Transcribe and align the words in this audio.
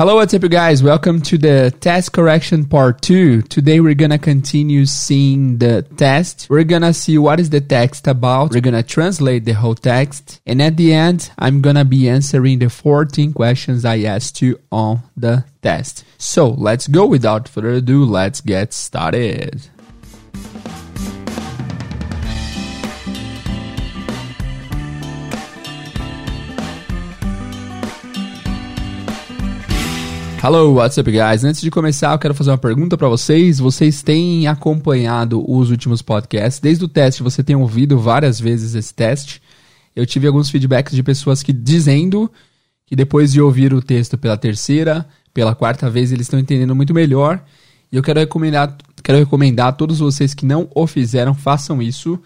Hello, 0.00 0.14
what's 0.14 0.32
up, 0.32 0.42
you 0.42 0.48
guys? 0.48 0.82
Welcome 0.82 1.20
to 1.20 1.36
the 1.36 1.74
test 1.78 2.14
correction 2.14 2.64
part 2.64 3.02
two. 3.02 3.42
Today, 3.42 3.80
we're 3.80 3.92
gonna 3.92 4.16
continue 4.16 4.86
seeing 4.86 5.58
the 5.58 5.82
test. 5.82 6.46
We're 6.48 6.64
gonna 6.64 6.94
see 6.94 7.18
what 7.18 7.38
is 7.38 7.50
the 7.50 7.60
text 7.60 8.06
about. 8.06 8.52
We're 8.52 8.62
gonna 8.62 8.82
translate 8.82 9.44
the 9.44 9.52
whole 9.52 9.74
text. 9.74 10.40
And 10.46 10.62
at 10.62 10.78
the 10.78 10.94
end, 10.94 11.30
I'm 11.36 11.60
gonna 11.60 11.84
be 11.84 12.08
answering 12.08 12.60
the 12.60 12.70
14 12.70 13.34
questions 13.34 13.84
I 13.84 13.98
asked 13.98 14.40
you 14.40 14.58
on 14.72 15.02
the 15.18 15.44
test. 15.60 16.06
So, 16.16 16.48
let's 16.48 16.86
go. 16.86 17.04
Without 17.04 17.46
further 17.46 17.72
ado, 17.72 18.02
let's 18.02 18.40
get 18.40 18.72
started. 18.72 19.68
Hello, 30.42 30.72
what's 30.72 30.96
up, 30.96 31.10
guys? 31.12 31.44
Antes 31.44 31.60
de 31.60 31.70
começar, 31.70 32.14
eu 32.14 32.18
quero 32.18 32.32
fazer 32.32 32.50
uma 32.50 32.56
pergunta 32.56 32.96
para 32.96 33.10
vocês. 33.10 33.58
Vocês 33.58 34.02
têm 34.02 34.46
acompanhado 34.46 35.44
os 35.46 35.70
últimos 35.70 36.00
podcasts? 36.00 36.58
Desde 36.58 36.82
o 36.82 36.88
teste, 36.88 37.22
você 37.22 37.44
tem 37.44 37.54
ouvido 37.54 37.98
várias 37.98 38.40
vezes 38.40 38.74
esse 38.74 38.94
teste. 38.94 39.42
Eu 39.94 40.06
tive 40.06 40.26
alguns 40.26 40.48
feedbacks 40.48 40.94
de 40.94 41.02
pessoas 41.02 41.42
que 41.42 41.52
dizendo 41.52 42.32
que 42.86 42.96
depois 42.96 43.30
de 43.34 43.42
ouvir 43.42 43.74
o 43.74 43.82
texto 43.82 44.16
pela 44.16 44.34
terceira, 44.34 45.06
pela 45.34 45.54
quarta 45.54 45.90
vez, 45.90 46.10
eles 46.10 46.24
estão 46.24 46.40
entendendo 46.40 46.74
muito 46.74 46.94
melhor. 46.94 47.44
E 47.92 47.96
eu 47.96 48.02
quero 48.02 48.20
recomendar, 48.20 48.78
quero 49.04 49.18
recomendar 49.18 49.66
a 49.66 49.72
todos 49.72 49.98
vocês 49.98 50.32
que 50.32 50.46
não 50.46 50.70
o 50.74 50.86
fizeram, 50.86 51.34
façam 51.34 51.82
isso. 51.82 52.18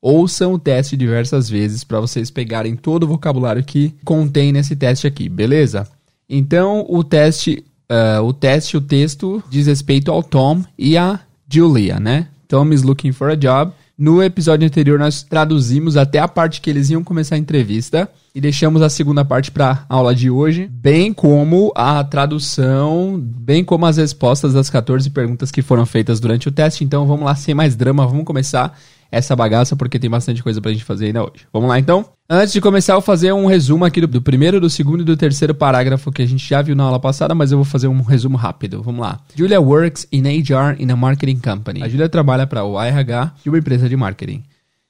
Ouçam 0.00 0.52
o 0.52 0.58
teste 0.58 0.96
diversas 0.96 1.48
vezes 1.48 1.84
para 1.84 2.00
vocês 2.00 2.28
pegarem 2.28 2.74
todo 2.74 3.04
o 3.04 3.06
vocabulário 3.06 3.62
que 3.62 3.94
contém 4.04 4.50
nesse 4.50 4.74
teste 4.74 5.06
aqui, 5.06 5.28
beleza? 5.28 5.86
Então, 6.34 6.86
o 6.88 7.04
teste, 7.04 7.62
uh, 7.90 8.22
o 8.22 8.32
teste, 8.32 8.74
o 8.74 8.80
texto 8.80 9.42
diz 9.50 9.66
respeito 9.66 10.10
ao 10.10 10.22
Tom 10.22 10.64
e 10.78 10.96
a 10.96 11.20
Julia, 11.46 12.00
né? 12.00 12.28
Tom 12.48 12.72
is 12.72 12.82
looking 12.82 13.12
for 13.12 13.28
a 13.28 13.34
job. 13.34 13.70
No 13.98 14.22
episódio 14.22 14.66
anterior, 14.66 14.98
nós 14.98 15.22
traduzimos 15.22 15.94
até 15.94 16.18
a 16.20 16.26
parte 16.26 16.62
que 16.62 16.70
eles 16.70 16.88
iam 16.88 17.04
começar 17.04 17.34
a 17.34 17.38
entrevista 17.38 18.08
e 18.34 18.40
deixamos 18.40 18.80
a 18.80 18.88
segunda 18.88 19.22
parte 19.26 19.50
para 19.50 19.84
a 19.86 19.94
aula 19.94 20.14
de 20.14 20.30
hoje, 20.30 20.70
bem 20.72 21.12
como 21.12 21.70
a 21.76 22.02
tradução, 22.02 23.20
bem 23.22 23.62
como 23.62 23.84
as 23.84 23.98
respostas 23.98 24.54
das 24.54 24.70
14 24.70 25.10
perguntas 25.10 25.50
que 25.50 25.60
foram 25.60 25.84
feitas 25.84 26.18
durante 26.18 26.48
o 26.48 26.52
teste. 26.52 26.82
Então, 26.82 27.06
vamos 27.06 27.26
lá, 27.26 27.34
sem 27.34 27.54
mais 27.54 27.76
drama, 27.76 28.06
vamos 28.06 28.24
começar 28.24 28.74
essa 29.12 29.36
bagaça 29.36 29.76
porque 29.76 29.98
tem 29.98 30.08
bastante 30.08 30.42
coisa 30.42 30.58
pra 30.60 30.72
gente 30.72 30.82
fazer 30.82 31.06
ainda 31.06 31.22
hoje. 31.22 31.46
Vamos 31.52 31.68
lá 31.68 31.78
então? 31.78 32.06
Antes 32.28 32.54
de 32.54 32.62
começar, 32.62 32.94
eu 32.94 32.96
vou 32.96 33.02
fazer 33.02 33.30
um 33.30 33.44
resumo 33.44 33.84
aqui 33.84 34.00
do, 34.00 34.06
do, 34.06 34.22
primeiro, 34.22 34.58
do 34.58 34.70
segundo 34.70 35.02
e 35.02 35.04
do 35.04 35.14
terceiro 35.14 35.54
parágrafo 35.54 36.10
que 36.10 36.22
a 36.22 36.26
gente 36.26 36.48
já 36.48 36.62
viu 36.62 36.74
na 36.74 36.84
aula 36.84 36.98
passada, 36.98 37.34
mas 37.34 37.52
eu 37.52 37.58
vou 37.58 37.64
fazer 37.64 37.88
um 37.88 38.00
resumo 38.00 38.38
rápido. 38.38 38.82
Vamos 38.82 39.02
lá. 39.02 39.20
Julia 39.36 39.60
works 39.60 40.08
in 40.10 40.22
HR 40.22 40.80
in 40.80 40.90
a 40.90 40.96
marketing 40.96 41.36
company. 41.36 41.82
A 41.82 41.88
Julia 41.88 42.08
trabalha 42.08 42.46
para 42.46 42.64
o 42.64 42.80
RH 42.80 43.34
de 43.42 43.50
uma 43.50 43.58
empresa 43.58 43.86
de 43.86 43.96
marketing. 43.96 44.42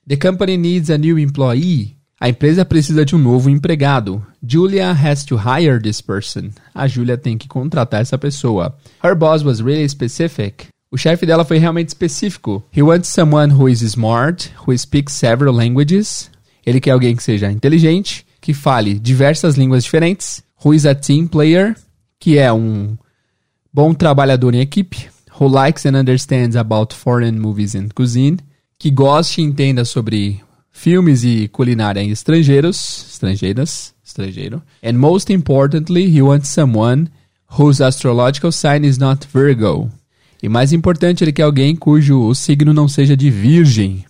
The 0.06 0.16
company 0.16 0.56
needs 0.56 0.88
a 0.88 0.96
new 0.96 1.18
employee. 1.18 1.96
A 2.20 2.28
empresa 2.28 2.64
precisa 2.64 3.04
de 3.04 3.16
um 3.16 3.18
novo 3.18 3.50
empregado. 3.50 4.24
Julia 4.46 4.92
has 4.92 5.24
to 5.24 5.34
hire 5.34 5.82
this 5.82 6.00
person. 6.00 6.50
A 6.72 6.86
Julia 6.86 7.18
tem 7.18 7.36
que 7.36 7.48
contratar 7.48 8.00
essa 8.00 8.16
pessoa. 8.16 8.76
Her 9.02 9.16
boss 9.16 9.42
was 9.42 9.60
really 9.60 9.88
specific. 9.88 10.68
O 10.92 10.98
chefe 10.98 11.24
dela 11.24 11.42
foi 11.42 11.56
realmente 11.56 11.88
específico. 11.88 12.62
He 12.70 12.82
wants 12.82 13.08
someone 13.08 13.50
who 13.54 13.66
is 13.66 13.80
smart, 13.80 14.52
who 14.66 14.76
speaks 14.76 15.14
several 15.14 15.54
languages. 15.54 16.30
Ele 16.66 16.80
quer 16.80 16.90
alguém 16.90 17.16
que 17.16 17.22
seja 17.22 17.50
inteligente, 17.50 18.26
que 18.42 18.52
fale 18.52 18.98
diversas 18.98 19.56
línguas 19.56 19.84
diferentes. 19.84 20.44
Who 20.62 20.74
is 20.74 20.84
a 20.84 20.94
team 20.94 21.26
player, 21.26 21.74
que 22.20 22.36
é 22.36 22.52
um 22.52 22.98
bom 23.72 23.94
trabalhador 23.94 24.54
em 24.54 24.60
equipe. 24.60 25.08
Who 25.40 25.48
likes 25.48 25.86
and 25.86 25.98
understands 25.98 26.56
about 26.56 26.94
foreign 26.94 27.38
movies 27.40 27.74
and 27.74 27.88
cuisine. 27.94 28.36
Que 28.78 28.90
goste 28.90 29.40
e 29.40 29.44
entenda 29.44 29.86
sobre 29.86 30.42
filmes 30.70 31.24
e 31.24 31.48
culinária 31.48 32.00
em 32.00 32.10
estrangeiros, 32.10 33.06
estrangeiras, 33.08 33.94
estrangeiro. 34.04 34.62
And 34.84 34.98
most 34.98 35.32
importantly, 35.32 36.14
he 36.14 36.20
wants 36.20 36.50
someone 36.50 37.08
whose 37.58 37.82
astrological 37.82 38.52
sign 38.52 38.84
is 38.84 38.98
not 38.98 39.26
Virgo. 39.32 39.90
E 40.42 40.48
mais 40.48 40.72
importante, 40.72 41.22
ele 41.22 41.32
quer 41.32 41.42
alguém 41.42 41.76
cujo 41.76 42.34
signo 42.34 42.74
não 42.74 42.88
seja 42.88 43.16
de 43.16 43.30
virgem. 43.30 44.04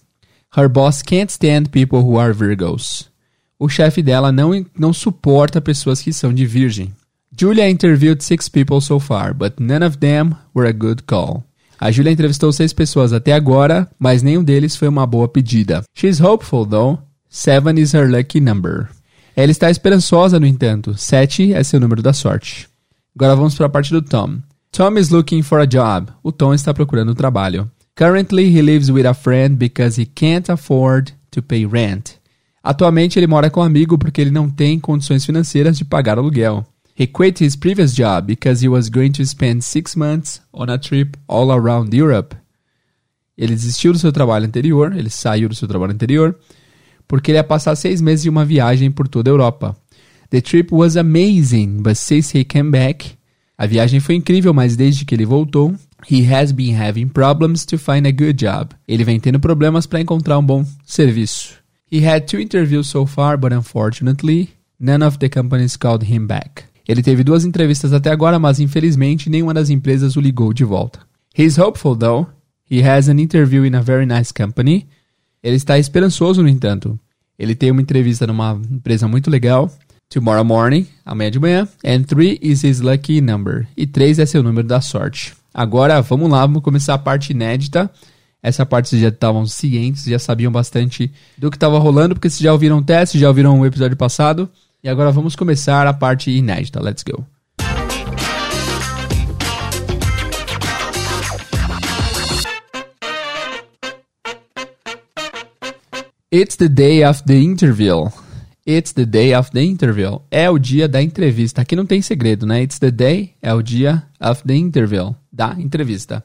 Her 0.57 0.69
boss 0.69 1.03
can't 1.03 1.31
stand 1.31 1.65
people 1.71 1.99
who 1.99 2.19
are 2.19 2.33
Virgos. 2.33 3.11
O 3.59 3.69
chefe 3.69 4.03
dela 4.03 4.33
não, 4.33 4.65
não 4.77 4.93
suporta 4.93 5.61
pessoas 5.61 6.01
que 6.01 6.13
são 6.13 6.33
de 6.33 6.45
virgem. 6.45 6.93
Julia 7.39 7.71
interviewed 7.71 8.23
six 8.23 8.49
people 8.49 8.81
so 8.81 8.99
far, 8.99 9.33
but 9.33 9.55
none 9.59 9.85
of 9.85 9.99
them 9.99 10.35
were 10.55 10.69
a 10.69 10.73
good 10.73 11.05
call. 11.05 11.45
A 11.79 11.91
Julia 11.91 12.13
entrevistou 12.13 12.53
seis 12.53 12.73
pessoas 12.73 13.13
até 13.13 13.33
agora, 13.33 13.89
mas 13.99 14.23
nenhum 14.23 14.45
deles 14.45 14.77
foi 14.77 14.89
uma 14.89 15.07
boa 15.07 15.29
pedida. 15.29 15.83
She's 15.95 16.21
hopeful, 16.21 16.67
though. 16.67 16.99
Seven 17.29 17.81
is 17.81 17.93
her 17.95 18.11
lucky 18.11 18.41
number. 18.41 18.89
Ela 19.35 19.51
está 19.51 19.71
esperançosa, 19.71 20.39
no 20.39 20.47
entanto. 20.47 20.95
Sete 20.97 21.53
é 21.53 21.65
seu 21.65 21.81
número 21.81 22.03
da 22.03 22.13
sorte. 22.13 22.69
Agora 23.17 23.35
vamos 23.35 23.55
para 23.55 23.67
a 23.67 23.71
parte 23.71 23.91
do 23.91 24.03
Tom. 24.03 24.39
Tom 24.75 24.97
is 24.97 25.11
looking 25.11 25.43
for 25.43 25.61
a 25.61 25.67
job. 25.67 26.11
O 26.23 26.33
Tom 26.33 26.55
está 26.55 26.73
procurando 26.73 27.15
trabalho. 27.15 27.71
Currently, 27.95 28.45
he 28.45 28.63
lives 28.63 28.91
with 28.91 29.05
a 29.05 29.13
friend 29.13 29.59
because 29.59 30.01
he 30.01 30.07
can't 30.07 30.51
afford 30.51 31.13
to 31.31 31.43
pay 31.43 31.67
rent. 31.67 32.15
Atualmente, 32.65 33.19
ele 33.19 33.27
mora 33.27 33.51
com 33.51 33.61
um 33.61 33.65
amigo 33.65 33.99
porque 33.99 34.23
ele 34.23 34.31
não 34.31 34.49
tem 34.49 34.81
condições 34.81 35.27
financeiras 35.27 35.77
de 35.77 35.85
pagar 35.85 36.17
aluguel. 36.17 36.65
He 36.99 37.07
quit 37.07 37.45
his 37.45 37.55
previous 37.55 37.95
job 37.95 38.27
because 38.27 38.65
he 38.65 38.69
was 38.69 38.89
going 38.89 39.11
to 39.11 39.27
spend 39.27 39.63
six 39.63 39.95
months 39.95 40.41
on 40.55 40.71
a 40.71 40.79
trip 40.79 41.19
all 41.29 41.53
around 41.53 41.95
Europe. 41.95 42.35
Ele 43.37 43.55
desistiu 43.55 43.93
do 43.93 43.99
seu 43.99 44.11
trabalho 44.11 44.47
anterior, 44.47 44.97
ele 44.97 45.11
saiu 45.11 45.51
do 45.51 45.55
seu 45.55 45.69
trabalho 45.69 45.93
anterior, 45.93 46.35
porque 47.07 47.31
ele 47.31 47.37
ia 47.37 47.45
passar 47.45 47.77
seis 47.77 48.01
meses 48.01 48.23
de 48.23 48.31
uma 48.31 48.47
viagem 48.47 48.91
por 48.91 49.07
toda 49.07 49.29
a 49.29 49.33
Europa. 49.33 49.77
The 50.31 50.41
trip 50.41 50.75
was 50.75 50.97
amazing, 50.97 51.83
but 51.83 51.97
since 51.97 52.35
he 52.35 52.43
came 52.43 52.71
back, 52.71 53.19
a 53.63 53.67
viagem 53.67 54.01
foi 54.01 54.17
incrível, 54.17 54.53
mas 54.53 54.75
desde 54.75 55.05
que 55.05 55.15
ele 55.15 55.25
voltou, 55.25 55.73
he 56.11 56.35
has 56.35 56.51
been 56.51 56.75
having 56.75 57.07
problems 57.07 57.65
to 57.65 57.79
find 57.79 58.05
a 58.09 58.11
good 58.11 58.33
job. 58.33 58.75
Ele 58.89 59.05
vem 59.05 59.21
tendo 59.21 59.39
problemas 59.39 59.87
para 59.87 60.01
encontrar 60.01 60.37
um 60.37 60.45
bom 60.45 60.67
serviço. 60.85 61.55
He 61.89 62.05
had 62.05 62.23
two 62.27 62.41
interviews 62.41 62.89
so 62.89 63.07
far, 63.07 63.39
but 63.39 63.53
unfortunately, 63.53 64.51
none 64.81 65.05
of 65.05 65.17
the 65.19 65.29
companies 65.29 65.77
called 65.77 66.05
him 66.05 66.27
back. 66.27 66.65
Ele 66.89 67.05
teve 67.05 67.23
duas 67.23 67.45
entrevistas 67.45 67.93
até 67.93 68.11
agora, 68.11 68.37
mas 68.37 68.59
infelizmente 68.59 69.31
nenhuma 69.31 69.55
das 69.55 69.71
empresas 69.71 70.17
o 70.17 70.21
ligou 70.21 70.53
de 70.53 70.65
volta. 70.65 70.99
He's 71.39 71.57
hopeful 71.57 71.95
though. 71.95 72.27
He 72.69 72.83
has 72.83 73.09
an 73.09 73.21
interview 73.21 73.65
in 73.65 73.77
a 73.77 73.81
very 73.81 74.07
nice 74.07 74.33
company. 74.33 74.89
Ele 75.41 75.55
está 75.55 75.79
esperançoso, 75.79 76.43
no 76.43 76.49
entanto. 76.49 76.99
Ele 77.39 77.55
tem 77.55 77.71
uma 77.71 77.81
entrevista 77.81 78.27
numa 78.27 78.61
empresa 78.69 79.07
muito 79.07 79.31
legal 79.31 79.71
tomorrow 80.13 80.45
morning, 80.45 80.87
amanhã 81.05 81.31
de 81.31 81.41
manhã. 81.41 81.69
And 81.85 82.03
3 82.05 82.39
is 82.43 82.63
his 82.63 82.81
lucky 82.81 83.21
number. 83.21 83.67
E 83.77 83.87
3 83.87 84.19
é 84.19 84.27
seu 84.27 84.43
número 84.43 84.67
da 84.67 84.81
sorte. 84.81 85.35
Agora, 85.55 86.01
vamos 86.03 86.31
lá, 86.31 86.41
vamos 86.47 86.63
começar 86.63 86.95
a 86.95 86.99
parte 86.99 87.33
inédita. 87.33 87.91
Essa 88.43 88.67
parte 88.67 88.89
vocês 88.89 89.03
já 89.03 89.09
estavam 89.09 89.47
cientes, 89.47 90.05
já 90.05 90.19
sabiam 90.19 90.51
bastante 90.51 91.13
do 91.39 91.51
que 91.51 91.57
estava 91.57 91.79
rolando, 91.79 92.15
porque 92.15 92.29
vocês 92.29 92.41
já 92.41 92.53
ouviram 92.53 92.79
o 92.79 92.83
teste, 92.83 93.19
já 93.19 93.29
ouviram 93.29 93.59
o 93.61 93.67
episódio 93.67 93.97
passado. 93.97 94.51
E 94.83 94.89
agora 94.89 95.13
vamos 95.13 95.37
começar 95.37 95.87
a 95.87 95.93
parte 95.93 96.31
inédita. 96.31 96.83
Let's 96.83 97.05
go. 97.05 97.25
It's 106.31 106.57
the 106.57 106.69
day 106.69 107.05
of 107.05 107.23
the 107.27 107.39
interview. 107.39 108.11
It's 108.67 108.93
the 108.93 109.05
day 109.05 109.35
of 109.35 109.51
the 109.51 109.63
interview. 109.63 110.21
É 110.31 110.49
o 110.49 110.59
dia 110.59 110.87
da 110.87 111.03
entrevista. 111.03 111.63
Aqui 111.63 111.75
não 111.75 111.85
tem 111.85 112.01
segredo, 112.01 112.47
né? 112.47 112.63
It's 112.63 112.79
the 112.79 112.91
day 112.91 113.35
é 113.43 113.53
o 113.53 113.61
dia 113.61 114.05
of 114.21 114.43
the 114.45 114.55
interview. 114.55 115.15
Da 115.33 115.57
entrevista. 115.59 116.23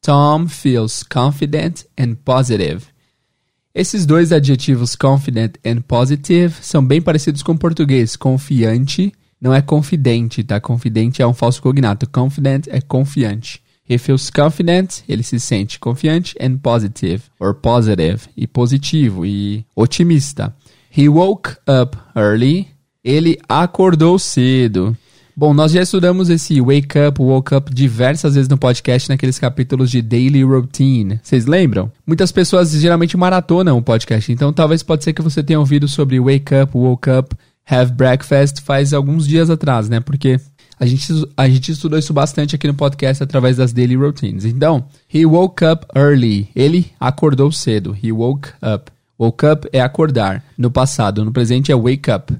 Tom 0.00 0.46
feels 0.46 1.02
confident 1.02 1.84
and 1.98 2.14
positive. 2.24 2.86
Esses 3.74 4.06
dois 4.06 4.32
adjetivos 4.32 4.94
confident 4.94 5.56
and 5.64 5.80
positive 5.82 6.54
são 6.62 6.84
bem 6.84 7.02
parecidos 7.02 7.42
com 7.42 7.52
o 7.52 7.58
português. 7.58 8.14
Confiante 8.14 9.12
não 9.40 9.52
é 9.52 9.60
confidente, 9.60 10.44
tá? 10.44 10.60
Confidente 10.60 11.20
é 11.20 11.26
um 11.26 11.34
falso 11.34 11.60
cognato. 11.60 12.08
Confident 12.08 12.66
é 12.68 12.80
confiante. 12.80 13.60
He 13.88 13.98
feels 13.98 14.30
confident, 14.30 15.02
ele 15.08 15.24
se 15.24 15.40
sente 15.40 15.80
confiante, 15.80 16.36
and 16.40 16.58
positive, 16.58 17.24
or 17.40 17.54
positive, 17.54 18.20
e 18.36 18.46
positivo, 18.46 19.26
e 19.26 19.66
otimista. 19.74 20.54
He 20.96 21.08
woke 21.08 21.52
up 21.68 21.96
early. 22.16 22.68
Ele 23.02 23.38
acordou 23.48 24.18
cedo. 24.18 24.96
Bom, 25.36 25.54
nós 25.54 25.72
já 25.72 25.80
estudamos 25.80 26.28
esse 26.28 26.60
wake 26.60 26.98
up, 26.98 27.22
woke 27.22 27.54
up 27.54 27.72
diversas 27.72 28.34
vezes 28.34 28.48
no 28.48 28.58
podcast 28.58 29.08
naqueles 29.08 29.38
capítulos 29.38 29.90
de 29.90 30.02
daily 30.02 30.42
routine. 30.42 31.18
Vocês 31.22 31.46
lembram? 31.46 31.90
Muitas 32.06 32.30
pessoas 32.30 32.72
geralmente 32.72 33.16
maratonam 33.16 33.78
o 33.78 33.82
podcast, 33.82 34.30
então 34.30 34.52
talvez 34.52 34.82
pode 34.82 35.02
ser 35.02 35.14
que 35.14 35.22
você 35.22 35.42
tenha 35.42 35.58
ouvido 35.58 35.88
sobre 35.88 36.20
wake 36.20 36.54
up, 36.54 36.76
woke 36.76 37.08
up, 37.08 37.34
have 37.66 37.92
breakfast 37.92 38.60
faz 38.60 38.92
alguns 38.92 39.26
dias 39.26 39.48
atrás, 39.48 39.88
né? 39.88 40.00
Porque 40.00 40.38
A 40.78 40.86
gente, 40.86 41.12
a 41.36 41.46
gente 41.46 41.72
estudou 41.72 41.98
isso 41.98 42.14
bastante 42.14 42.54
aqui 42.54 42.66
no 42.66 42.72
podcast 42.72 43.22
através 43.22 43.58
das 43.58 43.70
daily 43.70 43.96
routines. 43.96 44.46
Então, 44.46 44.86
he 45.12 45.26
woke 45.26 45.62
up 45.62 45.86
early. 45.94 46.48
Ele 46.56 46.86
acordou 46.98 47.52
cedo. 47.52 47.94
He 48.02 48.10
woke 48.10 48.48
up. 48.62 48.90
Woke 49.20 49.44
up 49.44 49.68
é 49.70 49.80
acordar. 49.80 50.42
No 50.56 50.70
passado, 50.70 51.22
no 51.24 51.30
presente 51.30 51.70
é 51.70 51.76
wake 51.76 52.10
up. 52.10 52.34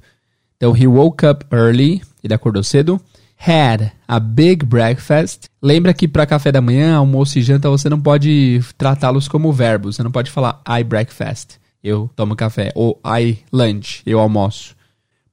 Então, 0.56 0.74
he 0.74 0.86
woke 0.86 1.26
up 1.26 1.44
early. 1.52 2.00
Ele 2.24 2.32
acordou 2.32 2.62
cedo. 2.62 2.98
Had 3.38 3.92
a 4.08 4.18
big 4.18 4.64
breakfast. 4.64 5.48
Lembra 5.60 5.92
que 5.92 6.08
para 6.08 6.24
café 6.24 6.50
da 6.50 6.62
manhã, 6.62 6.96
almoço 6.96 7.38
e 7.38 7.42
janta 7.42 7.68
você 7.68 7.88
não 7.90 8.00
pode 8.00 8.60
tratá-los 8.78 9.28
como 9.28 9.52
verbos. 9.52 9.96
Você 9.96 10.02
não 10.02 10.10
pode 10.10 10.30
falar 10.30 10.62
I 10.66 10.82
breakfast. 10.82 11.58
Eu 11.84 12.10
tomo 12.16 12.34
café. 12.34 12.72
Ou 12.74 12.98
I 13.04 13.38
lunch. 13.52 14.02
Eu 14.06 14.18
almoço. 14.18 14.74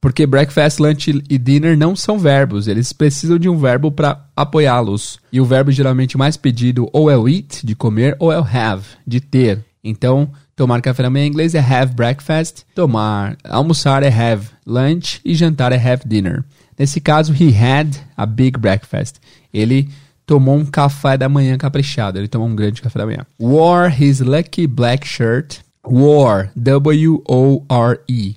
Porque 0.00 0.26
breakfast, 0.26 0.78
lunch 0.78 1.10
e 1.28 1.38
dinner 1.38 1.76
não 1.76 1.96
são 1.96 2.18
verbos, 2.18 2.68
eles 2.68 2.92
precisam 2.92 3.36
de 3.36 3.48
um 3.48 3.58
verbo 3.58 3.90
para 3.90 4.24
apoiá-los. 4.36 5.18
E 5.32 5.40
o 5.40 5.44
verbo 5.44 5.72
geralmente 5.72 6.16
mais 6.16 6.36
pedido 6.36 6.88
ou 6.92 7.10
é 7.10 7.16
o 7.16 7.28
eat, 7.28 7.66
de 7.66 7.74
comer, 7.74 8.14
ou 8.20 8.30
é 8.30 8.38
o 8.38 8.44
have, 8.44 8.84
de 9.04 9.20
ter. 9.20 9.64
Então, 9.82 10.30
tomar 10.58 10.82
café 10.82 11.04
da 11.04 11.10
manhã 11.10 11.24
em 11.24 11.28
inglês 11.28 11.54
é 11.54 11.60
have 11.60 11.94
breakfast, 11.94 12.64
tomar, 12.74 13.38
almoçar 13.44 14.02
é 14.02 14.08
have 14.08 14.48
lunch 14.66 15.20
e 15.24 15.32
jantar 15.32 15.70
é 15.70 15.76
have 15.76 16.02
dinner. 16.04 16.44
Nesse 16.76 17.00
caso, 17.00 17.32
he 17.32 17.54
had 17.56 17.96
a 18.16 18.26
big 18.26 18.58
breakfast. 18.58 19.16
Ele 19.54 19.88
tomou 20.26 20.56
um 20.56 20.66
café 20.66 21.16
da 21.16 21.28
manhã 21.28 21.56
caprichado, 21.56 22.18
ele 22.18 22.28
tomou 22.28 22.48
um 22.48 22.56
grande 22.56 22.82
café 22.82 22.98
da 22.98 23.06
manhã. 23.06 23.24
Wore 23.40 23.88
his 23.88 24.18
lucky 24.18 24.66
black 24.66 25.06
shirt. 25.06 25.60
Wore, 25.86 26.50
W-O-R-E 26.54 28.36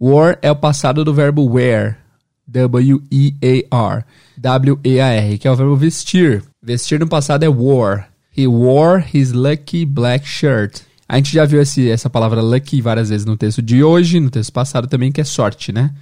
War 0.00 0.38
é 0.40 0.50
o 0.50 0.56
passado 0.56 1.04
do 1.04 1.12
verbo 1.12 1.44
wear, 1.44 1.98
W-E-A-R, 2.46 4.04
W-E-A-R, 4.36 5.38
que 5.38 5.48
é 5.48 5.50
o 5.50 5.56
verbo 5.56 5.76
vestir. 5.76 6.44
Vestir 6.62 7.00
no 7.00 7.08
passado 7.08 7.42
é 7.42 7.48
wore. 7.48 8.04
He 8.36 8.46
wore 8.46 9.04
his 9.12 9.32
lucky 9.32 9.84
black 9.84 10.24
shirt. 10.26 10.87
A 11.08 11.16
gente 11.16 11.32
já 11.32 11.46
viu 11.46 11.62
esse, 11.62 11.90
essa 11.90 12.10
palavra 12.10 12.42
lucky 12.42 12.82
várias 12.82 13.08
vezes 13.08 13.24
no 13.24 13.36
texto 13.36 13.62
de 13.62 13.82
hoje, 13.82 14.20
no 14.20 14.28
texto 14.28 14.52
passado 14.52 14.86
também, 14.86 15.10
que 15.10 15.20
é 15.20 15.24
sorte, 15.24 15.72
né? 15.72 15.94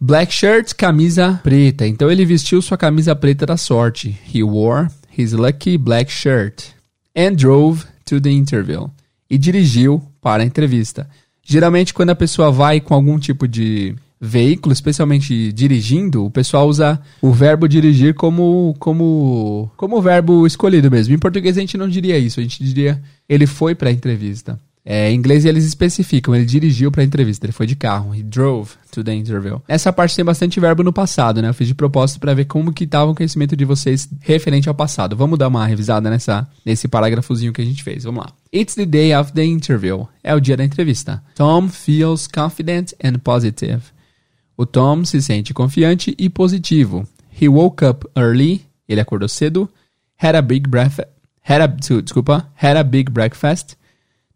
Black 0.00 0.34
shirt, 0.34 0.74
camisa 0.74 1.40
preta. 1.44 1.86
Então 1.86 2.10
ele 2.10 2.24
vestiu 2.24 2.60
sua 2.60 2.76
camisa 2.76 3.14
preta 3.14 3.46
da 3.46 3.56
sorte. 3.56 4.18
He 4.34 4.42
wore 4.42 4.88
his 5.16 5.32
lucky 5.32 5.78
black 5.78 6.10
shirt. 6.10 6.64
And 7.16 7.34
drove 7.36 7.84
to 8.04 8.20
the 8.20 8.30
interview. 8.30 8.90
E 9.30 9.38
dirigiu 9.38 10.02
para 10.20 10.42
a 10.42 10.46
entrevista. 10.46 11.08
Geralmente, 11.44 11.94
quando 11.94 12.10
a 12.10 12.16
pessoa 12.16 12.50
vai 12.50 12.80
com 12.80 12.94
algum 12.94 13.18
tipo 13.18 13.46
de 13.46 13.94
veículo, 14.24 14.72
especialmente 14.72 15.52
dirigindo, 15.52 16.24
o 16.24 16.30
pessoal 16.30 16.68
usa 16.68 17.00
o 17.20 17.32
verbo 17.32 17.66
dirigir 17.68 18.14
como 18.14 18.72
como 18.78 19.68
como 19.76 20.00
verbo 20.00 20.46
escolhido 20.46 20.88
mesmo. 20.88 21.12
Em 21.12 21.18
português 21.18 21.58
a 21.58 21.60
gente 21.60 21.76
não 21.76 21.88
diria 21.88 22.16
isso, 22.16 22.38
a 22.38 22.42
gente 22.42 22.62
diria 22.62 23.02
ele 23.28 23.48
foi 23.48 23.74
para 23.74 23.88
a 23.88 23.92
entrevista. 23.92 24.60
É, 24.84 25.10
em 25.10 25.14
inglês 25.14 25.44
eles 25.44 25.64
especificam, 25.64 26.34
ele 26.34 26.44
dirigiu 26.44 26.90
para 26.90 27.02
a 27.02 27.04
entrevista, 27.04 27.46
ele 27.46 27.52
foi 27.52 27.66
de 27.66 27.76
carro, 27.76 28.14
he 28.14 28.22
drove 28.22 28.70
to 28.90 29.02
the 29.02 29.14
interview. 29.14 29.60
Essa 29.66 29.92
parte 29.92 30.14
tem 30.14 30.24
bastante 30.24 30.58
verbo 30.58 30.82
no 30.82 30.92
passado, 30.92 31.40
né? 31.40 31.48
Eu 31.48 31.54
fiz 31.54 31.68
de 31.68 31.74
propósito 31.74 32.18
para 32.18 32.34
ver 32.34 32.46
como 32.46 32.72
que 32.72 32.84
estava 32.84 33.10
o 33.10 33.14
conhecimento 33.14 33.56
de 33.56 33.64
vocês 33.64 34.08
referente 34.20 34.68
ao 34.68 34.74
passado. 34.74 35.16
Vamos 35.16 35.38
dar 35.38 35.48
uma 35.48 35.66
revisada 35.66 36.10
nessa 36.10 36.48
nesse 36.64 36.86
parágrafozinho 36.86 37.52
que 37.52 37.62
a 37.62 37.64
gente 37.64 37.82
fez. 37.82 38.04
Vamos 38.04 38.24
lá. 38.24 38.32
It's 38.54 38.74
the 38.74 38.86
day 38.86 39.14
of 39.14 39.32
the 39.32 39.44
interview. 39.44 40.06
É 40.22 40.34
o 40.34 40.40
dia 40.40 40.56
da 40.56 40.64
entrevista. 40.64 41.22
Tom 41.34 41.68
feels 41.68 42.28
confident 42.28 42.92
and 43.02 43.18
positive. 43.18 43.82
O 44.62 44.66
Tom 44.66 45.04
se 45.04 45.20
sente 45.20 45.52
confiante 45.52 46.14
e 46.16 46.28
positivo. 46.28 47.06
He 47.40 47.48
woke 47.48 47.84
up 47.84 48.06
early. 48.16 48.64
Ele 48.88 49.00
acordou 49.00 49.28
cedo. 49.28 49.68
Had 50.22 50.36
a 50.36 50.42
big 50.42 50.68
breakfast. 50.68 51.08
Had 51.42 51.62
a, 51.62 51.66
desculpa. 52.00 52.48
Had 52.54 52.76
a 52.76 52.84
big 52.84 53.10
breakfast 53.10 53.76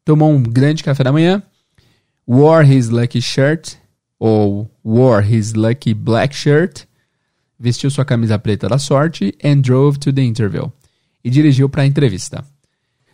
tomou 0.07 0.33
um 0.33 0.41
grande 0.41 0.85
café 0.85 1.03
da 1.03 1.13
manhã, 1.13 1.43
wore 2.27 2.65
his 2.65 2.89
lucky 2.89 3.21
shirt, 3.21 3.75
ou 4.19 4.71
wore 4.85 5.27
his 5.27 5.53
lucky 5.53 5.93
black 5.93 6.35
shirt, 6.35 6.87
vestiu 7.59 7.91
sua 7.91 8.05
camisa 8.05 8.39
preta 8.39 8.69
da 8.69 8.79
sorte, 8.79 9.37
and 9.45 9.63
drove 9.63 9.99
to 9.99 10.13
the 10.13 10.23
interview, 10.23 10.71
e 11.25 11.29
dirigiu 11.29 11.69
para 11.69 11.83
a 11.83 11.87
entrevista. 11.87 12.47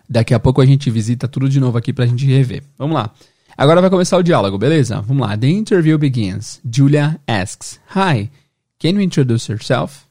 Daqui 0.06 0.35
a 0.35 0.38
pouco 0.38 0.61
a 0.61 0.67
gente 0.67 0.91
visita 0.91 1.26
tudo 1.26 1.49
de 1.49 1.59
novo 1.59 1.79
aqui 1.79 1.94
para 1.94 2.05
a 2.05 2.06
gente 2.06 2.26
rever. 2.26 2.62
Vamos 2.76 2.94
lá. 2.94 3.11
Agora 3.56 3.81
vai 3.81 3.90
começar 3.90 4.16
o 4.16 4.22
diálogo, 4.22 4.58
beleza? 4.58 5.00
Vamos 5.00 5.26
lá. 5.26 5.37
The 5.37 5.49
interview 5.49 5.99
begins. 5.99 6.60
Julia 6.70 7.20
asks, 7.26 7.78
Hi, 7.94 8.31
can 8.78 8.90
you 8.90 9.00
introduce 9.00 9.50
yourself? 9.50 10.06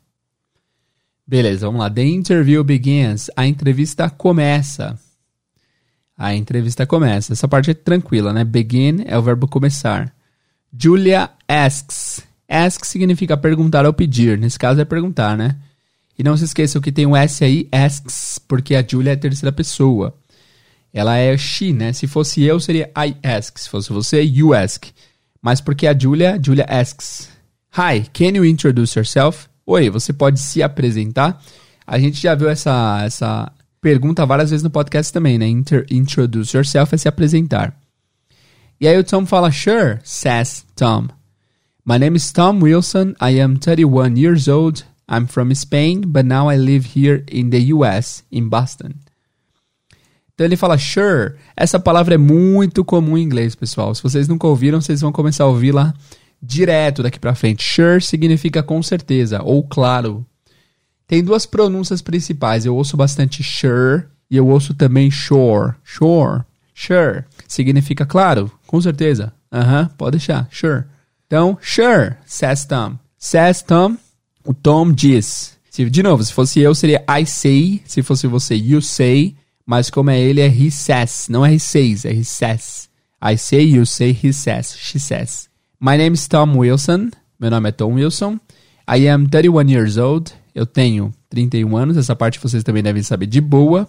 Beleza, 1.25 1.65
vamos 1.65 1.81
lá. 1.81 1.89
The 1.89 2.03
interview 2.03 2.63
begins. 2.63 3.29
A 3.35 3.47
entrevista 3.47 4.09
começa. 4.09 4.99
A 6.17 6.35
entrevista 6.35 6.85
começa. 6.85 7.33
Essa 7.33 7.47
parte 7.47 7.71
é 7.71 7.73
tranquila, 7.73 8.31
né? 8.31 8.43
Begin 8.43 9.03
é 9.05 9.17
o 9.17 9.21
verbo 9.21 9.47
começar. 9.47 10.13
Julia 10.77 11.31
asks. 11.47 12.23
Ask 12.47 12.85
significa 12.85 13.37
perguntar 13.37 13.85
ou 13.85 13.93
pedir. 13.93 14.37
Nesse 14.37 14.59
caso 14.59 14.81
é 14.81 14.85
perguntar, 14.85 15.37
né? 15.37 15.55
E 16.19 16.23
não 16.23 16.35
se 16.35 16.43
esqueçam 16.43 16.81
que 16.81 16.91
tem 16.91 17.05
um 17.05 17.15
S 17.15 17.43
aí, 17.43 17.67
asks, 17.71 18.37
porque 18.45 18.75
a 18.75 18.85
Julia 18.85 19.13
é 19.13 19.15
a 19.15 19.17
terceira 19.17 19.51
pessoa. 19.51 20.13
Ela 20.93 21.17
é 21.17 21.37
she, 21.37 21.71
né? 21.71 21.93
Se 21.93 22.07
fosse 22.07 22.43
eu, 22.43 22.59
seria 22.59 22.91
I 22.97 23.15
ask. 23.23 23.57
Se 23.57 23.69
fosse 23.69 23.91
você, 23.91 24.21
you 24.21 24.53
ask. 24.53 24.85
Mas 25.41 25.61
porque 25.61 25.87
a 25.87 25.97
Julia, 25.97 26.39
Julia 26.43 26.65
asks. 26.69 27.29
Hi, 27.77 28.05
can 28.13 28.35
you 28.35 28.45
introduce 28.45 28.97
yourself? 28.97 29.47
Oi, 29.65 29.89
você 29.89 30.11
pode 30.11 30.39
se 30.39 30.61
apresentar? 30.61 31.41
A 31.87 31.97
gente 31.97 32.21
já 32.21 32.35
viu 32.35 32.49
essa, 32.49 33.01
essa 33.05 33.51
pergunta 33.79 34.25
várias 34.25 34.49
vezes 34.49 34.63
no 34.63 34.69
podcast 34.69 35.11
também, 35.11 35.37
né? 35.37 35.47
Inter 35.47 35.85
introduce 35.89 36.55
yourself 36.55 36.93
é 36.93 36.97
se 36.97 37.07
apresentar. 37.07 37.73
E 38.79 38.87
aí 38.87 38.97
o 38.97 39.03
Tom 39.03 39.25
fala, 39.25 39.51
sure, 39.51 39.99
says 40.03 40.65
Tom. 40.75 41.07
My 41.85 41.97
name 41.97 42.17
is 42.17 42.31
Tom 42.31 42.59
Wilson. 42.61 43.15
I 43.21 43.39
am 43.41 43.55
31 43.57 44.17
years 44.17 44.47
old. 44.47 44.83
I'm 45.09 45.27
from 45.27 45.53
Spain, 45.53 46.01
but 46.07 46.25
now 46.25 46.49
I 46.49 46.57
live 46.57 46.97
here 46.97 47.23
in 47.31 47.49
the 47.49 47.73
US, 47.73 48.23
in 48.31 48.49
Boston. 48.49 48.95
Então 50.33 50.45
ele 50.45 50.55
fala 50.55 50.77
sure. 50.77 51.35
Essa 51.55 51.79
palavra 51.79 52.15
é 52.15 52.17
muito 52.17 52.83
comum 52.83 53.17
em 53.17 53.23
inglês, 53.23 53.55
pessoal. 53.55 53.93
Se 53.93 54.03
vocês 54.03 54.27
nunca 54.27 54.47
ouviram, 54.47 54.81
vocês 54.81 55.01
vão 55.01 55.11
começar 55.11 55.43
a 55.43 55.47
ouvir 55.47 55.71
lá 55.71 55.93
direto 56.41 57.03
daqui 57.03 57.19
para 57.19 57.35
frente. 57.35 57.63
Sure 57.63 58.01
significa 58.01 58.63
com 58.63 58.81
certeza 58.81 59.41
ou 59.43 59.63
claro, 59.63 60.25
tem 61.05 61.23
duas 61.23 61.45
pronúncias 61.45 62.01
principais. 62.01 62.65
Eu 62.65 62.75
ouço 62.75 62.97
bastante 62.97 63.43
sure 63.43 64.05
e 64.29 64.37
eu 64.37 64.47
ouço 64.47 64.73
também 64.73 65.11
sure. 65.11 65.73
Sure. 65.83 66.43
Sure. 66.73 67.25
Significa 67.47 68.05
claro, 68.05 68.51
com 68.65 68.81
certeza. 68.81 69.33
Aham, 69.51 69.81
uh 69.81 69.85
-huh, 69.85 69.91
pode 69.97 70.17
deixar. 70.17 70.47
Sure. 70.49 70.85
Então, 71.27 71.57
sure, 71.61 72.15
says 72.25 72.65
Tom. 72.65 72.97
Says 73.17 73.61
Tom, 73.61 73.97
o 74.43 74.53
Tom 74.53 74.91
diz. 74.91 75.57
Se, 75.69 75.89
de 75.89 76.01
novo, 76.01 76.23
se 76.23 76.33
fosse 76.33 76.59
eu, 76.59 76.73
seria 76.73 77.03
I 77.09 77.25
say. 77.25 77.81
Se 77.85 78.01
fosse 78.01 78.25
você, 78.27 78.55
you 78.55 78.81
say. 78.81 79.35
Mas 79.71 79.89
como 79.89 80.09
é 80.09 80.19
ele, 80.19 80.41
é 80.41 80.47
he 80.47 80.69
says. 80.69 81.29
Não 81.29 81.45
é 81.45 81.53
he 81.53 81.57
says, 81.57 82.03
é 82.03 82.11
he 82.11 82.25
says. 82.25 82.89
I 83.21 83.37
say, 83.37 83.61
you 83.61 83.85
say, 83.85 84.11
he 84.11 84.33
says, 84.33 84.75
she 84.77 84.99
says. 84.99 85.47
My 85.79 85.95
name 85.95 86.13
is 86.13 86.27
Tom 86.27 86.57
Wilson. 86.57 87.11
Meu 87.39 87.49
nome 87.49 87.69
é 87.69 87.71
Tom 87.71 87.93
Wilson. 87.93 88.37
I 88.85 89.07
am 89.07 89.29
31 89.29 89.69
years 89.69 89.95
old. 89.95 90.33
Eu 90.53 90.65
tenho 90.65 91.13
31 91.29 91.77
anos, 91.77 91.95
essa 91.95 92.13
parte 92.13 92.37
vocês 92.37 92.65
também 92.65 92.83
devem 92.83 93.01
saber 93.01 93.27
de 93.27 93.39
boa. 93.39 93.87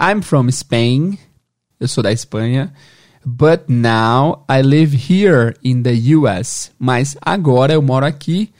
I'm 0.00 0.22
from 0.22 0.50
Spain. 0.50 1.18
Eu 1.78 1.86
sou 1.86 2.02
da 2.02 2.10
Espanha. 2.10 2.72
But 3.26 3.68
now 3.68 4.46
I 4.50 4.62
live 4.62 4.96
here 4.96 5.54
in 5.62 5.82
the 5.82 6.16
US. 6.16 6.72
Mas 6.78 7.14
agora 7.20 7.74
eu 7.74 7.82
moro 7.82 8.06
aqui 8.06 8.50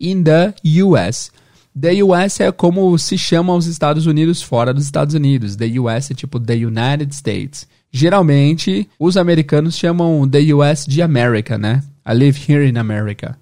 in 0.00 0.24
the 0.24 0.52
US. 0.82 1.30
The 1.78 2.02
US 2.02 2.40
é 2.40 2.52
como 2.52 2.96
se 2.98 3.16
chama 3.16 3.54
os 3.54 3.66
Estados 3.66 4.06
Unidos 4.06 4.42
fora 4.42 4.74
dos 4.74 4.84
Estados 4.84 5.14
Unidos. 5.14 5.56
The 5.56 5.80
US 5.80 6.10
é 6.10 6.14
tipo 6.14 6.38
the 6.38 6.54
United 6.54 7.14
States. 7.14 7.66
Geralmente, 7.90 8.88
os 8.98 9.16
americanos 9.16 9.76
chamam 9.76 10.28
the 10.28 10.52
US 10.54 10.84
de 10.86 11.00
America, 11.02 11.56
né? 11.56 11.82
I 12.06 12.14
live 12.14 12.38
here 12.48 12.68
in 12.68 12.78
America. 12.78 13.36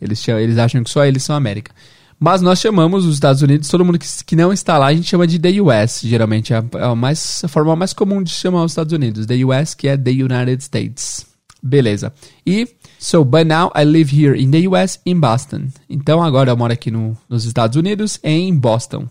Eles, 0.00 0.26
eles 0.28 0.58
acham 0.58 0.84
que 0.84 0.90
só 0.90 1.04
eles 1.04 1.22
são 1.22 1.34
América. 1.34 1.72
Mas 2.18 2.40
nós 2.40 2.60
chamamos 2.60 3.04
os 3.04 3.14
Estados 3.14 3.42
Unidos, 3.42 3.68
todo 3.68 3.84
mundo 3.84 3.98
que, 3.98 4.06
que 4.24 4.36
não 4.36 4.52
está 4.52 4.78
lá, 4.78 4.86
a 4.86 4.94
gente 4.94 5.08
chama 5.08 5.26
de 5.26 5.38
the 5.38 5.60
US, 5.60 6.00
geralmente. 6.02 6.52
É 6.52 6.56
é 6.56 6.84
a, 6.84 6.94
mais, 6.94 7.42
a 7.44 7.48
forma 7.48 7.74
mais 7.74 7.92
comum 7.92 8.22
de 8.22 8.30
chamar 8.30 8.64
os 8.64 8.72
Estados 8.72 8.92
Unidos. 8.92 9.26
The 9.26 9.44
US, 9.44 9.74
que 9.74 9.88
é 9.88 9.96
the 9.96 10.10
United 10.10 10.62
States. 10.62 11.33
Beleza. 11.66 12.12
E, 12.46 12.68
so, 12.98 13.24
but 13.24 13.46
now 13.46 13.72
I 13.74 13.84
live 13.84 14.14
here 14.14 14.38
in 14.38 14.50
the 14.50 14.68
US, 14.68 15.00
in 15.06 15.18
Boston. 15.18 15.68
Então, 15.88 16.22
agora 16.22 16.50
eu 16.50 16.56
moro 16.58 16.74
aqui 16.74 16.90
no, 16.90 17.16
nos 17.26 17.46
Estados 17.46 17.74
Unidos, 17.74 18.20
em 18.22 18.54
Boston. 18.54 19.08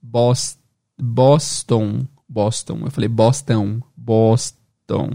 Bos, 0.00 0.56
Boston. 0.96 2.06
Boston. 2.28 2.82
Eu 2.84 2.90
falei 2.92 3.08
Boston. 3.08 3.80
Boston. 3.96 5.10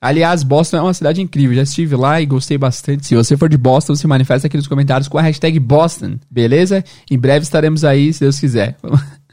Aliás, 0.00 0.44
Boston 0.44 0.76
é 0.76 0.82
uma 0.82 0.94
cidade 0.94 1.20
incrível. 1.20 1.56
Já 1.56 1.62
estive 1.62 1.96
lá 1.96 2.20
e 2.20 2.26
gostei 2.26 2.56
bastante. 2.56 3.04
Se 3.04 3.16
você 3.16 3.36
for 3.36 3.48
de 3.48 3.56
Boston, 3.56 3.96
se 3.96 4.06
manifesta 4.06 4.46
aqui 4.46 4.56
nos 4.56 4.68
comentários 4.68 5.08
com 5.08 5.18
a 5.18 5.22
hashtag 5.22 5.58
Boston, 5.58 6.16
beleza? 6.30 6.84
Em 7.10 7.18
breve 7.18 7.42
estaremos 7.42 7.84
aí, 7.84 8.12
se 8.12 8.20
Deus 8.20 8.38
quiser. 8.38 8.78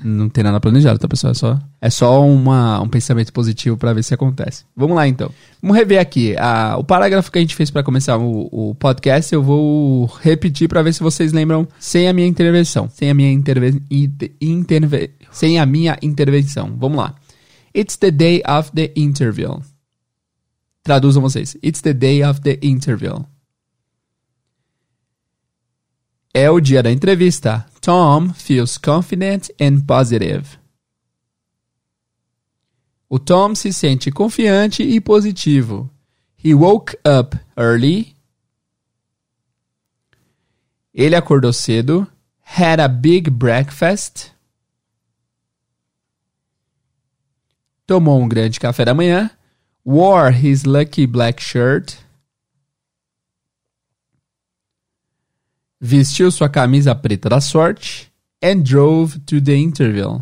Não 0.04 0.28
tem 0.28 0.44
nada 0.44 0.60
planejado, 0.60 1.00
tá, 1.00 1.08
pessoal? 1.08 1.32
É 1.32 1.34
só, 1.34 1.60
é 1.82 1.90
só 1.90 2.28
uma, 2.28 2.82
um 2.82 2.88
pensamento 2.88 3.32
positivo 3.32 3.78
para 3.78 3.94
ver 3.94 4.04
se 4.04 4.14
acontece. 4.14 4.66
Vamos 4.75 4.96
lá, 4.96 5.08
então. 5.08 5.32
Vamos 5.62 5.78
rever 5.78 6.00
aqui. 6.02 6.36
O 6.78 6.84
parágrafo 6.84 7.32
que 7.32 7.38
a 7.38 7.42
gente 7.42 7.56
fez 7.56 7.72
para 7.72 7.82
começar 7.82 8.18
o, 8.18 8.50
o, 8.52 8.75
podcast, 8.75 9.34
eu 9.34 9.42
vou 9.42 10.06
repetir 10.22 10.68
para 10.68 10.82
ver 10.82 10.94
se 10.94 11.02
vocês 11.02 11.32
lembram 11.32 11.66
sem 11.80 12.10
a 12.10 12.14
minha 12.14 12.28
intervenção. 12.28 12.90
Sem 12.90 13.10
a 13.10 13.14
minha 13.14 13.32
interve 13.32 13.82
interve 14.42 15.12
sem 15.32 15.60
a 15.60 15.66
minha 15.66 15.98
intervenção. 16.02 16.75
Vamos 16.78 16.98
lá. 16.98 17.16
It's 17.75 17.96
the 17.98 18.12
day 18.12 18.42
of 18.48 18.72
the 18.74 18.92
interview. 18.96 19.62
Traduzam 20.84 21.22
vocês. 21.22 21.58
It's 21.64 21.82
the 21.82 21.94
day 21.94 22.24
of 22.24 22.42
the 22.42 22.60
interview. 22.62 23.25
É 26.38 26.51
o 26.51 26.60
dia 26.60 26.84
da 26.84 26.92
entrevista. 26.92 27.65
Tom 27.80 28.34
feels 28.34 28.77
confident 28.77 29.48
and 29.58 29.80
positive. 29.88 30.60
O 33.08 33.18
Tom 33.18 33.56
se 33.56 33.72
sente 33.72 34.12
confiante 34.12 34.84
e 34.84 35.00
positivo. 35.00 35.89
He 36.44 36.54
woke 36.54 36.98
up 37.08 37.39
early. 37.56 38.13
Ele 40.94 41.15
acordou 41.15 41.54
cedo. 41.54 42.06
Had 42.44 42.82
a 42.82 42.89
big 42.89 43.30
breakfast. 43.30 44.34
Tomou 47.88 48.22
um 48.22 48.27
grande 48.27 48.60
café 48.60 48.84
da 48.84 48.94
manhã 48.94 49.32
wore 49.86 50.32
his 50.32 50.65
lucky 50.65 51.06
black 51.06 51.39
shirt, 51.39 51.98
vestiu 55.86 56.32
sua 56.32 56.50
camisa 56.50 56.96
preta 56.96 57.30
da 57.30 57.39
sorte, 57.39 58.12
and 58.44 58.63
drove 58.63 59.20
to 59.20 59.39
the 59.39 59.56
interview. 59.56 60.20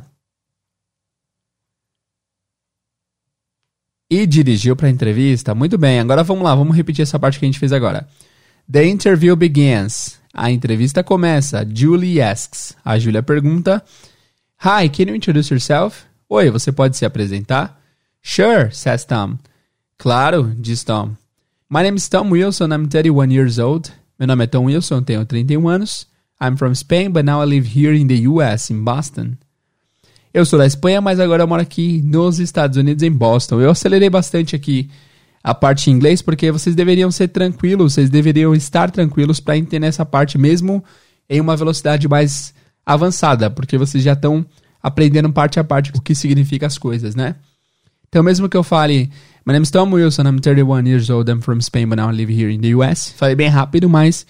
E 4.10 4.28
dirigiu 4.28 4.76
para 4.76 4.88
a 4.88 4.92
entrevista. 4.92 5.56
Muito 5.56 5.78
bem, 5.78 6.00
agora 6.00 6.24
vamos 6.24 6.44
lá, 6.44 6.54
vamos 6.54 6.76
repetir 6.76 7.04
essa 7.04 7.18
parte 7.18 7.40
que 7.40 7.46
a 7.46 7.48
gente 7.48 7.58
fez 7.58 7.72
agora. 7.72 8.08
The 8.72 8.86
interview 8.86 9.36
begins. 9.36 10.20
A 10.34 10.52
entrevista 10.52 11.04
começa. 11.04 11.66
Julie 11.74 12.22
asks. 12.22 12.76
A 12.84 13.00
Julia 13.00 13.24
pergunta: 13.24 13.84
Hi, 14.64 14.90
can 14.90 15.10
you 15.10 15.16
introduce 15.16 15.52
yourself? 15.52 16.06
Oi, 16.30 16.50
você 16.50 16.72
pode 16.72 16.98
se 16.98 17.06
apresentar? 17.06 17.80
Sure, 18.22 18.70
says 18.72 19.06
Tom. 19.06 19.38
Claro, 19.98 20.54
diz 20.58 20.84
Tom. 20.84 21.16
My 21.70 21.82
name 21.84 21.98
is 21.98 22.08
Tom 22.08 22.30
Wilson, 22.32 22.72
I'm 22.72 22.88
31 22.88 23.32
years 23.32 23.58
old. 23.58 23.92
Meu 24.20 24.28
nome 24.28 24.44
é 24.44 24.48
Tom 24.48 24.66
Wilson, 24.66 25.02
tenho 25.02 25.26
31 25.26 25.68
anos. 25.68 26.08
I'm 26.42 26.56
from 26.56 26.74
Spain, 26.76 27.10
but 27.10 27.26
now 27.26 27.42
I 27.42 27.46
live 27.46 27.68
here 27.68 27.98
in 27.98 28.08
the 28.08 28.28
US, 28.28 28.70
in 28.70 28.84
Boston. 28.84 29.34
Eu 30.34 30.46
sou 30.46 30.60
da 30.60 30.66
Espanha, 30.66 31.00
mas 31.00 31.20
agora 31.20 31.44
eu 31.44 31.48
moro 31.48 31.62
aqui 31.62 32.02
nos 32.04 32.40
Estados 32.40 32.78
Unidos, 32.78 33.04
em 33.04 33.12
Boston. 33.12 33.62
Eu 33.62 33.72
acelerei 33.72 34.10
bastante 34.10 34.56
aqui 34.56 34.90
a 35.44 35.54
parte 35.54 35.90
em 35.90 35.94
inglês, 35.94 36.22
porque 36.22 36.52
vocês 36.52 36.76
deveriam 36.76 37.12
ser 37.12 37.28
tranquilos, 37.28 37.94
vocês 37.94 38.10
deveriam 38.10 38.56
estar 38.56 38.90
tranquilos 38.92 39.40
para 39.40 39.58
entender 39.58 39.88
essa 39.88 40.06
parte 40.06 40.38
mesmo 40.38 40.84
em 41.30 41.42
uma 41.42 41.56
velocidade 41.56 42.08
mais 42.08 42.54
avançada, 42.86 43.50
porque 43.50 43.78
vocês 43.78 44.04
já 44.04 44.14
estão 44.14 44.46
aprendendo 44.82 45.32
parte 45.32 45.60
a 45.60 45.64
parte 45.64 45.92
o 45.96 46.02
que 46.02 46.14
significa 46.14 46.68
as 46.68 46.78
coisas, 46.78 47.16
né? 47.16 47.36
Então, 48.10 48.22
mesmo 48.22 48.48
que 48.48 48.56
eu 48.56 48.64
fale 48.64 49.10
My 49.46 49.52
name 49.52 49.64
is 49.64 49.72
Tom 49.72 49.92
Wilson, 49.92 50.26
I'm 50.26 50.40
31 50.40 50.86
years 50.86 51.10
old, 51.10 51.30
I'm 51.30 51.42
from 51.42 51.60
Spain, 51.60 51.90
but 51.90 51.98
now 51.98 52.10
I 52.10 52.14
live 52.14 52.30
here 52.30 52.50
in 52.50 52.62
the 52.62 52.74
US. 52.76 53.12
Falei 53.12 53.36
bem 53.36 53.50
rápido, 53.50 53.90
mas 53.90 54.26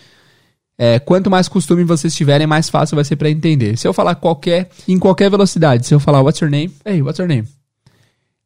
é, 0.75 0.97
quanto 0.97 1.29
mais 1.29 1.47
costume 1.47 1.83
vocês 1.83 2.15
tiverem, 2.15 2.47
mais 2.47 2.67
fácil 2.67 2.95
vai 2.95 3.05
ser 3.05 3.15
para 3.15 3.29
entender. 3.29 3.77
Se 3.77 3.87
eu 3.87 3.93
falar 3.93 4.15
qualquer, 4.15 4.69
em 4.87 4.97
qualquer 4.97 5.29
velocidade, 5.29 5.85
se 5.85 5.93
eu 5.93 5.99
falar 5.99 6.21
what's 6.21 6.41
your 6.41 6.49
name? 6.49 6.71
Hey, 6.83 7.03
what's 7.03 7.19
your 7.19 7.27
name? 7.27 7.47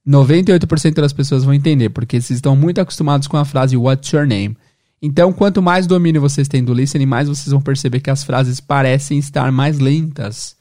98% 0.05 0.95
das 0.95 1.13
pessoas 1.13 1.45
vão 1.45 1.53
entender, 1.53 1.87
porque 1.87 2.19
vocês 2.19 2.37
estão 2.37 2.53
muito 2.53 2.81
acostumados 2.81 3.29
com 3.29 3.37
a 3.37 3.45
frase 3.45 3.77
what's 3.77 4.11
your 4.11 4.27
name. 4.27 4.57
Então, 5.01 5.31
quanto 5.31 5.61
mais 5.61 5.87
domínio 5.87 6.19
vocês 6.19 6.49
têm 6.49 6.61
do 6.61 6.73
listening, 6.73 7.05
mais 7.05 7.29
vocês 7.29 7.47
vão 7.47 7.61
perceber 7.61 8.01
que 8.01 8.09
as 8.09 8.25
frases 8.25 8.59
parecem 8.59 9.17
estar 9.19 9.49
mais 9.53 9.79
lentas 9.79 10.57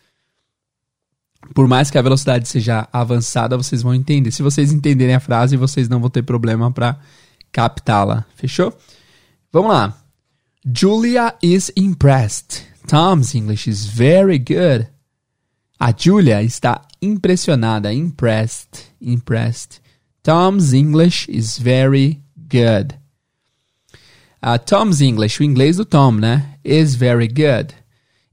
por 1.54 1.68
mais 1.68 1.90
que 1.90 1.98
a 1.98 2.02
velocidade 2.02 2.48
seja 2.48 2.88
avançada, 2.92 3.56
vocês 3.56 3.82
vão 3.82 3.94
entender. 3.94 4.30
Se 4.30 4.42
vocês 4.42 4.72
entenderem 4.72 5.14
a 5.14 5.20
frase, 5.20 5.56
vocês 5.56 5.88
não 5.88 6.00
vão 6.00 6.10
ter 6.10 6.22
problema 6.22 6.70
para 6.70 6.98
captá-la. 7.52 8.24
Fechou? 8.36 8.76
Vamos 9.52 9.70
lá. 9.70 9.96
Julia 10.64 11.34
is 11.42 11.72
impressed. 11.76 12.66
Tom's 12.88 13.34
English 13.34 13.68
is 13.68 13.86
very 13.86 14.38
good. 14.38 14.88
A 15.78 15.92
Julia 15.96 16.42
está 16.42 16.82
impressionada. 17.00 17.92
Impressed. 17.92 18.92
Impressed. 19.00 19.80
Tom's 20.22 20.72
English 20.72 21.28
is 21.30 21.58
very 21.58 22.20
good. 22.36 22.94
Uh, 24.42 24.58
Tom's 24.58 25.00
English, 25.00 25.40
o 25.40 25.44
inglês 25.44 25.76
do 25.76 25.84
Tom, 25.84 26.12
né? 26.12 26.58
Is 26.64 26.94
very 26.94 27.28
good. 27.28 27.74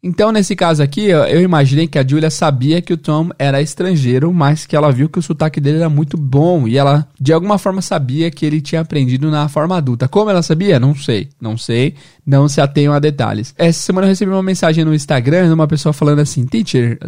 Então, 0.05 0.33
nesse 0.33 0.53
caso 0.53 0.83
aqui, 0.83 1.05
eu 1.05 1.41
imaginei 1.41 1.87
que 1.87 1.97
a 1.97 2.05
Julia 2.05 2.29
sabia 2.29 2.81
que 2.81 2.91
o 2.91 2.97
Tom 2.97 3.29
era 3.39 3.61
estrangeiro, 3.61 4.33
mas 4.33 4.65
que 4.65 4.75
ela 4.75 4.91
viu 4.91 5.07
que 5.07 5.17
o 5.17 5.21
sotaque 5.21 5.61
dele 5.61 5.77
era 5.77 5.87
muito 5.87 6.17
bom 6.17 6.67
e 6.67 6.77
ela, 6.77 7.07
de 7.17 7.31
alguma 7.31 7.57
forma, 7.57 7.81
sabia 7.81 8.29
que 8.29 8.45
ele 8.45 8.59
tinha 8.59 8.81
aprendido 8.81 9.31
na 9.31 9.47
forma 9.47 9.77
adulta. 9.77 10.05
Como 10.09 10.29
ela 10.29 10.43
sabia? 10.43 10.77
Não 10.77 10.93
sei. 10.93 11.29
Não 11.39 11.57
sei. 11.57 11.95
Não 12.25 12.49
se 12.49 12.59
atenham 12.59 12.93
a 12.93 12.99
detalhes. 12.99 13.55
Essa 13.57 13.79
semana 13.79 14.05
eu 14.05 14.09
recebi 14.09 14.29
uma 14.29 14.43
mensagem 14.43 14.83
no 14.83 14.93
Instagram 14.93 15.47
de 15.47 15.53
uma 15.53 15.67
pessoa 15.69 15.93
falando 15.93 16.19
assim: 16.19 16.45
Teacher, 16.45 16.99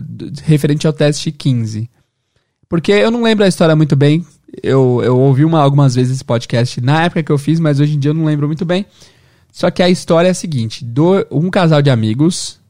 referente 0.46 0.88
ao 0.88 0.94
teste 0.94 1.34
15. 1.34 1.90
Porque 2.70 2.94
eu 2.94 3.12
não 3.12 3.24
lembro 3.24 3.44
a 3.44 3.50
história 3.50 3.76
muito 3.76 3.98
bem. 3.98 4.26
Eu, 4.64 5.02
eu 5.04 5.20
ouvi 5.20 5.44
uma, 5.44 5.60
algumas 5.60 5.96
vezes 5.96 6.16
esse 6.16 6.24
podcast 6.24 6.80
na 6.80 7.04
época 7.04 7.24
que 7.24 7.32
eu 7.32 7.38
fiz, 7.38 7.60
mas 7.60 7.82
hoje 7.82 7.98
em 7.98 8.00
dia 8.00 8.12
eu 8.12 8.16
não 8.16 8.24
lembro 8.24 8.48
muito 8.48 8.64
bem. 8.64 8.86
Só 9.52 9.70
que 9.70 9.84
a 9.84 9.90
história 9.90 10.30
é 10.30 10.32
a 10.32 10.34
seguinte: 10.34 10.86
do, 10.86 11.28
um 11.30 11.50
casal 11.50 11.82
de 11.82 11.90
amigos 11.90 12.64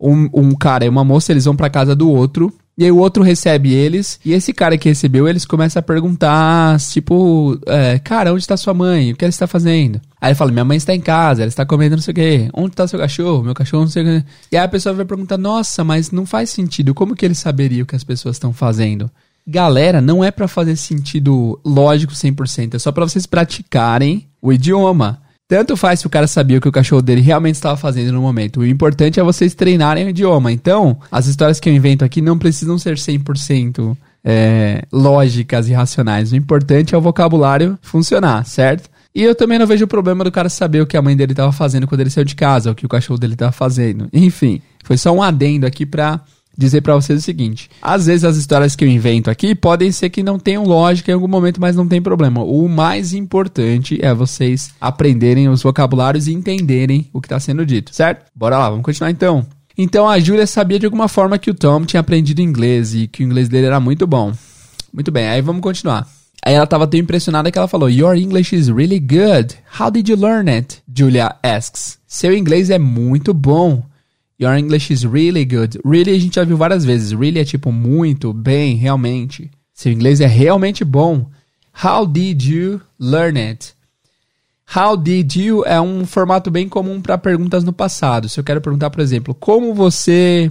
um, 0.00 0.28
um 0.32 0.54
cara 0.54 0.84
e 0.84 0.88
uma 0.88 1.04
moça, 1.04 1.32
eles 1.32 1.44
vão 1.44 1.56
pra 1.56 1.70
casa 1.70 1.94
do 1.94 2.10
outro. 2.10 2.52
E 2.78 2.84
aí 2.84 2.92
o 2.92 2.98
outro 2.98 3.22
recebe 3.22 3.72
eles, 3.72 4.20
e 4.22 4.34
esse 4.34 4.52
cara 4.52 4.76
que 4.76 4.86
recebeu, 4.86 5.26
eles 5.26 5.46
começam 5.46 5.80
a 5.80 5.82
perguntar, 5.82 6.78
tipo, 6.78 7.58
é, 7.66 7.98
cara, 7.98 8.34
onde 8.34 8.42
está 8.42 8.54
sua 8.54 8.74
mãe? 8.74 9.12
O 9.12 9.16
que 9.16 9.24
ela 9.24 9.30
está 9.30 9.46
fazendo? 9.46 9.98
Aí 10.20 10.28
ele 10.28 10.34
fala, 10.34 10.52
minha 10.52 10.64
mãe 10.64 10.76
está 10.76 10.94
em 10.94 11.00
casa, 11.00 11.40
ela 11.40 11.48
está 11.48 11.64
comendo 11.64 11.96
não 11.96 12.02
sei 12.02 12.12
o 12.12 12.14
quê. 12.14 12.50
Onde 12.52 12.74
está 12.74 12.86
seu 12.86 12.98
cachorro? 12.98 13.42
Meu 13.42 13.54
cachorro 13.54 13.84
não 13.84 13.90
sei 13.90 14.02
o 14.02 14.06
quê. 14.06 14.26
E 14.52 14.58
aí 14.58 14.64
a 14.64 14.68
pessoa 14.68 14.94
vai 14.94 15.06
perguntar, 15.06 15.38
nossa, 15.38 15.82
mas 15.82 16.10
não 16.10 16.26
faz 16.26 16.50
sentido, 16.50 16.92
como 16.92 17.16
que 17.16 17.24
ele 17.24 17.34
saberia 17.34 17.82
o 17.82 17.86
que 17.86 17.96
as 17.96 18.04
pessoas 18.04 18.36
estão 18.36 18.52
fazendo? 18.52 19.10
Galera, 19.46 20.02
não 20.02 20.22
é 20.22 20.30
para 20.30 20.46
fazer 20.46 20.76
sentido 20.76 21.58
lógico 21.64 22.12
100%, 22.12 22.74
é 22.74 22.78
só 22.78 22.92
para 22.92 23.08
vocês 23.08 23.24
praticarem 23.24 24.26
o 24.42 24.52
idioma. 24.52 25.22
Tanto 25.48 25.76
faz 25.76 26.00
se 26.00 26.06
o 26.06 26.10
cara 26.10 26.26
sabia 26.26 26.58
o 26.58 26.60
que 26.60 26.68
o 26.68 26.72
cachorro 26.72 27.02
dele 27.02 27.20
realmente 27.20 27.54
estava 27.54 27.76
fazendo 27.76 28.12
no 28.12 28.20
momento. 28.20 28.60
O 28.60 28.66
importante 28.66 29.20
é 29.20 29.22
vocês 29.22 29.54
treinarem 29.54 30.04
o 30.04 30.08
idioma. 30.08 30.50
Então, 30.50 30.98
as 31.10 31.26
histórias 31.26 31.60
que 31.60 31.68
eu 31.68 31.72
invento 31.72 32.04
aqui 32.04 32.20
não 32.20 32.36
precisam 32.36 32.76
ser 32.76 32.96
100% 32.96 33.96
é, 34.24 34.82
lógicas 34.92 35.68
e 35.68 35.72
racionais. 35.72 36.32
O 36.32 36.36
importante 36.36 36.96
é 36.96 36.98
o 36.98 37.00
vocabulário 37.00 37.78
funcionar, 37.80 38.44
certo? 38.44 38.90
E 39.14 39.22
eu 39.22 39.36
também 39.36 39.58
não 39.58 39.68
vejo 39.68 39.86
problema 39.86 40.24
do 40.24 40.32
cara 40.32 40.48
saber 40.48 40.80
o 40.80 40.86
que 40.86 40.96
a 40.96 41.00
mãe 41.00 41.16
dele 41.16 41.32
estava 41.32 41.52
fazendo 41.52 41.86
quando 41.86 42.00
ele 42.00 42.10
saiu 42.10 42.24
de 42.24 42.34
casa, 42.34 42.72
o 42.72 42.74
que 42.74 42.84
o 42.84 42.88
cachorro 42.88 43.18
dele 43.18 43.34
estava 43.34 43.52
fazendo. 43.52 44.08
Enfim, 44.12 44.60
foi 44.84 44.98
só 44.98 45.12
um 45.12 45.22
adendo 45.22 45.64
aqui 45.64 45.86
para 45.86 46.20
dizer 46.56 46.80
para 46.80 46.94
vocês 46.94 47.20
o 47.20 47.22
seguinte: 47.22 47.70
às 47.80 48.06
vezes 48.06 48.24
as 48.24 48.36
histórias 48.36 48.74
que 48.74 48.84
eu 48.84 48.88
invento 48.88 49.30
aqui 49.30 49.54
podem 49.54 49.92
ser 49.92 50.10
que 50.10 50.22
não 50.22 50.38
tenham 50.38 50.64
lógica 50.64 51.10
em 51.10 51.14
algum 51.14 51.28
momento, 51.28 51.60
mas 51.60 51.76
não 51.76 51.86
tem 51.86 52.00
problema. 52.00 52.42
O 52.42 52.68
mais 52.68 53.12
importante 53.12 53.98
é 54.02 54.14
vocês 54.14 54.70
aprenderem 54.80 55.48
os 55.48 55.62
vocabulários 55.62 56.26
e 56.26 56.32
entenderem 56.32 57.08
o 57.12 57.20
que 57.20 57.26
está 57.26 57.38
sendo 57.40 57.66
dito, 57.66 57.94
certo? 57.94 58.26
Bora 58.34 58.58
lá, 58.58 58.70
vamos 58.70 58.84
continuar 58.84 59.10
então. 59.10 59.46
Então 59.78 60.08
a 60.08 60.18
Júlia 60.18 60.46
sabia 60.46 60.78
de 60.78 60.86
alguma 60.86 61.06
forma 61.06 61.38
que 61.38 61.50
o 61.50 61.54
Tom 61.54 61.84
tinha 61.84 62.00
aprendido 62.00 62.40
inglês 62.40 62.94
e 62.94 63.06
que 63.06 63.22
o 63.22 63.26
inglês 63.26 63.48
dele 63.48 63.66
era 63.66 63.78
muito 63.78 64.06
bom. 64.06 64.32
Muito 64.92 65.10
bem, 65.12 65.28
aí 65.28 65.42
vamos 65.42 65.60
continuar. 65.60 66.06
Aí 66.42 66.54
ela 66.54 66.64
estava 66.64 66.86
tão 66.86 66.98
impressionada 66.98 67.50
que 67.50 67.58
ela 67.58 67.68
falou: 67.68 67.90
Your 67.90 68.16
English 68.16 68.54
is 68.54 68.68
really 68.68 69.00
good. 69.00 69.54
How 69.78 69.90
did 69.90 70.08
you 70.08 70.16
learn 70.16 70.48
it? 70.50 70.82
Julia 70.96 71.34
asks. 71.42 71.98
Seu 72.06 72.32
inglês 72.32 72.70
é 72.70 72.78
muito 72.78 73.34
bom. 73.34 73.82
Your 74.38 74.54
English 74.54 74.92
is 74.92 75.04
really 75.04 75.44
good. 75.44 75.80
Really 75.84 76.14
a 76.14 76.18
gente 76.18 76.34
já 76.34 76.44
viu 76.44 76.56
várias 76.56 76.84
vezes. 76.84 77.12
Really 77.12 77.40
é 77.40 77.44
tipo 77.44 77.72
muito, 77.72 78.32
bem, 78.32 78.76
realmente. 78.76 79.50
Seu 79.72 79.92
inglês 79.92 80.20
é 80.20 80.26
realmente 80.26 80.84
bom. 80.84 81.26
How 81.84 82.06
did 82.06 82.42
you 82.42 82.80
learn 82.98 83.38
it? 83.38 83.74
How 84.74 84.96
did 84.96 85.36
you 85.36 85.64
é 85.64 85.80
um 85.80 86.04
formato 86.04 86.50
bem 86.50 86.68
comum 86.68 87.00
para 87.00 87.16
perguntas 87.16 87.62
no 87.62 87.72
passado. 87.72 88.28
Se 88.28 88.40
eu 88.40 88.44
quero 88.44 88.60
perguntar, 88.60 88.90
por 88.90 89.00
exemplo, 89.00 89.34
como 89.34 89.72
você 89.72 90.50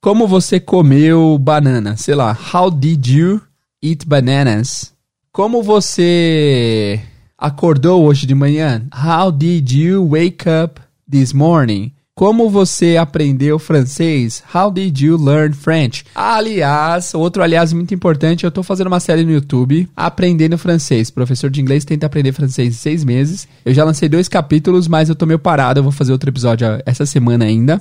como 0.00 0.28
você 0.28 0.60
comeu 0.60 1.36
banana? 1.38 1.96
Sei 1.96 2.14
lá, 2.14 2.38
how 2.54 2.70
did 2.70 3.06
you 3.06 3.40
eat 3.82 4.06
bananas? 4.06 4.92
Como 5.32 5.62
você 5.62 7.00
acordou 7.36 8.04
hoje 8.04 8.26
de 8.26 8.34
manhã? 8.34 8.86
How 8.94 9.32
did 9.32 9.70
you 9.72 10.08
wake 10.08 10.44
up 10.48 10.80
this 11.10 11.32
morning? 11.32 11.92
Como 12.18 12.50
você 12.50 12.96
aprendeu 12.96 13.60
francês? 13.60 14.42
How 14.52 14.72
did 14.72 15.00
you 15.00 15.16
learn 15.16 15.54
French? 15.54 16.04
Aliás, 16.16 17.14
outro 17.14 17.44
aliás 17.44 17.72
muito 17.72 17.94
importante, 17.94 18.42
eu 18.42 18.50
tô 18.50 18.64
fazendo 18.64 18.88
uma 18.88 18.98
série 18.98 19.24
no 19.24 19.30
YouTube 19.30 19.88
aprendendo 19.94 20.58
francês. 20.58 21.12
Professor 21.12 21.48
de 21.48 21.60
inglês 21.60 21.84
tenta 21.84 22.06
aprender 22.06 22.32
francês 22.32 22.74
em 22.74 22.76
seis 22.76 23.04
meses. 23.04 23.46
Eu 23.64 23.72
já 23.72 23.84
lancei 23.84 24.08
dois 24.08 24.26
capítulos, 24.26 24.88
mas 24.88 25.08
eu 25.08 25.14
tô 25.14 25.26
meio 25.26 25.38
parado. 25.38 25.78
Eu 25.78 25.84
vou 25.84 25.92
fazer 25.92 26.10
outro 26.10 26.28
episódio 26.28 26.66
essa 26.84 27.06
semana 27.06 27.44
ainda. 27.44 27.80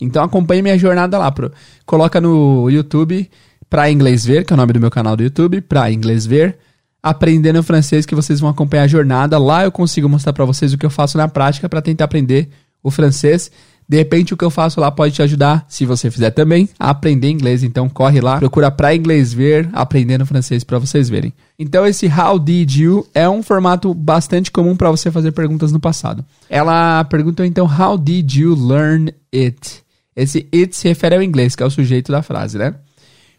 Então 0.00 0.22
acompanhe 0.22 0.62
minha 0.62 0.78
jornada 0.78 1.18
lá. 1.18 1.32
Pro, 1.32 1.50
coloca 1.84 2.20
no 2.20 2.70
YouTube 2.70 3.28
pra 3.68 3.90
inglês 3.90 4.24
ver, 4.24 4.44
que 4.44 4.52
é 4.52 4.54
o 4.54 4.56
nome 4.56 4.74
do 4.74 4.80
meu 4.80 4.92
canal 4.92 5.16
do 5.16 5.24
YouTube, 5.24 5.60
pra 5.60 5.90
inglês 5.90 6.24
ver. 6.24 6.56
Aprendendo 7.02 7.60
francês 7.64 8.06
que 8.06 8.14
vocês 8.14 8.38
vão 8.38 8.48
acompanhar 8.48 8.84
a 8.84 8.86
jornada. 8.86 9.36
Lá 9.38 9.64
eu 9.64 9.72
consigo 9.72 10.08
mostrar 10.08 10.32
para 10.32 10.44
vocês 10.44 10.72
o 10.72 10.78
que 10.78 10.86
eu 10.86 10.90
faço 10.90 11.18
na 11.18 11.26
prática 11.26 11.68
para 11.68 11.82
tentar 11.82 12.04
aprender 12.04 12.48
o 12.82 12.90
francês 12.90 13.50
de 13.92 13.98
repente, 13.98 14.32
o 14.32 14.36
que 14.38 14.44
eu 14.44 14.50
faço 14.50 14.80
lá 14.80 14.90
pode 14.90 15.14
te 15.14 15.22
ajudar, 15.22 15.66
se 15.68 15.84
você 15.84 16.10
fizer 16.10 16.30
também, 16.30 16.66
a 16.78 16.88
aprender 16.88 17.28
inglês. 17.28 17.62
Então, 17.62 17.90
corre 17.90 18.22
lá, 18.22 18.38
procura 18.38 18.70
pra 18.70 18.94
inglês 18.94 19.34
ver, 19.34 19.68
aprendendo 19.72 20.24
francês 20.24 20.64
para 20.64 20.78
vocês 20.78 21.10
verem. 21.10 21.32
Então, 21.58 21.86
esse 21.86 22.06
How 22.06 22.38
did 22.38 22.74
you 22.74 23.06
é 23.14 23.28
um 23.28 23.42
formato 23.42 23.92
bastante 23.92 24.50
comum 24.50 24.76
para 24.76 24.90
você 24.90 25.10
fazer 25.10 25.32
perguntas 25.32 25.72
no 25.72 25.80
passado. 25.80 26.24
Ela 26.48 27.04
perguntou 27.04 27.44
então, 27.44 27.66
How 27.66 27.98
did 27.98 28.32
you 28.32 28.54
learn 28.54 29.12
it? 29.34 29.82
Esse 30.16 30.48
it 30.54 30.74
se 30.74 30.88
refere 30.88 31.16
ao 31.16 31.22
inglês, 31.22 31.54
que 31.54 31.62
é 31.62 31.66
o 31.66 31.70
sujeito 31.70 32.10
da 32.10 32.22
frase, 32.22 32.56
né? 32.56 32.74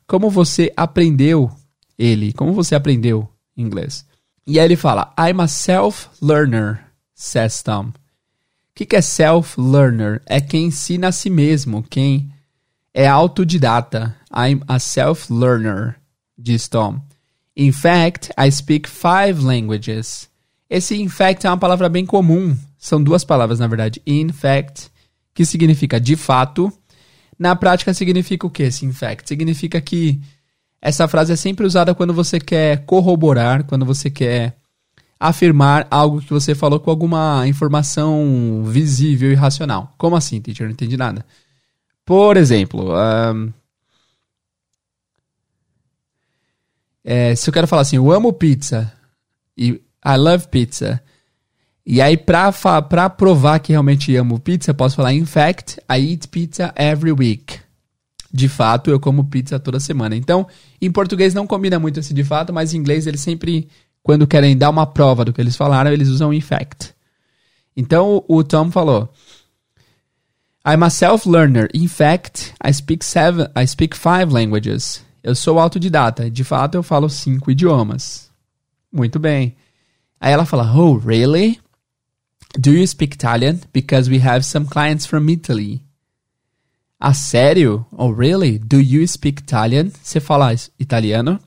Como 0.05 0.29
você 0.29 0.71
aprendeu 0.77 1.49
ele? 1.97 2.31
Como 2.33 2.53
você 2.53 2.75
aprendeu 2.75 3.27
inglês? 3.57 4.05
E 4.45 4.59
aí 4.59 4.65
ele 4.65 4.75
fala, 4.75 5.13
I'm 5.17 5.41
a 5.41 5.47
self-learner, 5.47 6.79
says 7.15 7.63
Tom. 7.63 7.93
O 8.73 8.85
que, 8.85 8.95
é 8.95 9.01
self-learner? 9.01 10.19
É 10.25 10.41
quem 10.41 10.65
ensina 10.65 11.09
a 11.09 11.11
si 11.11 11.29
mesmo, 11.29 11.83
quem 11.83 12.31
é 12.91 13.07
autodidata. 13.07 14.15
I'm 14.35 14.61
a 14.67 14.79
self-learner, 14.79 15.95
diz 16.35 16.67
Tom. 16.67 16.99
In 17.55 17.71
fact, 17.71 18.31
I 18.35 18.51
speak 18.51 18.89
five 18.89 19.43
languages. 19.43 20.27
Esse 20.67 20.99
in 20.99 21.07
fact 21.07 21.45
é 21.45 21.49
uma 21.51 21.57
palavra 21.57 21.87
bem 21.87 22.03
comum. 22.03 22.57
São 22.75 23.01
duas 23.01 23.23
palavras, 23.23 23.59
na 23.59 23.67
verdade. 23.67 24.01
In 24.07 24.29
fact, 24.29 24.89
que 25.35 25.45
significa 25.45 25.99
de 25.99 26.15
fato. 26.15 26.73
Na 27.37 27.55
prática, 27.55 27.93
significa 27.93 28.47
o 28.47 28.49
que 28.49 28.63
esse 28.63 28.87
in 28.87 28.91
fact? 28.91 29.27
Significa 29.27 29.79
que 29.79 30.19
essa 30.81 31.07
frase 31.07 31.31
é 31.31 31.35
sempre 31.35 31.63
usada 31.63 31.93
quando 31.93 32.11
você 32.11 32.39
quer 32.39 32.83
corroborar, 32.85 33.65
quando 33.65 33.85
você 33.85 34.09
quer 34.09 34.57
afirmar 35.23 35.87
algo 35.89 36.21
que 36.21 36.33
você 36.33 36.53
falou 36.53 36.81
com 36.81 36.89
alguma 36.89 37.47
informação 37.47 38.61
visível 38.65 39.31
e 39.31 39.35
racional. 39.35 39.93
Como 39.97 40.17
assim, 40.17 40.41
teacher? 40.41 40.65
Não 40.67 40.73
entendi 40.73 40.97
nada. 40.97 41.25
Por 42.05 42.35
exemplo, 42.35 42.93
um, 42.93 43.53
é, 47.05 47.33
se 47.35 47.49
eu 47.49 47.53
quero 47.53 47.67
falar 47.67 47.83
assim, 47.83 47.95
eu 47.95 48.11
amo 48.11 48.33
pizza, 48.33 48.91
e 49.57 49.81
I 50.05 50.17
love 50.17 50.49
pizza, 50.49 51.01
e 51.85 52.01
aí 52.01 52.17
pra, 52.17 52.51
pra 52.81 53.09
provar 53.09 53.59
que 53.59 53.71
realmente 53.71 54.13
amo 54.17 54.39
pizza, 54.39 54.71
eu 54.71 54.75
posso 54.75 54.97
falar, 54.97 55.13
in 55.13 55.25
fact, 55.25 55.79
I 55.89 56.11
eat 56.11 56.27
pizza 56.27 56.73
every 56.75 57.13
week. 57.13 57.59
De 58.29 58.49
fato, 58.49 58.89
eu 58.89 58.99
como 58.99 59.25
pizza 59.25 59.59
toda 59.59 59.79
semana. 59.79 60.15
Então, 60.15 60.47
em 60.81 60.91
português 60.91 61.33
não 61.33 61.47
combina 61.47 61.79
muito 61.79 61.99
esse 61.99 62.13
de 62.13 62.23
fato, 62.23 62.51
mas 62.51 62.73
em 62.73 62.77
inglês 62.77 63.05
ele 63.07 63.17
sempre 63.17 63.69
quando 64.03 64.27
querem 64.27 64.55
dar 64.55 64.69
uma 64.69 64.85
prova 64.85 65.23
do 65.23 65.31
que 65.31 65.41
eles 65.41 65.55
falaram, 65.55 65.91
eles 65.91 66.09
usam 66.09 66.33
in 66.33 66.41
fact. 66.41 66.93
Então 67.75 68.23
o 68.27 68.43
Tom 68.43 68.69
falou: 68.69 69.11
I'm 70.65 70.83
a 70.83 70.89
self-learner. 70.89 71.69
In 71.73 71.87
fact, 71.87 72.53
I 72.63 72.73
speak 72.73 73.03
seven, 73.03 73.47
I 73.55 73.65
speak 73.65 73.97
five 73.97 74.31
languages. 74.31 75.03
Eu 75.23 75.33
sou 75.33 75.57
autodidata. 75.57 76.29
De 76.29 76.43
fato, 76.43 76.75
eu 76.75 76.83
falo 76.83 77.09
cinco 77.09 77.49
idiomas. 77.49 78.29
Muito 78.91 79.17
bem. 79.17 79.55
Aí 80.19 80.31
ela 80.31 80.45
fala: 80.45 80.71
Oh, 80.75 80.97
really? 80.97 81.59
Do 82.57 82.71
you 82.71 82.85
speak 82.85 83.15
Italian? 83.15 83.59
Because 83.73 84.09
we 84.09 84.19
have 84.19 84.43
some 84.45 84.67
clients 84.67 85.05
from 85.05 85.27
Italy. 85.29 85.81
Ah, 86.99 87.13
sério? 87.13 87.85
Oh, 87.91 88.11
really? 88.11 88.59
Do 88.59 88.79
you 88.79 89.05
speak 89.07 89.41
Italian? 89.41 89.91
Você 90.01 90.19
fala 90.19 90.53
italiano? 90.79 91.39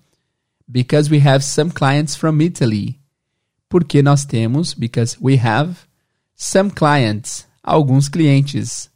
Because 0.68 1.11
we 1.11 1.20
have 1.20 1.44
some 1.44 1.70
clients 1.70 2.16
from 2.16 2.40
Italy. 2.40 2.98
Porque 3.68 4.02
nós 4.02 4.24
temos, 4.24 4.74
because 4.74 5.16
we 5.20 5.38
have 5.38 5.76
some 6.37 6.70
clients, 6.70 7.46
alguns 7.62 8.09
clientes 8.09 8.90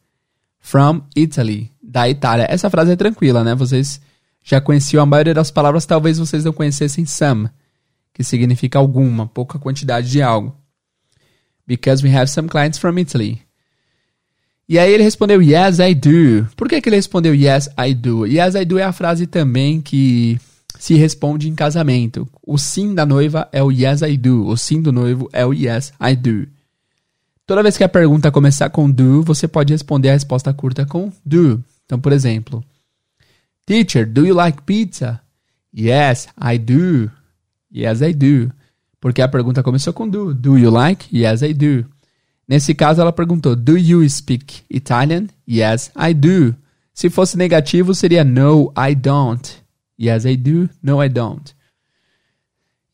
from 0.60 1.02
Italy, 1.16 1.72
da 1.82 2.08
Itália. 2.08 2.46
Essa 2.48 2.70
frase 2.70 2.92
é 2.92 2.96
tranquila, 2.96 3.42
né? 3.42 3.54
Vocês 3.54 4.00
já 4.42 4.60
conheciam 4.60 5.02
a 5.02 5.06
maioria 5.06 5.34
das 5.34 5.50
palavras, 5.50 5.86
talvez 5.86 6.18
vocês 6.18 6.44
não 6.44 6.52
conhecessem 6.52 7.04
some, 7.04 7.48
que 8.12 8.22
significa 8.22 8.78
alguma, 8.78 9.26
pouca 9.26 9.58
quantidade 9.58 10.10
de 10.10 10.22
algo. 10.22 10.56
Because 11.66 12.04
we 12.06 12.14
have 12.14 12.30
some 12.30 12.48
clients 12.48 12.78
from 12.78 12.98
Italy. 12.98 13.42
E 14.68 14.78
aí 14.78 14.92
ele 14.92 15.02
respondeu 15.02 15.42
yes, 15.42 15.80
I 15.80 15.94
do. 15.94 16.48
Por 16.56 16.68
que, 16.68 16.80
que 16.80 16.88
ele 16.88 16.96
respondeu 16.96 17.34
yes, 17.34 17.68
I 17.76 17.92
do? 17.92 18.24
Yes, 18.24 18.54
I 18.54 18.64
do 18.64 18.78
é 18.78 18.84
a 18.84 18.92
frase 18.92 19.26
também 19.26 19.80
que 19.80 20.38
se 20.80 20.94
responde 20.94 21.46
em 21.46 21.54
casamento. 21.54 22.26
O 22.42 22.56
sim 22.56 22.94
da 22.94 23.04
noiva 23.04 23.46
é 23.52 23.62
o 23.62 23.70
yes 23.70 24.00
I 24.00 24.16
do. 24.16 24.46
O 24.46 24.56
sim 24.56 24.80
do 24.80 24.90
noivo 24.90 25.28
é 25.30 25.44
o 25.44 25.52
yes 25.52 25.92
I 26.00 26.16
do. 26.16 26.48
Toda 27.46 27.62
vez 27.62 27.76
que 27.76 27.84
a 27.84 27.88
pergunta 27.88 28.32
começar 28.32 28.70
com 28.70 28.90
do, 28.90 29.22
você 29.22 29.46
pode 29.46 29.74
responder 29.74 30.08
a 30.08 30.14
resposta 30.14 30.54
curta 30.54 30.86
com 30.86 31.12
do. 31.22 31.62
Então, 31.84 32.00
por 32.00 32.12
exemplo, 32.12 32.64
Teacher, 33.66 34.10
do 34.10 34.24
you 34.24 34.34
like 34.34 34.62
pizza? 34.62 35.20
Yes, 35.76 36.28
I 36.42 36.56
do. 36.56 37.10
Yes, 37.70 38.00
I 38.00 38.14
do. 38.14 38.50
Porque 38.98 39.20
a 39.20 39.28
pergunta 39.28 39.62
começou 39.62 39.92
com 39.92 40.08
do. 40.08 40.32
Do 40.32 40.56
you 40.56 40.70
like? 40.70 41.14
Yes, 41.14 41.42
I 41.42 41.52
do. 41.52 41.84
Nesse 42.48 42.74
caso, 42.74 43.02
ela 43.02 43.12
perguntou: 43.12 43.54
Do 43.54 43.76
you 43.76 44.08
speak 44.08 44.62
Italian? 44.70 45.26
Yes, 45.46 45.90
I 45.94 46.14
do. 46.14 46.56
Se 46.94 47.10
fosse 47.10 47.36
negativo, 47.36 47.94
seria 47.94 48.24
No, 48.24 48.72
I 48.74 48.94
don't. 48.94 49.59
Yes, 50.00 50.24
I 50.24 50.36
do. 50.36 50.70
No, 50.82 51.02
I 51.02 51.08
don't. 51.08 51.54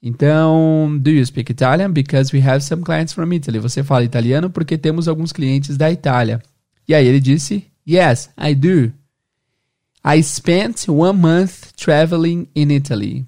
Então, 0.03 0.99
do 1.01 1.11
you 1.11 1.25
speak 1.25 1.51
Italian? 1.51 1.93
Because 1.93 2.33
we 2.33 2.41
have 2.41 2.63
some 2.63 2.83
clients 2.83 3.13
from 3.13 3.33
Italy. 3.33 3.59
Você 3.61 3.83
fala 3.83 4.05
italiano 4.05 4.51
porque 4.51 4.77
temos 4.77 5.07
alguns 5.07 5.33
clientes 5.33 5.77
da 5.77 5.91
Itália. 5.91 6.43
E 6.89 6.95
aí 6.95 7.07
ele 7.07 7.21
disse, 7.21 7.65
Yes, 7.89 8.31
I 8.37 8.55
do. 8.55 8.93
I 10.05 10.23
spent 10.23 10.89
one 10.89 11.19
month 11.19 11.73
traveling 11.77 12.49
in 12.55 12.71
Italy. 12.73 13.25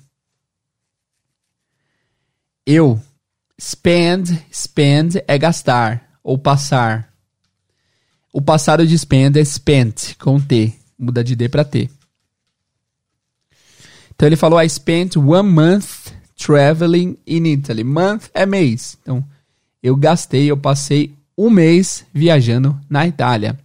Eu. 2.67 3.01
Spend, 3.61 4.45
spend 4.53 5.23
é 5.27 5.37
gastar 5.37 6.21
ou 6.23 6.39
passar. 6.39 7.13
O 8.33 8.41
passado 8.41 8.87
de 8.87 8.97
spend 8.97 9.37
é 9.37 9.45
spent, 9.45 10.15
com 10.17 10.39
T. 10.39 10.75
Muda 10.97 11.25
de 11.25 11.35
D 11.35 11.49
para 11.49 11.65
T. 11.65 11.91
Então 14.19 14.27
ele 14.27 14.35
falou: 14.35 14.61
I 14.61 14.69
spent 14.69 15.17
one 15.17 15.49
month 15.49 16.13
traveling 16.37 17.17
in 17.25 17.47
Italy. 17.47 17.85
Month 17.85 18.25
é 18.35 18.45
mês. 18.45 18.99
Então 19.01 19.25
eu 19.81 19.95
gastei, 19.95 20.51
eu 20.51 20.57
passei 20.57 21.15
um 21.37 21.49
mês 21.49 22.05
viajando 22.13 22.77
na 22.91 23.07
Itália. 23.07 23.57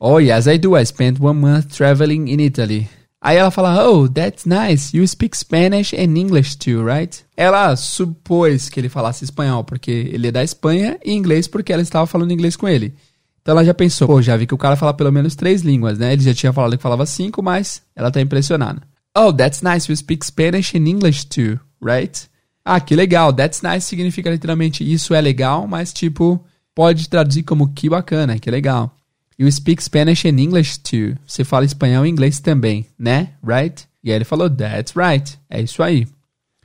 Oh, 0.00 0.18
yes, 0.18 0.46
I 0.46 0.56
do. 0.56 0.78
I 0.78 0.86
spent 0.86 1.20
one 1.20 1.38
month 1.38 1.76
traveling 1.76 2.32
in 2.32 2.40
Italy. 2.40 2.88
Aí 3.20 3.36
ela 3.36 3.50
fala, 3.50 3.86
oh, 3.86 4.08
that's 4.08 4.46
nice. 4.46 4.96
You 4.96 5.06
speak 5.06 5.36
Spanish 5.36 5.92
and 5.92 6.16
English 6.18 6.56
too, 6.56 6.82
right? 6.82 7.22
Ela 7.36 7.76
supôs 7.76 8.70
que 8.70 8.80
ele 8.80 8.88
falasse 8.88 9.24
espanhol 9.24 9.62
porque 9.62 10.10
ele 10.10 10.28
é 10.28 10.32
da 10.32 10.42
Espanha 10.42 10.98
e 11.04 11.12
inglês 11.12 11.46
porque 11.46 11.72
ela 11.72 11.82
estava 11.82 12.06
falando 12.06 12.32
inglês 12.32 12.56
com 12.56 12.66
ele. 12.66 12.94
Então 13.42 13.52
ela 13.52 13.64
já 13.64 13.74
pensou, 13.74 14.08
pô, 14.08 14.22
já 14.22 14.36
vi 14.38 14.46
que 14.46 14.54
o 14.54 14.58
cara 14.58 14.74
fala 14.74 14.94
pelo 14.94 15.12
menos 15.12 15.36
três 15.36 15.60
línguas, 15.60 15.98
né? 15.98 16.14
Ele 16.14 16.22
já 16.22 16.32
tinha 16.32 16.52
falado 16.52 16.78
que 16.78 16.82
falava 16.82 17.04
cinco, 17.04 17.42
mas 17.42 17.82
ela 17.94 18.10
tá 18.10 18.22
impressionada. 18.22 18.80
Oh, 19.14 19.32
that's 19.32 19.62
nice. 19.62 19.88
You 19.88 19.96
speak 19.96 20.24
Spanish 20.24 20.74
and 20.74 20.88
English 20.88 21.26
too, 21.26 21.60
right? 21.80 22.28
Ah, 22.64 22.80
que 22.80 22.96
legal. 22.96 23.32
That's 23.32 23.62
nice 23.62 23.86
significa 23.86 24.30
literalmente 24.30 24.84
isso 24.84 25.14
é 25.14 25.20
legal, 25.20 25.66
mas 25.66 25.92
tipo, 25.92 26.42
pode 26.74 27.08
traduzir 27.08 27.42
como 27.42 27.72
que 27.74 27.90
bacana, 27.90 28.38
que 28.38 28.50
legal. 28.50 28.96
You 29.38 29.50
speak 29.50 29.82
Spanish 29.82 30.24
and 30.24 30.38
English 30.38 30.78
too. 30.78 31.16
Você 31.26 31.44
fala 31.44 31.64
espanhol 31.64 32.06
e 32.06 32.08
inglês 32.08 32.40
também, 32.40 32.86
né? 32.98 33.30
Right? 33.42 33.86
E 34.02 34.10
aí 34.10 34.16
ele 34.16 34.24
falou, 34.24 34.48
that's 34.48 34.94
right. 34.96 35.38
É 35.50 35.60
isso 35.60 35.82
aí. 35.82 36.06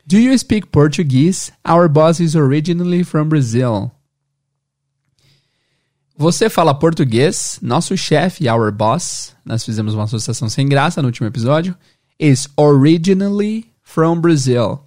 Do 0.05 0.17
you 0.17 0.37
speak 0.37 0.67
Portuguese? 0.67 1.51
Our 1.67 1.89
boss 1.89 2.19
is 2.19 2.35
originally 2.35 3.03
from 3.03 3.27
Brazil. 3.27 3.91
Você 6.15 6.49
fala 6.49 6.73
português? 6.73 7.59
Nosso 7.61 7.95
chefe, 7.97 8.49
our 8.49 8.71
boss, 8.71 9.35
nós 9.45 9.63
fizemos 9.63 9.93
uma 9.93 10.05
associação 10.05 10.49
sem 10.49 10.67
graça 10.67 11.01
no 11.01 11.09
último 11.09 11.27
episódio 11.27 11.75
is 12.19 12.47
originally 12.57 13.65
from 13.81 14.19
Brazil. 14.19 14.81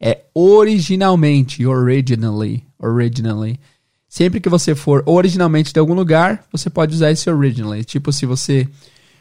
É 0.00 0.22
originalmente, 0.34 1.66
originally, 1.66 2.64
originally. 2.78 3.58
Sempre 4.08 4.40
que 4.40 4.48
você 4.48 4.74
for 4.74 5.02
originalmente 5.06 5.72
de 5.72 5.78
algum 5.78 5.94
lugar, 5.94 6.44
você 6.50 6.70
pode 6.70 6.94
usar 6.94 7.10
esse 7.10 7.28
originally. 7.28 7.84
Tipo, 7.84 8.12
se 8.12 8.24
você 8.24 8.66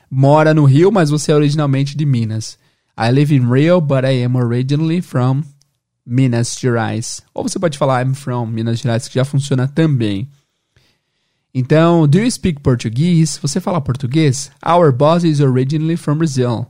mora 0.09 0.53
no 0.53 0.65
Rio, 0.65 0.91
mas 0.91 1.09
você 1.09 1.31
é 1.31 1.35
originalmente 1.35 1.97
de 1.97 2.05
Minas. 2.05 2.57
I 2.97 3.11
live 3.11 3.35
in 3.35 3.51
Rio, 3.51 3.81
but 3.81 4.03
I 4.03 4.23
am 4.23 4.35
originally 4.35 5.01
from 5.01 5.43
Minas 6.05 6.57
Gerais. 6.59 7.21
Ou 7.33 7.43
você 7.43 7.59
pode 7.59 7.77
falar 7.77 8.05
I'm 8.05 8.13
from 8.13 8.47
Minas 8.47 8.79
Gerais, 8.79 9.07
que 9.07 9.15
já 9.15 9.25
funciona 9.25 9.67
também. 9.67 10.29
Então, 11.53 12.07
do 12.07 12.19
you 12.19 12.31
speak 12.31 12.61
Portuguese? 12.61 13.39
Você 13.41 13.59
fala 13.59 13.81
português? 13.81 14.51
Our 14.65 14.91
boss 14.91 15.23
is 15.23 15.41
originally 15.41 15.97
from 15.97 16.17
Brazil. 16.17 16.67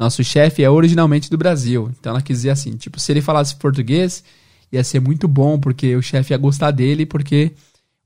Nosso 0.00 0.24
chefe 0.24 0.62
é 0.62 0.70
originalmente 0.70 1.28
do 1.28 1.36
Brasil. 1.36 1.92
Então 2.00 2.12
ela 2.12 2.22
quis 2.22 2.38
dizer 2.38 2.50
assim, 2.50 2.74
tipo, 2.74 2.98
se 2.98 3.12
ele 3.12 3.20
falasse 3.20 3.54
português, 3.56 4.24
ia 4.72 4.82
ser 4.82 4.98
muito 4.98 5.28
bom, 5.28 5.60
porque 5.60 5.94
o 5.94 6.00
chefe 6.00 6.32
ia 6.32 6.38
gostar 6.38 6.70
dele, 6.70 7.04
porque 7.04 7.52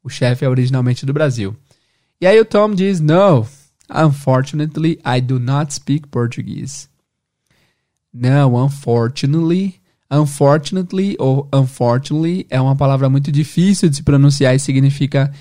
o 0.03 0.09
chefe 0.09 0.45
é 0.45 0.49
originalmente 0.49 1.07
do 1.07 1.13
Brasil. 1.13 1.57
E 2.21 2.27
aí 2.27 2.41
o 2.41 2.45
Tom 2.45 2.75
diz, 2.75 2.99
no, 2.99 3.47
unfortunately, 3.89 4.99
I 5.07 5.21
do 5.21 5.39
not 5.39 5.73
speak 5.73 6.09
Portuguese. 6.09 6.89
Não, 8.13 8.57
unfortunately, 8.57 9.77
unfortunately 10.11 11.15
ou 11.21 11.49
unfortunately 11.55 12.45
é 12.51 12.61
uma 12.61 12.75
palavra 12.75 13.09
muito 13.09 13.31
difícil 13.31 13.89
de 13.89 13.95
se 13.95 14.03
pronunciar 14.03 14.53
e 14.53 14.59
significa 14.59 15.33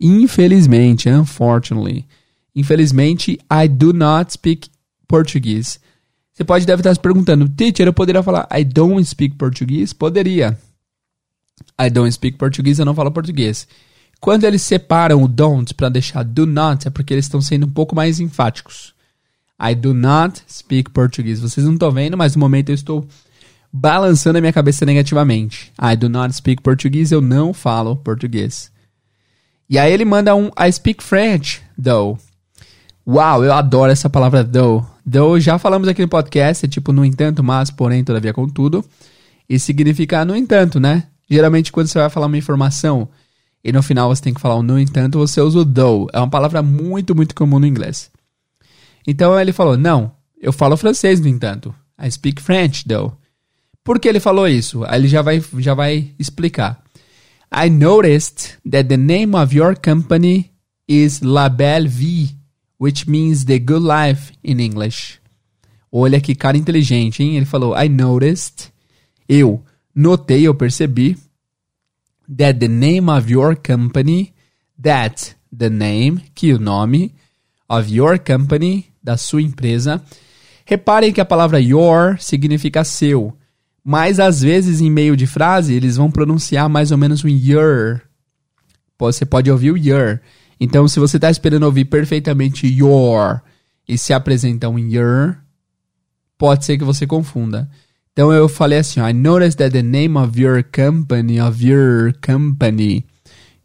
infelizmente, 0.00 1.08
unfortunately. 1.08 2.04
Infelizmente, 2.52 3.38
I 3.48 3.68
do 3.68 3.92
not 3.92 4.32
speak 4.32 4.68
Portuguese. 5.06 5.78
Você 6.32 6.44
pode 6.44 6.64
deve 6.64 6.80
estar 6.80 6.94
se 6.94 7.00
perguntando, 7.00 7.48
teacher, 7.48 7.86
eu 7.86 7.92
poderia 7.92 8.22
falar 8.22 8.48
I 8.52 8.64
don't 8.64 9.04
speak 9.04 9.36
Portuguese? 9.36 9.94
Poderia. 9.94 10.58
I 11.78 11.90
don't 11.90 12.10
speak 12.12 12.38
Portuguese, 12.38 12.80
eu 12.80 12.86
não 12.86 12.94
falo 12.94 13.10
português. 13.10 13.66
Quando 14.20 14.44
eles 14.44 14.62
separam 14.62 15.22
o 15.22 15.28
don't 15.28 15.74
para 15.74 15.88
deixar 15.88 16.22
do 16.22 16.46
not, 16.46 16.86
é 16.86 16.90
porque 16.90 17.14
eles 17.14 17.24
estão 17.24 17.40
sendo 17.40 17.66
um 17.66 17.70
pouco 17.70 17.94
mais 17.96 18.20
enfáticos. 18.20 18.94
I 19.60 19.74
do 19.74 19.92
not 19.92 20.42
speak 20.48 20.90
Portuguese. 20.90 21.40
Vocês 21.40 21.66
não 21.66 21.74
estão 21.74 21.90
vendo, 21.90 22.16
mas 22.16 22.34
no 22.34 22.40
momento 22.40 22.70
eu 22.70 22.74
estou 22.74 23.06
balançando 23.72 24.38
a 24.38 24.40
minha 24.40 24.52
cabeça 24.52 24.84
negativamente. 24.84 25.72
I 25.80 25.96
do 25.96 26.08
not 26.08 26.34
speak 26.34 26.62
Portuguese, 26.62 27.14
eu 27.14 27.20
não 27.20 27.52
falo 27.52 27.96
português. 27.96 28.70
E 29.68 29.78
aí 29.78 29.92
ele 29.92 30.04
manda 30.04 30.34
um 30.34 30.50
I 30.58 30.72
speak 30.72 31.02
French, 31.02 31.62
though. 31.82 32.18
Uau, 33.06 33.44
eu 33.44 33.52
adoro 33.52 33.92
essa 33.92 34.10
palavra 34.10 34.42
though. 34.42 34.84
Though 35.10 35.40
já 35.40 35.58
falamos 35.58 35.88
aqui 35.88 36.02
no 36.02 36.08
podcast, 36.08 36.66
é 36.66 36.68
tipo 36.68 36.92
no 36.92 37.04
entanto, 37.04 37.42
mas, 37.42 37.70
porém, 37.70 38.04
todavia, 38.04 38.32
contudo. 38.32 38.84
E 39.48 39.58
significa 39.58 40.24
no 40.24 40.36
entanto, 40.36 40.78
né? 40.78 41.04
Geralmente 41.28 41.72
quando 41.72 41.86
você 41.86 41.98
vai 41.98 42.10
falar 42.10 42.26
uma 42.26 42.38
informação 42.38 43.08
e 43.62 43.72
no 43.72 43.82
final 43.82 44.08
você 44.08 44.22
tem 44.22 44.34
que 44.34 44.40
falar 44.40 44.56
um 44.56 44.62
no 44.62 44.78
entanto, 44.78 45.18
você 45.18 45.40
usa 45.40 45.60
o 45.60 45.64
though. 45.64 46.08
É 46.12 46.18
uma 46.18 46.30
palavra 46.30 46.62
muito, 46.62 47.14
muito 47.14 47.34
comum 47.34 47.58
no 47.58 47.66
inglês. 47.66 48.10
Então 49.06 49.38
ele 49.38 49.52
falou: 49.52 49.76
Não, 49.76 50.12
eu 50.40 50.52
falo 50.52 50.76
francês, 50.76 51.20
no 51.20 51.28
entanto. 51.28 51.74
I 52.02 52.10
speak 52.10 52.40
French, 52.40 52.86
though. 52.86 53.12
Por 53.84 53.98
que 53.98 54.08
ele 54.08 54.20
falou 54.20 54.48
isso? 54.48 54.84
Aí 54.84 55.00
ele 55.00 55.08
já 55.08 55.22
vai, 55.22 55.42
já 55.58 55.74
vai 55.74 56.10
explicar. 56.18 56.82
I 57.52 57.68
noticed 57.68 58.58
that 58.70 58.88
the 58.88 58.96
name 58.96 59.34
of 59.34 59.54
your 59.54 59.76
company 59.76 60.50
is 60.88 61.20
La 61.20 61.48
Belle 61.48 61.88
Vie, 61.88 62.36
which 62.80 63.06
means 63.06 63.44
the 63.44 63.58
good 63.58 63.82
life 63.82 64.32
in 64.42 64.58
English. 64.58 65.20
Olha 65.92 66.18
que 66.20 66.34
cara 66.34 66.56
inteligente, 66.56 67.22
hein? 67.22 67.36
Ele 67.36 67.44
falou: 67.44 67.76
I 67.76 67.88
noticed. 67.88 68.72
Eu 69.28 69.62
notei, 69.94 70.46
eu 70.46 70.54
percebi. 70.54 71.16
That 72.26 72.58
the 72.58 72.68
name 72.68 73.10
of 73.10 73.30
your 73.30 73.54
company, 73.54 74.32
that 74.82 75.36
the 75.56 75.68
name, 75.68 76.22
que 76.34 76.54
o 76.54 76.58
nome, 76.58 77.12
of 77.68 77.92
your 77.92 78.18
company, 78.18 78.86
da 79.02 79.16
sua 79.16 79.42
empresa. 79.42 80.02
Reparem 80.64 81.12
que 81.12 81.20
a 81.20 81.24
palavra 81.24 81.60
your 81.60 82.16
significa 82.18 82.84
seu, 82.84 83.36
mas 83.84 84.20
às 84.20 84.40
vezes 84.40 84.80
em 84.80 84.88
meio 84.88 85.16
de 85.16 85.26
frase 85.26 85.74
eles 85.74 85.96
vão 85.96 86.10
pronunciar 86.10 86.68
mais 86.68 86.92
ou 86.92 86.98
menos 86.98 87.24
um 87.24 87.28
your. 87.28 88.00
Você 88.98 89.26
pode 89.26 89.50
ouvir 89.50 89.72
o 89.72 89.76
your. 89.76 90.20
Então, 90.60 90.86
se 90.86 91.00
você 91.00 91.16
está 91.16 91.30
esperando 91.30 91.64
ouvir 91.64 91.86
perfeitamente 91.86 92.66
your 92.66 93.40
e 93.88 93.96
se 93.96 94.12
apresenta 94.12 94.68
um 94.68 94.78
your, 94.78 95.38
pode 96.36 96.64
ser 96.64 96.78
que 96.78 96.84
você 96.84 97.06
confunda. 97.06 97.68
Então 98.12 98.32
eu 98.32 98.48
falei 98.48 98.78
assim, 98.78 99.00
I 99.00 99.12
noticed 99.12 99.56
that 99.58 99.72
the 99.72 99.82
name 99.82 100.18
of 100.18 100.38
your 100.40 100.62
company, 100.64 101.40
of 101.40 101.64
your 101.64 102.12
company, 102.24 103.06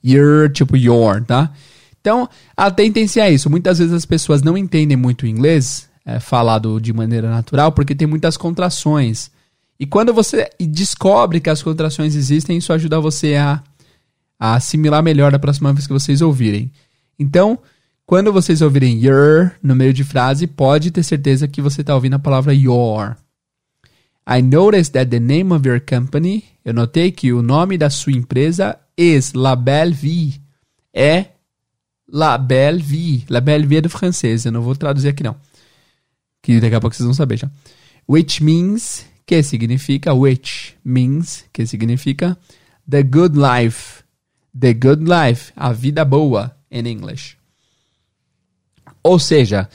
your, 0.04 0.50
tipo 0.50 0.78
your, 0.78 1.24
tá? 1.26 1.52
Então, 2.00 2.30
atentem-se 2.56 3.20
a 3.20 3.30
isso. 3.30 3.50
Muitas 3.50 3.80
vezes 3.80 3.94
as 3.94 4.06
pessoas 4.06 4.44
não 4.44 4.58
entendem 4.58 4.96
muito 4.96 5.24
o 5.24 5.28
inglês, 5.28 5.90
é, 6.06 6.20
falado 6.20 6.80
de 6.80 6.94
maneira 6.94 7.30
natural, 7.30 7.72
porque 7.72 7.96
tem 7.96 8.08
muitas 8.08 8.38
contrações. 8.38 9.32
E 9.80 9.86
quando 9.86 10.14
você 10.14 10.50
descobre 10.60 11.40
que 11.40 11.50
as 11.50 11.64
contrações 11.64 12.16
existem, 12.16 12.58
isso 12.58 12.72
ajuda 12.72 13.00
você 13.00 13.36
a, 13.36 13.62
a 14.40 14.56
assimilar 14.56 15.04
melhor 15.04 15.32
da 15.32 15.40
próxima 15.40 15.74
vez 15.74 15.88
que 15.88 15.94
vocês 15.94 16.22
ouvirem. 16.22 16.72
Então, 17.18 17.60
quando 18.06 18.32
vocês 18.32 18.62
ouvirem 18.62 19.00
your 19.00 19.52
no 19.64 19.76
meio 19.76 19.94
de 19.94 20.04
frase, 20.04 20.46
pode 20.46 20.92
ter 20.92 21.04
certeza 21.04 21.48
que 21.48 21.62
você 21.62 21.82
está 21.82 21.96
ouvindo 21.96 22.16
a 22.16 22.20
palavra 22.20 22.54
your. 22.54 23.16
I 24.28 24.42
noticed 24.42 24.94
that 24.94 25.10
the 25.10 25.20
name 25.20 25.54
of 25.54 25.68
your 25.68 25.80
company, 25.80 26.44
eu 26.64 26.74
notei 26.74 27.12
que 27.12 27.32
o 27.32 27.42
nome 27.42 27.78
da 27.78 27.90
sua 27.90 28.14
empresa 28.14 28.78
is 28.98 29.34
La 29.34 29.56
Belle 29.56 29.94
Vie. 29.94 30.42
É 30.94 31.28
La 32.08 32.38
Belle 32.38 32.82
Vie. 32.82 33.26
La 33.30 33.40
Belle 33.40 33.66
Vie 33.66 33.78
é 33.78 33.82
do 33.82 33.90
francês, 33.90 34.46
eu 34.46 34.52
não 34.52 34.62
vou 34.62 34.76
traduzir 34.76 35.10
aqui 35.10 35.24
não. 35.24 35.36
Que 36.42 36.60
daqui 36.60 36.76
a 36.76 36.82
pouco 36.82 36.96
vocês 36.96 37.06
vão 37.06 37.14
saber 37.14 37.38
já. 37.38 37.50
Which 38.08 38.44
means, 38.44 39.06
que 39.26 39.42
significa, 39.42 40.14
which 40.14 40.76
means, 40.84 41.46
que 41.52 41.66
significa 41.66 42.38
the 42.90 43.04
good 43.04 43.36
life. 43.36 44.05
The 44.58 44.74
good 44.74 45.04
life, 45.04 45.52
a 45.56 45.72
vida 45.72 46.06
boa, 46.06 46.56
em 46.72 46.88
English. 46.88 47.38
Ou 49.04 49.20
seja, 49.20 49.70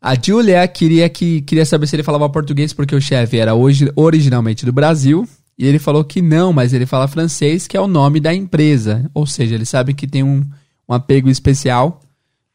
a 0.00 0.14
Julia 0.14 0.66
queria, 0.68 1.08
que, 1.08 1.42
queria 1.42 1.66
saber 1.66 1.86
se 1.86 1.96
ele 1.96 2.02
falava 2.02 2.28
português 2.28 2.72
porque 2.72 2.94
o 2.94 3.00
chefe 3.00 3.38
era 3.38 3.54
hoje, 3.54 3.90
originalmente 3.96 4.64
do 4.64 4.72
Brasil. 4.72 5.28
E 5.58 5.66
ele 5.66 5.80
falou 5.80 6.04
que 6.04 6.22
não, 6.22 6.52
mas 6.52 6.72
ele 6.72 6.86
fala 6.86 7.08
francês, 7.08 7.66
que 7.66 7.76
é 7.76 7.80
o 7.80 7.88
nome 7.88 8.20
da 8.20 8.32
empresa. 8.32 9.10
Ou 9.12 9.26
seja, 9.26 9.56
ele 9.56 9.64
sabe 9.64 9.92
que 9.92 10.06
tem 10.06 10.22
um, 10.22 10.44
um 10.88 10.94
apego 10.94 11.28
especial 11.28 12.00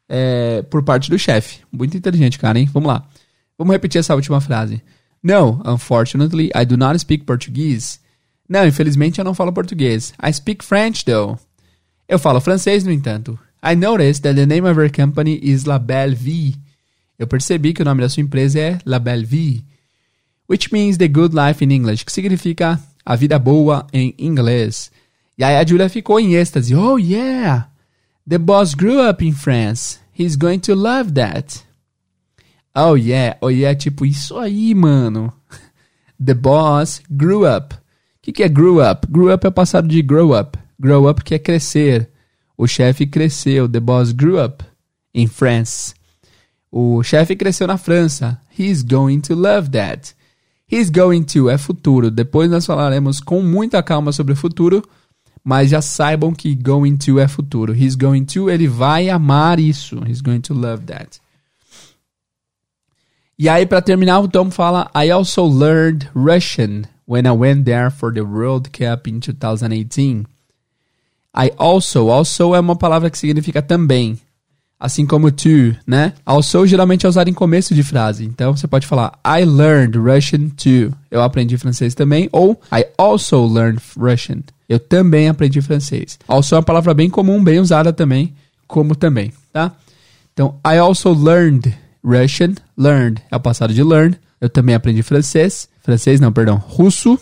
é, 0.08 0.62
por 0.62 0.82
parte 0.82 1.10
do 1.10 1.18
chefe. 1.18 1.58
Muito 1.70 1.96
inteligente, 1.96 2.38
cara, 2.38 2.58
hein? 2.58 2.68
Vamos 2.72 2.88
lá. 2.88 3.06
Vamos 3.58 3.72
repetir 3.72 3.98
essa 3.98 4.14
última 4.14 4.40
frase. 4.40 4.82
No, 5.22 5.60
unfortunately, 5.66 6.50
I 6.54 6.64
do 6.64 6.78
not 6.78 6.98
speak 6.98 7.24
Portuguese. 7.24 7.98
Não, 8.48 8.66
infelizmente 8.66 9.18
eu 9.18 9.24
não 9.24 9.34
falo 9.34 9.52
português. 9.52 10.12
I 10.22 10.32
speak 10.32 10.64
French, 10.64 11.04
though. 11.04 11.38
Eu 12.08 12.18
falo 12.18 12.40
francês, 12.40 12.84
no 12.84 12.92
entanto. 12.92 13.38
I 13.62 13.74
noticed 13.74 14.22
that 14.22 14.34
the 14.34 14.46
name 14.46 14.68
of 14.68 14.78
your 14.78 14.90
company 14.92 15.40
is 15.42 15.64
La 15.64 15.78
Belle 15.78 16.14
Vie. 16.14 16.54
Eu 17.18 17.26
percebi 17.26 17.72
que 17.72 17.82
o 17.82 17.84
nome 17.84 18.02
da 18.02 18.08
sua 18.08 18.22
empresa 18.22 18.58
é 18.58 18.78
La 18.84 18.98
Belle 18.98 19.24
Vie. 19.24 19.64
Which 20.48 20.70
means 20.72 20.98
the 20.98 21.08
good 21.08 21.34
life 21.34 21.64
in 21.64 21.70
English, 21.70 22.04
que 22.04 22.12
significa 22.12 22.78
a 23.04 23.16
vida 23.16 23.38
boa 23.38 23.86
em 23.92 24.14
inglês. 24.18 24.90
E 25.38 25.42
aí 25.42 25.56
a 25.56 25.66
Julia 25.66 25.88
ficou 25.88 26.20
em 26.20 26.34
êxtase. 26.34 26.74
Oh, 26.74 26.98
yeah! 26.98 27.68
The 28.28 28.38
boss 28.38 28.74
grew 28.74 29.00
up 29.08 29.24
in 29.24 29.32
France. 29.32 29.98
He's 30.18 30.36
going 30.36 30.60
to 30.60 30.74
love 30.74 31.12
that. 31.14 31.64
Oh 32.74 32.96
yeah, 32.96 33.36
oh 33.40 33.50
yeah, 33.50 33.74
tipo 33.74 34.04
isso 34.04 34.36
aí, 34.36 34.74
mano. 34.74 35.32
The 36.18 36.34
boss 36.34 37.00
grew 37.08 37.46
up. 37.46 37.74
Que, 38.24 38.32
que 38.32 38.42
é 38.42 38.48
grew 38.48 38.80
up? 38.80 39.06
Grew 39.06 39.30
up 39.30 39.44
é 39.44 39.50
o 39.50 39.52
passado 39.52 39.86
de 39.86 40.00
grow 40.00 40.34
up. 40.34 40.58
Grow 40.80 41.10
up 41.10 41.22
que 41.22 41.34
é 41.34 41.38
crescer. 41.38 42.08
O 42.56 42.66
chefe 42.66 43.06
cresceu. 43.06 43.68
The 43.68 43.80
boss 43.80 44.12
grew 44.12 44.42
up 44.42 44.64
in 45.14 45.26
France. 45.26 45.92
O 46.72 47.02
chefe 47.02 47.36
cresceu 47.36 47.66
na 47.66 47.76
França. 47.76 48.40
He's 48.58 48.82
going 48.82 49.20
to 49.20 49.34
love 49.34 49.68
that. 49.72 50.14
He's 50.72 50.88
going 50.88 51.24
to 51.24 51.50
é 51.50 51.58
futuro. 51.58 52.10
Depois 52.10 52.50
nós 52.50 52.64
falaremos 52.64 53.20
com 53.20 53.42
muita 53.42 53.82
calma 53.82 54.10
sobre 54.10 54.32
o 54.32 54.36
futuro 54.36 54.82
mas 55.44 55.68
já 55.68 55.82
saibam 55.82 56.32
que 56.32 56.54
going 56.54 56.96
to 56.96 57.20
é 57.20 57.28
futuro. 57.28 57.74
He's 57.74 57.94
going 57.94 58.24
to, 58.24 58.48
ele 58.48 58.66
vai 58.66 59.10
amar 59.10 59.60
isso. 59.60 60.00
He's 60.08 60.22
going 60.22 60.40
to 60.40 60.54
love 60.54 60.86
that. 60.86 61.20
E 63.38 63.50
aí, 63.50 63.66
para 63.66 63.82
terminar, 63.82 64.20
o 64.20 64.28
Tom 64.28 64.50
fala: 64.50 64.90
I 64.96 65.10
also 65.10 65.44
learned 65.44 66.08
Russian 66.14 66.84
when 67.06 67.26
I 67.26 67.32
went 67.32 67.64
there 67.64 67.90
for 67.90 68.12
the 68.12 68.22
World 68.22 68.70
Cup 68.70 69.06
in 69.06 69.20
2018. 69.20 70.26
I 71.36 71.50
also, 71.56 72.10
also 72.10 72.54
é 72.54 72.60
uma 72.60 72.76
palavra 72.76 73.10
que 73.10 73.18
significa 73.18 73.60
também. 73.60 74.18
Assim 74.78 75.06
como 75.06 75.30
to, 75.30 75.74
né? 75.86 76.12
Also 76.26 76.66
geralmente 76.66 77.06
é 77.06 77.08
usado 77.08 77.30
em 77.30 77.32
começo 77.32 77.74
de 77.74 77.82
frase. 77.82 78.24
Então 78.24 78.54
você 78.54 78.66
pode 78.66 78.86
falar 78.86 79.18
I 79.24 79.44
learned 79.44 79.96
Russian 79.96 80.50
too. 80.50 80.92
Eu 81.10 81.22
aprendi 81.22 81.56
francês 81.56 81.94
também. 81.94 82.28
Ou 82.32 82.60
I 82.72 82.84
also 82.98 83.46
learned 83.46 83.80
Russian. 83.96 84.42
Eu 84.68 84.78
também 84.78 85.28
aprendi 85.28 85.60
francês. 85.62 86.18
Also 86.28 86.54
é 86.54 86.58
uma 86.58 86.64
palavra 86.64 86.92
bem 86.92 87.08
comum, 87.08 87.42
bem 87.42 87.60
usada 87.60 87.92
também, 87.92 88.34
como 88.66 88.94
também, 88.94 89.32
tá? 89.52 89.72
Então, 90.32 90.58
I 90.66 90.78
also 90.78 91.12
learned 91.12 91.74
Russian. 92.04 92.54
Learned 92.76 93.22
é 93.30 93.36
o 93.36 93.40
passado 93.40 93.72
de 93.72 93.82
learn. 93.82 94.16
Eu 94.40 94.50
também 94.50 94.74
aprendi 94.74 95.02
francês. 95.02 95.68
Francês 95.84 96.18
não, 96.18 96.32
perdão. 96.32 96.56
Russo. 96.56 97.16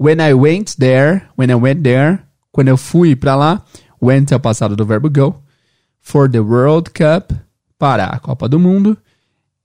When 0.00 0.26
I 0.26 0.32
went 0.32 0.76
there. 0.78 1.22
When 1.36 1.50
I 1.50 1.54
went 1.56 1.82
there. 1.82 2.20
Quando 2.50 2.68
eu 2.68 2.78
fui 2.78 3.14
para 3.14 3.34
lá. 3.36 3.62
Went 4.02 4.32
é 4.32 4.36
o 4.36 4.40
passado 4.40 4.74
do 4.74 4.86
verbo 4.86 5.10
go 5.10 5.44
for 6.04 6.30
the 6.30 6.38
World 6.38 6.90
Cup 6.90 7.32
para 7.78 8.04
a 8.04 8.18
Copa 8.18 8.46
do 8.46 8.60
Mundo 8.60 8.96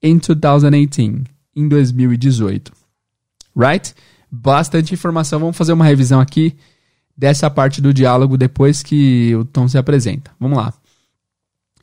in 0.02 0.18
2018, 0.18 1.30
em 1.54 1.68
2018. 1.68 2.72
Right? 3.56 3.94
Bastante 4.32 4.94
informação. 4.94 5.40
Vamos 5.40 5.58
fazer 5.58 5.74
uma 5.74 5.84
revisão 5.84 6.22
aqui 6.22 6.56
dessa 7.16 7.50
parte 7.50 7.82
do 7.82 7.94
diálogo 7.94 8.38
depois 8.38 8.82
que 8.82 9.36
o 9.36 9.44
Tom 9.44 9.68
se 9.68 9.78
apresenta. 9.78 10.32
Vamos 10.40 10.58
lá. 10.58 10.74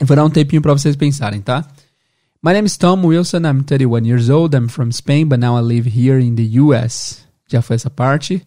Eu 0.00 0.06
vou 0.06 0.16
dar 0.16 0.24
um 0.24 0.30
tempinho 0.30 0.62
para 0.62 0.72
vocês 0.72 0.96
pensarem, 0.96 1.42
tá? 1.42 1.68
My 2.46 2.52
name 2.52 2.66
is 2.66 2.78
Tom 2.78 3.02
Wilson. 3.02 3.44
I'm 3.44 3.64
31 3.64 4.04
years 4.04 4.30
old. 4.30 4.54
I'm 4.54 4.68
from 4.68 4.92
Spain, 4.92 5.28
but 5.28 5.40
now 5.40 5.56
I 5.56 5.60
live 5.62 5.84
here 5.84 6.16
in 6.16 6.36
the 6.36 6.60
US. 6.60 7.26
Já 7.48 7.60
foi 7.60 7.74
essa 7.74 7.90
parte. 7.90 8.40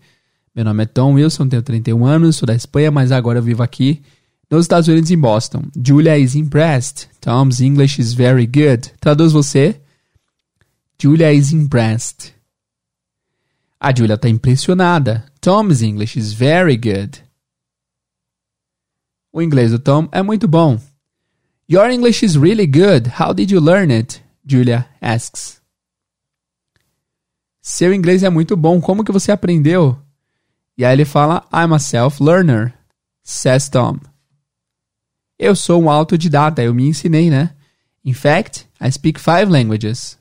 Meu 0.56 0.64
nome 0.64 0.84
é 0.84 0.86
Tom 0.86 1.16
Wilson, 1.16 1.50
tenho 1.50 1.62
31 1.62 2.06
anos, 2.06 2.38
sou 2.38 2.46
da 2.48 2.56
Espanha, 2.56 2.92
mas 2.92 3.12
agora 3.12 3.40
eu 3.40 3.44
vivo 3.44 3.62
aqui 3.62 4.02
nos 4.50 4.64
Estados 4.64 4.88
Unidos, 4.88 5.12
em 5.12 5.18
Boston. 5.18 5.64
Julia 5.86 6.18
is 6.18 6.34
impressed. 6.34 7.10
Tom's 7.20 7.60
English 7.60 8.00
is 8.00 8.14
very 8.14 8.46
good. 8.46 8.90
Traduz 9.02 9.34
você. 9.34 9.82
Julia 10.98 11.34
is 11.34 11.52
impressed. 11.52 12.34
A 13.82 13.94
Julia 13.94 14.16
está 14.16 14.30
impressionada. 14.30 15.26
Tom's 15.42 15.82
English 15.82 16.18
is 16.18 16.32
very 16.32 16.78
good. 16.78 17.22
O 19.34 19.42
inglês 19.42 19.72
do 19.72 19.80
Tom 19.80 20.08
é 20.14 20.24
muito 20.24 20.48
bom. 20.48 20.80
Your 21.71 21.88
English 21.88 22.23
is 22.23 22.36
really 22.36 22.65
good. 22.65 23.19
How 23.19 23.32
did 23.32 23.51
you 23.51 23.62
learn 23.62 23.91
it? 23.91 24.23
Julia 24.43 24.88
asks. 24.99 25.62
Seu 27.62 27.93
inglês 27.93 28.23
é 28.23 28.29
muito 28.29 28.58
bom. 28.58 28.82
Como 28.82 29.03
que 29.03 29.12
você 29.12 29.32
aprendeu? 29.32 30.01
E 30.75 30.84
aí 30.84 30.93
ele 30.93 31.05
fala, 31.05 31.47
I'm 31.53 31.71
a 31.71 31.77
self-learner, 31.77 32.73
says 33.21 33.69
Tom. 33.69 33.99
Eu 35.38 35.55
sou 35.55 35.79
um 35.84 35.91
autodidata, 35.91 36.63
eu 36.63 36.73
me 36.73 36.88
ensinei, 36.88 37.29
né? 37.29 37.53
In 38.03 38.13
fact, 38.13 38.67
I 38.82 38.91
speak 38.91 39.19
five 39.19 39.45
languages. 39.45 40.17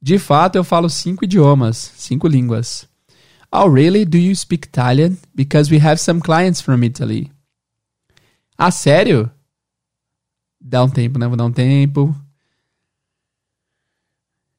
De 0.00 0.18
fato, 0.18 0.56
eu 0.56 0.64
falo 0.64 0.88
cinco 0.88 1.26
idiomas, 1.26 1.92
cinco 1.96 2.26
línguas. 2.26 2.88
Oh, 3.52 3.68
really? 3.68 4.06
Do 4.06 4.16
you 4.16 4.34
speak 4.34 4.68
Italian? 4.68 5.18
Because 5.34 5.70
we 5.70 5.78
have 5.78 6.00
some 6.00 6.22
clients 6.22 6.62
from 6.62 6.82
Italy. 6.82 7.30
Ah, 8.56 8.70
sério? 8.70 9.30
Dá 10.60 10.82
um 10.82 10.88
tempo, 10.88 11.18
né? 11.18 11.26
Vou 11.26 11.36
dar 11.36 11.44
um 11.44 11.52
tempo. 11.52 12.14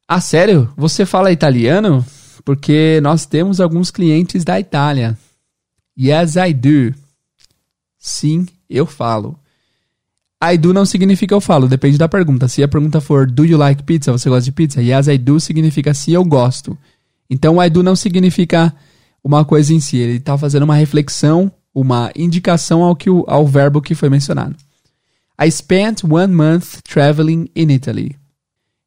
Ah, 0.07 0.21
sério? 0.21 0.71
Você 0.75 1.05
fala 1.05 1.31
italiano? 1.31 2.05
Porque 2.43 2.99
nós 3.01 3.25
temos 3.25 3.59
alguns 3.59 3.91
clientes 3.91 4.43
da 4.43 4.59
Itália. 4.59 5.17
Yes, 5.97 6.35
I 6.35 6.53
do. 6.53 6.95
Sim, 7.97 8.47
eu 8.69 8.85
falo. 8.85 9.37
I 10.41 10.57
do 10.57 10.73
não 10.73 10.85
significa 10.85 11.35
eu 11.35 11.41
falo, 11.41 11.67
depende 11.67 11.97
da 11.97 12.07
pergunta. 12.07 12.47
Se 12.47 12.63
a 12.63 12.67
pergunta 12.67 13.01
for 13.01 13.29
do 13.29 13.45
you 13.45 13.57
like 13.57 13.83
pizza, 13.83 14.11
você 14.11 14.29
gosta 14.29 14.45
de 14.45 14.53
pizza? 14.53 14.81
Yes, 14.81 15.07
I 15.07 15.17
do 15.17 15.39
significa 15.39 15.93
sim, 15.93 16.13
eu 16.13 16.23
gosto. 16.23 16.77
Então, 17.29 17.61
I 17.61 17.69
do 17.69 17.83
não 17.83 17.95
significa 17.95 18.73
uma 19.21 19.43
coisa 19.43 19.73
em 19.73 19.81
si, 19.81 19.97
ele 19.97 20.17
está 20.17 20.37
fazendo 20.37 20.63
uma 20.63 20.75
reflexão, 20.75 21.51
uma 21.75 22.09
indicação 22.15 22.83
ao, 22.83 22.95
que, 22.95 23.09
ao 23.27 23.45
verbo 23.45 23.81
que 23.81 23.93
foi 23.93 24.09
mencionado. 24.09 24.55
I 25.41 25.49
spent 25.49 26.03
one 26.03 26.33
month 26.33 26.83
traveling 26.83 27.49
in 27.55 27.69
Italy. 27.71 28.17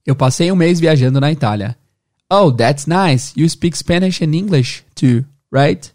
Eu 0.04 0.14
passei 0.14 0.52
um 0.52 0.56
mês 0.56 0.78
viajando 0.78 1.18
na 1.18 1.32
Itália. 1.32 1.78
Oh, 2.30 2.52
that's 2.52 2.86
nice. 2.86 3.32
You 3.34 3.48
speak 3.48 3.74
Spanish 3.74 4.20
and 4.20 4.34
English 4.34 4.84
too, 4.94 5.24
right? 5.50 5.90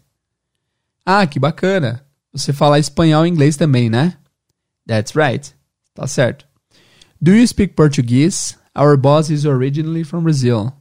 Ah, 1.06 1.26
que 1.28 1.38
bacana. 1.38 2.04
Você 2.32 2.52
fala 2.52 2.80
espanhol 2.80 3.24
e 3.24 3.28
inglês 3.28 3.56
também, 3.56 3.88
né? 3.88 4.16
That's 4.84 5.14
right. 5.14 5.54
Tá 5.94 6.08
certo. 6.08 6.44
Do 7.20 7.32
you 7.32 7.46
speak 7.46 7.74
Portuguese? 7.74 8.56
Our 8.76 8.96
boss 8.96 9.30
is 9.30 9.44
originally 9.44 10.02
from 10.02 10.24
Brazil. 10.24 10.72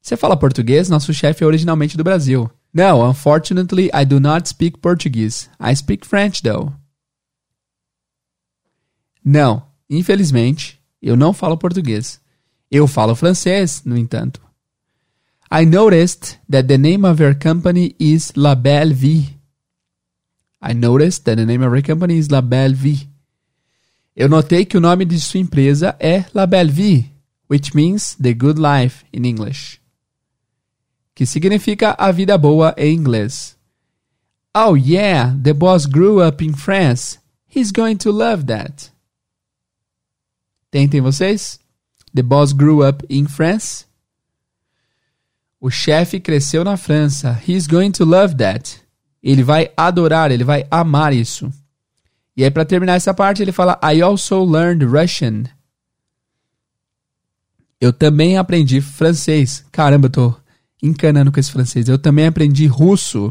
Você 0.00 0.16
fala 0.16 0.36
português? 0.36 0.88
Nosso 0.88 1.12
chefe 1.12 1.42
é 1.42 1.46
originalmente 1.46 1.96
do 1.96 2.04
Brasil. 2.04 2.48
No, 2.72 3.08
unfortunately, 3.08 3.90
I 3.92 4.04
do 4.04 4.20
not 4.20 4.48
speak 4.48 4.78
Portuguese. 4.78 5.48
I 5.60 5.74
speak 5.74 6.06
French, 6.06 6.42
though. 6.42 6.72
Não, 9.24 9.64
infelizmente, 9.88 10.80
eu 11.00 11.16
não 11.16 11.32
falo 11.32 11.56
português. 11.56 12.20
Eu 12.70 12.86
falo 12.86 13.14
francês, 13.14 13.82
no 13.84 13.96
entanto. 13.96 14.40
I 15.50 15.66
noticed 15.66 16.38
that 16.48 16.66
the 16.66 16.78
name 16.78 17.06
of 17.06 17.22
your 17.22 17.34
company 17.34 17.94
is 17.98 18.32
La 18.34 18.54
Belle 18.54 18.94
Vie. 18.94 19.36
I 20.62 20.72
noticed 20.72 21.24
that 21.24 21.36
the 21.36 21.44
name 21.44 21.62
of 21.62 21.74
your 21.74 21.82
company 21.82 22.16
is 22.16 22.28
La 22.28 22.40
Belle 22.40 22.74
Vie. 22.74 23.08
Eu 24.16 24.28
notei 24.28 24.64
que 24.64 24.76
o 24.76 24.80
nome 24.80 25.04
de 25.04 25.18
sua 25.20 25.40
empresa 25.40 25.96
é 25.98 26.24
La 26.32 26.46
Belle 26.46 26.70
Vie, 26.70 27.10
which 27.50 27.74
means 27.74 28.14
the 28.14 28.32
good 28.32 28.58
life 28.58 29.04
in 29.12 29.24
English. 29.26 29.80
Que 31.14 31.26
significa 31.26 31.94
a 31.98 32.10
vida 32.12 32.38
boa 32.38 32.74
em 32.78 32.94
inglês. 32.94 33.56
Oh 34.54 34.74
yeah, 34.74 35.34
the 35.42 35.52
boss 35.52 35.86
grew 35.86 36.26
up 36.26 36.42
in 36.44 36.54
France. 36.54 37.18
He's 37.48 37.70
going 37.70 37.96
to 37.96 38.10
love 38.10 38.46
that. 38.46 38.91
Tentem 40.72 41.02
vocês? 41.02 41.60
The 42.14 42.22
boss 42.22 42.52
grew 42.52 42.82
up 42.82 43.04
in 43.10 43.26
France. 43.26 43.84
O 45.60 45.70
chefe 45.70 46.18
cresceu 46.18 46.64
na 46.64 46.78
França. 46.78 47.40
He's 47.46 47.66
going 47.66 47.92
to 47.92 48.06
love 48.06 48.34
that. 48.36 48.80
Ele 49.22 49.44
vai 49.44 49.70
adorar, 49.76 50.32
ele 50.32 50.42
vai 50.42 50.66
amar 50.70 51.12
isso. 51.12 51.52
E 52.34 52.42
aí, 52.42 52.50
para 52.50 52.64
terminar 52.64 52.94
essa 52.94 53.12
parte, 53.12 53.42
ele 53.42 53.52
fala: 53.52 53.78
I 53.82 54.00
also 54.00 54.42
learned 54.42 54.86
Russian. 54.86 55.44
Eu 57.78 57.92
também 57.92 58.38
aprendi 58.38 58.80
francês. 58.80 59.64
Caramba, 59.70 60.06
eu 60.06 60.10
tô 60.10 60.36
encanando 60.82 61.30
com 61.30 61.38
esse 61.38 61.52
francês. 61.52 61.86
Eu 61.86 61.98
também 61.98 62.26
aprendi 62.26 62.66
russo. 62.66 63.30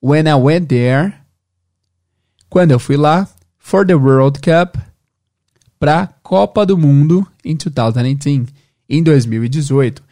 When 0.00 0.28
I 0.28 0.34
went 0.34 0.68
there. 0.68 1.14
Quando 2.48 2.70
eu 2.70 2.78
fui 2.78 2.96
lá. 2.96 3.28
For 3.58 3.84
the 3.84 3.94
World 3.94 4.38
Cup. 4.38 4.76
Pra 5.84 6.08
Copa 6.22 6.64
do 6.64 6.78
Mundo 6.78 7.28
em 7.44 7.54
2018. 7.54 8.50
Em 8.88 9.02
2018. 9.02 10.02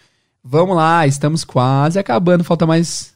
Vamos 0.44 0.76
lá, 0.76 1.06
estamos 1.06 1.44
quase 1.44 1.98
acabando. 1.98 2.44
Falta 2.44 2.66
mais 2.66 3.14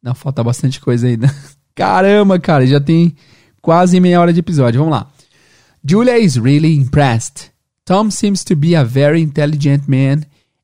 não, 0.00 0.14
falta 0.14 0.44
bastante 0.44 0.80
coisa 0.80 1.08
ainda. 1.08 1.28
Caramba, 1.74 2.38
cara, 2.38 2.64
já 2.64 2.78
tem 2.78 3.16
quase 3.60 3.98
meia 3.98 4.20
hora 4.20 4.32
de 4.32 4.38
episódio. 4.38 4.78
Vamos 4.78 4.96
lá. 4.96 5.10
Julia 5.84 6.16
is 6.16 6.36
really 6.36 6.76
impressed. 6.76 7.50
Tom 7.84 8.08
seems 8.08 8.44
to 8.44 8.54
be 8.54 8.76
a 8.76 8.84
very 8.84 9.20
intelligent 9.20 9.88
man 9.88 10.20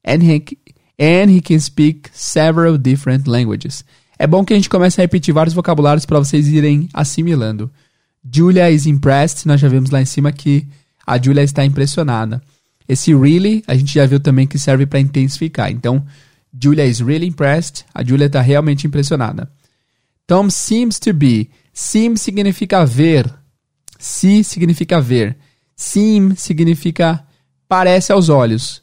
and 0.07 0.23
he, 0.23 0.45
and 0.97 1.29
he 1.29 1.41
can 1.41 1.59
speak 1.59 2.09
several 2.13 2.79
different 2.79 3.29
languages. 3.29 3.85
É 4.17 4.29
bom 4.29 4.45
que 4.45 4.53
a 4.53 4.57
gente 4.57 4.71
comece 4.71 5.01
a 5.01 5.03
repetir 5.03 5.35
vários 5.35 5.57
vocabulários 5.57 6.07
para 6.07 6.21
vocês 6.21 6.47
irem 6.47 6.89
assimilando. 6.95 7.69
Julia 8.33 8.71
is 8.71 8.87
impressed, 8.87 9.45
nós 9.45 9.61
já 9.61 9.67
vimos 9.67 9.91
lá 9.91 10.01
em 10.01 10.07
cima 10.07 10.31
que 10.31 10.65
a 11.07 11.23
Julia 11.23 11.43
está 11.43 11.65
impressionada. 11.65 12.43
Esse 12.89 13.15
really, 13.15 13.63
a 13.67 13.75
gente 13.75 13.95
já 13.95 14.07
viu 14.07 14.21
também 14.21 14.47
que 14.47 14.59
serve 14.59 14.87
para 14.87 15.01
intensificar. 15.01 15.71
Então, 15.71 16.05
Julia 16.61 16.87
is 16.87 17.01
really 17.01 17.27
impressed. 17.27 17.85
A 17.95 18.03
Julia 18.05 18.27
está 18.27 18.41
realmente 18.41 18.87
impressionada. 18.87 19.51
Tom 20.27 20.51
seems 20.51 20.99
to 20.99 21.13
be. 21.13 21.51
Seem 21.73 22.17
significa 22.17 22.85
ver. 22.85 23.33
See 23.99 24.43
significa 24.43 25.01
ver. 25.01 25.37
Seem 25.77 26.35
significa 26.35 27.25
parece 27.69 28.13
aos 28.13 28.29
olhos. 28.29 28.83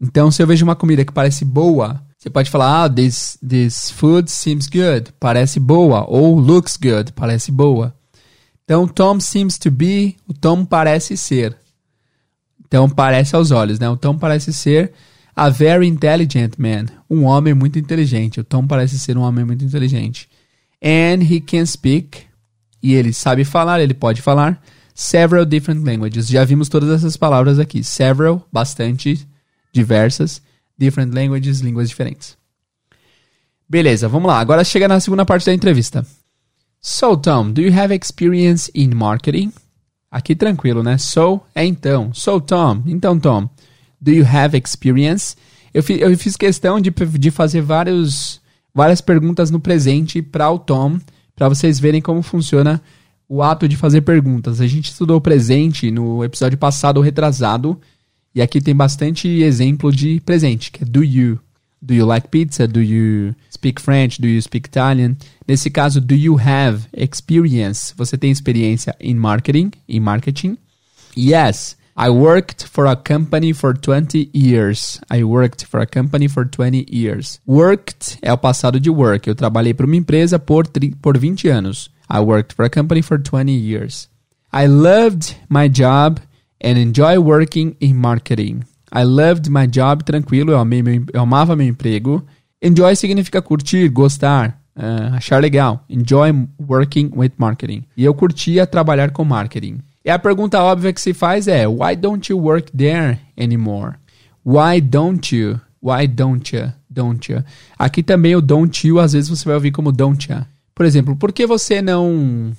Então, 0.00 0.30
se 0.30 0.42
eu 0.42 0.46
vejo 0.46 0.64
uma 0.64 0.76
comida 0.76 1.04
que 1.04 1.12
parece 1.12 1.44
boa, 1.44 2.02
você 2.16 2.30
pode 2.30 2.50
falar, 2.50 2.84
ah, 2.84 2.88
this, 2.88 3.38
this 3.46 3.90
food 3.90 4.30
seems 4.30 4.66
good. 4.66 5.12
Parece 5.20 5.60
boa. 5.60 6.04
Ou 6.08 6.38
looks 6.38 6.76
good. 6.76 7.12
Parece 7.12 7.52
boa. 7.52 7.94
Então, 8.70 8.86
Tom 8.86 9.18
seems 9.18 9.58
to 9.58 9.68
be. 9.68 10.16
O 10.28 10.32
Tom 10.32 10.64
parece 10.64 11.16
ser. 11.16 11.56
Então, 12.64 12.88
parece 12.88 13.34
aos 13.34 13.50
olhos, 13.50 13.80
né? 13.80 13.90
O 13.90 13.96
Tom 13.96 14.16
parece 14.16 14.52
ser 14.52 14.92
a 15.34 15.48
very 15.48 15.88
intelligent 15.88 16.54
man. 16.56 16.86
Um 17.10 17.24
homem 17.24 17.52
muito 17.52 17.80
inteligente. 17.80 18.38
O 18.38 18.44
Tom 18.44 18.68
parece 18.68 18.96
ser 18.96 19.18
um 19.18 19.22
homem 19.22 19.44
muito 19.44 19.64
inteligente. 19.64 20.28
And 20.80 21.20
he 21.20 21.40
can 21.40 21.66
speak. 21.66 22.22
E 22.80 22.94
ele 22.94 23.12
sabe 23.12 23.42
falar, 23.44 23.80
ele 23.80 23.92
pode 23.92 24.22
falar. 24.22 24.62
Several 24.94 25.44
different 25.44 25.84
languages. 25.84 26.28
Já 26.28 26.44
vimos 26.44 26.68
todas 26.68 26.90
essas 26.90 27.16
palavras 27.16 27.58
aqui. 27.58 27.82
Several, 27.82 28.46
bastante, 28.52 29.26
diversas. 29.72 30.40
Different 30.78 31.12
languages, 31.12 31.58
línguas 31.58 31.88
diferentes. 31.88 32.38
Beleza, 33.68 34.06
vamos 34.06 34.28
lá. 34.28 34.38
Agora 34.38 34.62
chega 34.62 34.86
na 34.86 35.00
segunda 35.00 35.26
parte 35.26 35.46
da 35.46 35.52
entrevista. 35.52 36.06
So, 36.80 37.14
Tom, 37.16 37.52
do 37.52 37.60
you 37.60 37.72
have 37.78 37.94
experience 37.94 38.70
in 38.74 38.94
marketing? 38.94 39.52
Aqui 40.10 40.34
tranquilo, 40.34 40.82
né? 40.82 40.96
So 40.96 41.40
é 41.54 41.64
então. 41.64 42.12
So, 42.14 42.40
Tom. 42.40 42.82
Então, 42.86 43.18
Tom, 43.20 43.48
do 44.00 44.10
you 44.10 44.26
have 44.26 44.56
experience? 44.56 45.36
Eu, 45.74 45.82
fi, 45.82 46.00
eu 46.00 46.16
fiz 46.16 46.36
questão 46.36 46.80
de, 46.80 46.90
de 46.90 47.30
fazer 47.30 47.60
vários, 47.60 48.40
várias 48.74 49.00
perguntas 49.00 49.50
no 49.50 49.60
presente 49.60 50.22
para 50.22 50.50
o 50.50 50.58
Tom, 50.58 50.98
para 51.36 51.48
vocês 51.48 51.78
verem 51.78 52.00
como 52.00 52.22
funciona 52.22 52.82
o 53.28 53.42
ato 53.42 53.68
de 53.68 53.76
fazer 53.76 54.00
perguntas. 54.00 54.60
A 54.60 54.66
gente 54.66 54.90
estudou 54.90 55.18
o 55.18 55.20
presente 55.20 55.90
no 55.90 56.24
episódio 56.24 56.58
passado, 56.58 57.00
retrasado, 57.00 57.78
e 58.34 58.40
aqui 58.40 58.60
tem 58.60 58.74
bastante 58.74 59.28
exemplo 59.28 59.92
de 59.92 60.20
presente, 60.20 60.72
que 60.72 60.82
é 60.82 60.86
do 60.86 61.04
you. 61.04 61.38
Do 61.82 61.94
you 61.94 62.04
like 62.04 62.28
pizza? 62.28 62.66
Do 62.66 62.80
you 62.80 63.34
speak 63.48 63.80
French? 63.80 64.18
Do 64.18 64.28
you 64.28 64.40
speak 64.42 64.66
Italian? 64.68 65.16
Nesse 65.48 65.70
caso, 65.70 66.00
do 66.00 66.14
you 66.14 66.38
have 66.38 66.86
experience? 66.92 67.94
Você 67.96 68.18
tem 68.18 68.30
experiência 68.30 68.94
em 69.00 69.14
marketing? 69.14 69.72
Em 69.88 69.98
marketing? 70.00 70.58
Yes. 71.16 71.76
I 71.96 72.08
worked 72.08 72.66
for 72.66 72.86
a 72.86 72.96
company 72.96 73.52
for 73.52 73.74
20 73.74 74.30
years. 74.32 75.00
I 75.10 75.24
worked 75.24 75.66
for 75.66 75.80
a 75.80 75.86
company 75.86 76.28
for 76.28 76.44
20 76.46 76.86
years. 76.90 77.40
Worked 77.46 78.18
é 78.22 78.32
o 78.32 78.38
passado 78.38 78.78
de 78.78 78.90
work. 78.90 79.28
Eu 79.28 79.34
trabalhei 79.34 79.74
para 79.74 79.86
uma 79.86 79.96
empresa 79.96 80.38
por, 80.38 80.66
por 81.02 81.18
20 81.18 81.48
anos. 81.48 81.90
I 82.10 82.18
worked 82.20 82.54
for 82.54 82.64
a 82.64 82.70
company 82.70 83.02
for 83.02 83.18
20 83.18 83.52
years. 83.52 84.08
I 84.52 84.66
loved 84.66 85.36
my 85.48 85.68
job 85.68 86.20
and 86.62 86.78
enjoy 86.78 87.18
working 87.18 87.76
in 87.80 87.94
marketing. 87.94 88.62
I 88.92 89.04
loved 89.04 89.48
my 89.48 89.66
job, 89.66 90.02
tranquilo, 90.04 90.52
eu, 90.52 90.58
amei 90.58 90.82
meu, 90.82 91.04
eu 91.12 91.20
amava 91.20 91.54
meu 91.54 91.66
emprego. 91.66 92.24
Enjoy 92.62 92.94
significa 92.96 93.40
curtir, 93.40 93.88
gostar, 93.88 94.60
uh, 94.76 95.14
achar 95.14 95.40
legal. 95.40 95.84
Enjoy 95.88 96.30
working 96.68 97.10
with 97.14 97.32
marketing. 97.38 97.84
E 97.96 98.04
eu 98.04 98.12
curtia 98.14 98.66
trabalhar 98.66 99.10
com 99.12 99.24
marketing. 99.24 99.78
E 100.04 100.10
a 100.10 100.18
pergunta 100.18 100.62
óbvia 100.62 100.92
que 100.92 101.00
se 101.00 101.14
faz 101.14 101.46
é: 101.46 101.66
Why 101.68 101.94
don't 101.96 102.30
you 102.30 102.38
work 102.38 102.72
there 102.76 103.18
anymore? 103.38 103.94
Why 104.44 104.80
don't 104.80 105.34
you? 105.34 105.60
Why 105.82 106.06
don't 106.06 106.54
you? 106.54 106.72
Don't 106.88 107.32
you? 107.32 107.44
Aqui 107.78 108.02
também 108.02 108.34
o 108.34 108.40
don't 108.40 108.86
you, 108.86 108.98
às 108.98 109.12
vezes 109.12 109.28
você 109.28 109.44
vai 109.44 109.54
ouvir 109.54 109.70
como 109.70 109.92
don't 109.92 110.30
you. 110.30 110.38
Por 110.74 110.84
exemplo, 110.84 111.14
por 111.14 111.32
que 111.32 111.46
você 111.46 111.80
não 111.80 112.52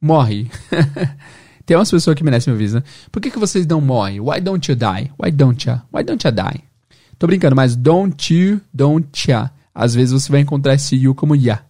morre? 0.00 0.50
Tem 1.70 1.76
umas 1.76 1.88
pessoas 1.88 2.16
que 2.16 2.24
merecem 2.24 2.52
aviso, 2.52 2.78
né? 2.78 2.82
Por 3.12 3.22
que, 3.22 3.30
que 3.30 3.38
vocês 3.38 3.64
não 3.64 3.80
morrem? 3.80 4.18
Why 4.18 4.40
don't 4.40 4.68
you 4.68 4.76
die? 4.76 5.12
Why 5.16 5.30
don't 5.30 5.70
you? 5.70 5.80
Why 5.94 6.02
don't 6.02 6.26
you 6.26 6.32
die? 6.32 6.64
Tô 7.16 7.28
brincando, 7.28 7.54
mas 7.54 7.76
don't 7.76 8.34
you, 8.34 8.60
don't 8.74 9.30
ya. 9.30 9.52
Às 9.72 9.94
vezes 9.94 10.10
você 10.10 10.32
vai 10.32 10.40
encontrar 10.40 10.74
esse 10.74 10.96
you 10.96 11.14
como 11.14 11.36
ya. 11.36 11.60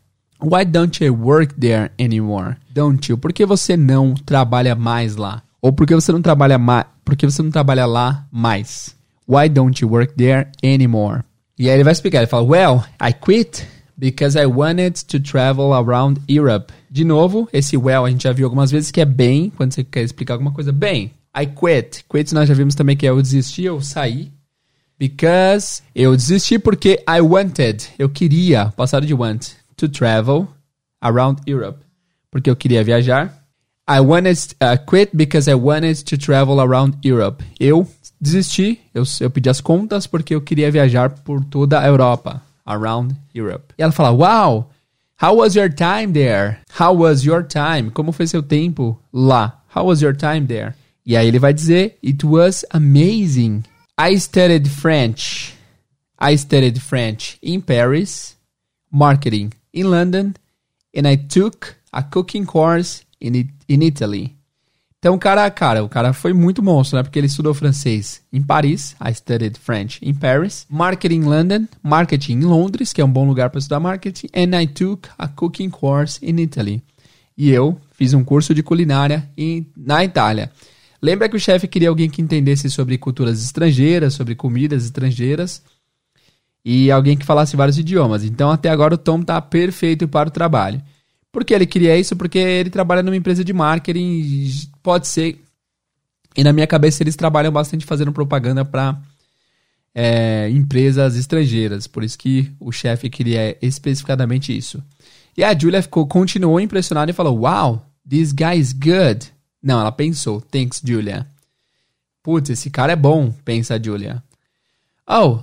Why 0.42 0.64
don't 0.64 1.04
you 1.04 1.14
work 1.14 1.54
there 1.60 1.90
anymore? 2.00 2.56
Don't 2.72 3.12
you? 3.12 3.18
Por 3.18 3.30
que 3.30 3.44
você 3.44 3.76
não 3.76 4.14
trabalha 4.14 4.74
mais 4.74 5.16
lá? 5.16 5.42
Ou 5.60 5.70
por 5.70 5.86
que 5.86 5.94
você 5.94 6.10
não 6.12 6.22
trabalha 6.22 6.56
mais? 6.56 6.86
Por 7.04 7.14
que 7.14 7.26
você 7.26 7.42
não 7.42 7.50
trabalha 7.50 7.84
lá 7.84 8.26
mais? 8.32 8.96
Why 9.28 9.50
don't 9.50 9.84
you 9.84 9.90
work 9.90 10.14
there 10.14 10.48
anymore? 10.64 11.24
E 11.58 11.68
aí 11.68 11.74
ele 11.74 11.84
vai 11.84 11.92
explicar, 11.92 12.20
ele 12.20 12.26
fala, 12.26 12.42
well, 12.42 12.82
I 12.98 13.12
quit 13.12 13.66
because 14.00 14.34
I 14.34 14.46
wanted 14.46 14.94
to 15.08 15.20
travel 15.20 15.74
around 15.74 16.22
Europe. 16.26 16.72
De 16.90 17.04
novo, 17.04 17.46
esse 17.52 17.76
well 17.76 18.06
a 18.06 18.10
gente 18.10 18.22
já 18.24 18.32
viu 18.32 18.46
algumas 18.46 18.70
vezes 18.70 18.90
que 18.90 19.00
é 19.00 19.04
bem, 19.04 19.50
quando 19.50 19.74
você 19.74 19.84
quer 19.84 20.02
explicar 20.02 20.34
alguma 20.34 20.52
coisa 20.52 20.72
bem. 20.72 21.12
I 21.36 21.46
quit. 21.46 22.04
Quit 22.10 22.34
nós 22.34 22.48
já 22.48 22.54
vimos 22.54 22.74
também 22.74 22.96
que 22.96 23.06
é 23.06 23.10
eu 23.10 23.20
desisti, 23.20 23.64
eu 23.64 23.80
saí. 23.82 24.32
Because 24.98 25.82
eu 25.94 26.16
desisti 26.16 26.58
porque 26.58 27.04
I 27.08 27.20
wanted, 27.20 27.86
eu 27.98 28.08
queria, 28.08 28.72
passado 28.74 29.06
de 29.06 29.14
want, 29.14 29.50
to 29.76 29.88
travel 29.88 30.48
around 31.00 31.42
Europe. 31.46 31.78
Porque 32.30 32.48
eu 32.48 32.56
queria 32.56 32.82
viajar. 32.82 33.44
I 33.88 34.00
wanted 34.00 34.38
uh, 34.62 34.78
quit 34.90 35.14
because 35.14 35.50
I 35.50 35.54
wanted 35.54 36.04
to 36.04 36.16
travel 36.16 36.58
around 36.60 36.96
Europe. 37.04 37.44
Eu 37.58 37.86
desisti, 38.20 38.80
eu, 38.94 39.02
eu 39.20 39.30
pedi 39.30 39.48
as 39.50 39.60
contas 39.60 40.06
porque 40.06 40.34
eu 40.34 40.40
queria 40.40 40.70
viajar 40.70 41.10
por 41.10 41.44
toda 41.44 41.80
a 41.80 41.86
Europa 41.86 42.49
around 42.70 43.16
Europe. 43.34 43.74
E 43.76 43.82
ela 43.82 43.92
fala: 43.92 44.12
Wow, 44.12 44.70
how 45.16 45.34
was 45.34 45.56
your 45.56 45.68
time 45.68 46.12
there? 46.12 46.60
How 46.78 46.92
was 46.94 47.24
your 47.24 47.42
time? 47.42 47.90
Como 47.90 48.12
foi 48.12 48.26
seu 48.26 48.42
tempo 48.42 48.98
lá? 49.12 49.60
How 49.74 49.86
was 49.86 50.00
your 50.00 50.14
time 50.14 50.46
there? 50.46 50.74
E 51.04 51.16
aí 51.16 51.26
ele 51.26 51.38
vai 51.38 51.52
dizer: 51.52 51.98
It 52.02 52.24
was 52.24 52.64
amazing. 52.70 53.64
I 53.98 54.16
studied 54.18 54.68
French. 54.68 55.54
I 56.18 56.36
studied 56.36 56.80
French 56.80 57.38
in 57.42 57.62
Paris, 57.62 58.36
marketing 58.90 59.52
in 59.72 59.90
London, 59.90 60.34
and 60.94 61.08
I 61.08 61.16
took 61.16 61.76
a 61.92 62.02
cooking 62.02 62.44
course 62.44 63.04
in, 63.20 63.50
in 63.68 63.82
Italy. 63.82 64.36
Então, 65.00 65.18
cara, 65.18 65.50
cara, 65.50 65.82
o 65.82 65.88
cara 65.88 66.12
foi 66.12 66.34
muito 66.34 66.62
monstro, 66.62 66.98
né? 66.98 67.02
Porque 67.02 67.18
ele 67.18 67.26
estudou 67.26 67.54
francês 67.54 68.20
em 68.30 68.42
Paris, 68.42 68.94
I 69.02 69.14
studied 69.14 69.58
French 69.58 69.98
in 70.02 70.12
Paris, 70.12 70.66
marketing 70.68 71.14
in 71.14 71.24
London, 71.24 71.66
marketing 71.82 72.32
em 72.34 72.44
Londres, 72.44 72.92
que 72.92 73.00
é 73.00 73.04
um 73.04 73.10
bom 73.10 73.26
lugar 73.26 73.48
para 73.48 73.58
estudar 73.58 73.80
marketing, 73.80 74.26
and 74.36 74.60
I 74.60 74.66
took 74.66 75.08
a 75.16 75.26
cooking 75.26 75.70
course 75.70 76.20
in 76.22 76.38
Italy. 76.38 76.82
E 77.34 77.48
eu 77.48 77.80
fiz 77.92 78.12
um 78.12 78.22
curso 78.22 78.54
de 78.54 78.62
culinária 78.62 79.26
em, 79.38 79.66
na 79.74 80.04
Itália. 80.04 80.52
Lembra 81.00 81.30
que 81.30 81.36
o 81.36 81.40
chefe 81.40 81.66
queria 81.66 81.88
alguém 81.88 82.10
que 82.10 82.20
entendesse 82.20 82.68
sobre 82.68 82.98
culturas 82.98 83.42
estrangeiras, 83.42 84.12
sobre 84.12 84.34
comidas 84.34 84.84
estrangeiras 84.84 85.62
e 86.62 86.90
alguém 86.90 87.16
que 87.16 87.24
falasse 87.24 87.56
vários 87.56 87.78
idiomas. 87.78 88.22
Então, 88.22 88.50
até 88.50 88.68
agora 88.68 88.96
o 88.96 88.98
Tom 88.98 89.22
tá 89.22 89.40
perfeito 89.40 90.06
para 90.06 90.28
o 90.28 90.32
trabalho. 90.32 90.82
Por 91.32 91.44
que 91.44 91.54
ele 91.54 91.66
queria 91.66 91.96
isso? 91.96 92.16
Porque 92.16 92.38
ele 92.38 92.70
trabalha 92.70 93.02
numa 93.02 93.16
empresa 93.16 93.44
de 93.44 93.52
marketing, 93.52 94.50
pode 94.82 95.06
ser. 95.06 95.40
E 96.36 96.42
na 96.42 96.52
minha 96.52 96.66
cabeça 96.66 97.02
eles 97.02 97.16
trabalham 97.16 97.52
bastante 97.52 97.84
fazendo 97.86 98.12
propaganda 98.12 98.64
para 98.64 99.00
é, 99.94 100.48
empresas 100.50 101.16
estrangeiras. 101.16 101.86
Por 101.86 102.02
isso 102.02 102.18
que 102.18 102.50
o 102.58 102.72
chefe 102.72 103.08
queria 103.08 103.56
especificadamente 103.62 104.56
isso. 104.56 104.82
E 105.36 105.44
a 105.44 105.56
Julia 105.56 105.82
ficou, 105.82 106.06
continuou 106.06 106.60
impressionada 106.60 107.10
e 107.10 107.14
falou: 107.14 107.40
Wow, 107.40 107.82
this 108.08 108.32
guy 108.32 108.58
is 108.58 108.72
good. 108.72 109.32
Não, 109.62 109.80
ela 109.80 109.92
pensou: 109.92 110.40
Thanks, 110.40 110.82
Julia. 110.84 111.26
Putz, 112.22 112.50
esse 112.50 112.70
cara 112.70 112.92
é 112.92 112.96
bom, 112.96 113.32
pensa 113.44 113.74
a 113.74 113.82
Julia. 113.82 114.22
Oh, 115.08 115.40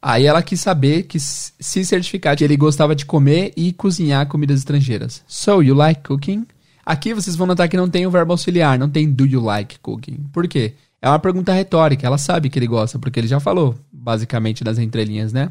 Aí 0.00 0.26
ela 0.26 0.42
quis 0.42 0.60
saber, 0.60 1.04
que 1.04 1.18
se 1.18 1.84
certificar 1.84 2.36
que 2.36 2.44
ele 2.44 2.56
gostava 2.56 2.94
de 2.94 3.04
comer 3.04 3.52
e 3.56 3.72
cozinhar 3.72 4.26
comidas 4.28 4.60
estrangeiras. 4.60 5.24
So, 5.26 5.62
you 5.62 5.74
like 5.74 6.02
cooking? 6.02 6.46
Aqui 6.86 7.12
vocês 7.12 7.36
vão 7.36 7.46
notar 7.46 7.68
que 7.68 7.76
não 7.76 7.88
tem 7.88 8.06
o 8.06 8.10
verbo 8.10 8.32
auxiliar, 8.32 8.78
não 8.78 8.88
tem 8.88 9.10
do 9.10 9.26
you 9.26 9.42
like 9.42 9.78
cooking. 9.80 10.24
Por 10.32 10.46
quê? 10.46 10.74
É 11.02 11.08
uma 11.08 11.18
pergunta 11.18 11.52
retórica, 11.52 12.06
ela 12.06 12.18
sabe 12.18 12.48
que 12.48 12.58
ele 12.58 12.66
gosta, 12.66 12.98
porque 12.98 13.20
ele 13.20 13.28
já 13.28 13.38
falou, 13.38 13.76
basicamente, 13.92 14.64
das 14.64 14.78
entrelinhas, 14.78 15.32
né? 15.32 15.50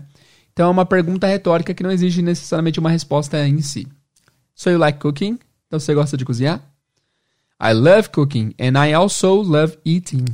Então 0.51 0.67
é 0.67 0.71
uma 0.71 0.86
pergunta 0.86 1.27
retórica 1.27 1.73
que 1.73 1.83
não 1.83 1.91
exige 1.91 2.21
necessariamente 2.21 2.79
uma 2.79 2.89
resposta 2.89 3.47
em 3.47 3.62
si. 3.62 3.88
So 4.55 4.71
you 4.71 4.79
like 4.79 4.99
cooking? 4.99 5.38
Então 5.67 5.79
você 5.79 5.93
gosta 5.93 6.17
de 6.17 6.25
cozinhar? 6.25 6.62
I 7.62 7.73
love 7.73 8.10
cooking 8.10 8.53
and 8.60 8.83
I 8.83 8.93
also 8.93 9.41
love 9.41 9.77
eating. 9.86 10.25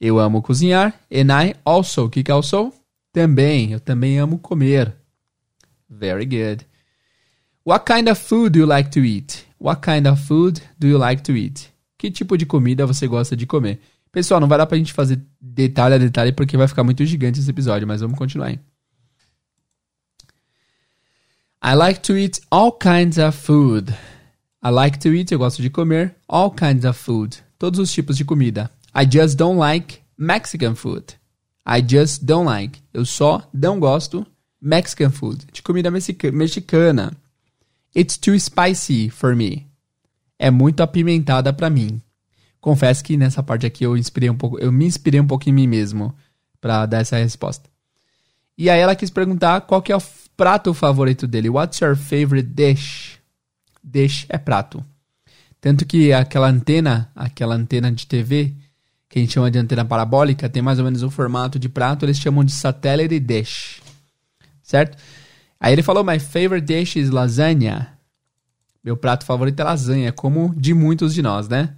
Eu 0.00 0.18
amo 0.18 0.42
cozinhar 0.42 0.94
and 1.10 1.32
I 1.32 1.56
also, 1.64 2.04
o 2.04 2.10
que 2.10 2.22
que 2.22 2.30
é 2.30 2.34
also? 2.34 2.72
Também, 3.16 3.72
eu 3.72 3.80
também 3.80 4.18
amo 4.18 4.38
comer. 4.38 4.94
Very 5.88 6.26
good. 6.26 6.66
What 7.64 7.90
kind 7.90 8.10
of 8.10 8.20
food 8.20 8.50
do 8.50 8.58
you 8.58 8.66
like 8.66 8.90
to 8.90 8.98
eat? 9.02 9.46
What 9.58 9.80
kind 9.80 10.06
of 10.06 10.20
food 10.20 10.60
do 10.78 10.86
you 10.86 10.98
like 10.98 11.22
to 11.22 11.32
eat? 11.34 11.72
Que 11.96 12.10
tipo 12.10 12.36
de 12.36 12.44
comida 12.44 12.84
você 12.84 13.06
gosta 13.06 13.34
de 13.34 13.46
comer? 13.46 13.80
Pessoal, 14.12 14.38
não 14.38 14.46
vai 14.46 14.58
dar 14.58 14.66
pra 14.66 14.76
gente 14.76 14.92
fazer 14.92 15.18
detalhe 15.40 15.94
a 15.94 15.98
detalhe 15.98 16.30
porque 16.30 16.58
vai 16.58 16.68
ficar 16.68 16.84
muito 16.84 17.06
gigante 17.06 17.40
esse 17.40 17.48
episódio, 17.48 17.88
mas 17.88 18.02
vamos 18.02 18.18
continuar 18.18 18.48
aí. 18.48 18.60
I 21.64 21.74
like 21.74 22.00
to 22.00 22.18
eat 22.18 22.42
all 22.50 22.70
kinds 22.70 23.16
of 23.16 23.32
food. 23.34 23.94
I 24.62 24.68
like 24.68 24.98
to 24.98 25.14
eat, 25.14 25.32
eu 25.32 25.38
gosto 25.38 25.62
de 25.62 25.70
comer, 25.70 26.14
all 26.28 26.50
kinds 26.50 26.84
of 26.84 27.02
food. 27.02 27.38
Todos 27.58 27.80
os 27.80 27.90
tipos 27.90 28.14
de 28.14 28.26
comida. 28.26 28.70
I 28.94 29.08
just 29.10 29.38
don't 29.38 29.58
like 29.58 30.00
Mexican 30.18 30.74
food. 30.74 31.16
I 31.66 31.82
just 31.86 32.22
don't 32.24 32.46
like. 32.46 32.80
Eu 32.94 33.04
só 33.04 33.48
não 33.52 33.80
gosto 33.80 34.24
Mexican 34.60 35.10
food, 35.10 35.46
de 35.52 35.62
comida 35.62 35.90
mexicana. 35.90 37.12
It's 37.94 38.16
too 38.16 38.38
spicy 38.38 39.10
for 39.10 39.34
me. 39.34 39.66
É 40.38 40.50
muito 40.50 40.82
apimentada 40.82 41.52
para 41.52 41.70
mim. 41.70 42.00
Confesso 42.60 43.02
que 43.02 43.16
nessa 43.16 43.42
parte 43.42 43.66
aqui 43.66 43.84
eu 43.84 43.96
inspirei 43.96 44.28
um 44.28 44.36
pouco, 44.36 44.58
eu 44.58 44.70
me 44.70 44.86
inspirei 44.86 45.20
um 45.20 45.26
pouco 45.26 45.48
em 45.48 45.52
mim 45.52 45.66
mesmo 45.66 46.14
para 46.60 46.86
dar 46.86 46.98
essa 46.98 47.16
resposta. 47.16 47.68
E 48.58 48.70
aí 48.70 48.80
ela 48.80 48.96
quis 48.96 49.10
perguntar 49.10 49.60
qual 49.62 49.82
que 49.82 49.92
é 49.92 49.96
o 49.96 50.02
prato 50.36 50.72
favorito 50.74 51.26
dele. 51.26 51.48
What's 51.48 51.80
your 51.80 51.96
favorite 51.96 52.48
dish? 52.48 53.18
Dish 53.82 54.26
é 54.28 54.38
prato. 54.38 54.84
Tanto 55.60 55.84
que 55.86 56.12
aquela 56.12 56.48
antena, 56.48 57.10
aquela 57.14 57.54
antena 57.54 57.90
de 57.90 58.06
TV, 58.06 58.54
que 59.16 59.20
a 59.20 59.22
gente 59.22 59.32
chama 59.32 59.50
de 59.50 59.58
antena 59.58 59.82
parabólica, 59.82 60.46
tem 60.46 60.60
mais 60.60 60.78
ou 60.78 60.84
menos 60.84 61.02
um 61.02 61.08
formato 61.08 61.58
de 61.58 61.70
prato, 61.70 62.04
eles 62.04 62.18
chamam 62.18 62.44
de 62.44 62.52
satellite 62.52 63.18
dish. 63.18 63.80
Certo? 64.62 64.98
Aí 65.58 65.72
ele 65.72 65.82
falou: 65.82 66.04
My 66.04 66.18
favorite 66.18 66.66
dish 66.66 66.96
is 66.96 67.08
lasagna. 67.08 67.96
Meu 68.84 68.94
prato 68.94 69.24
favorito 69.24 69.58
é 69.58 69.64
lasanha, 69.64 70.12
como 70.12 70.54
de 70.54 70.74
muitos 70.74 71.14
de 71.14 71.22
nós, 71.22 71.48
né? 71.48 71.74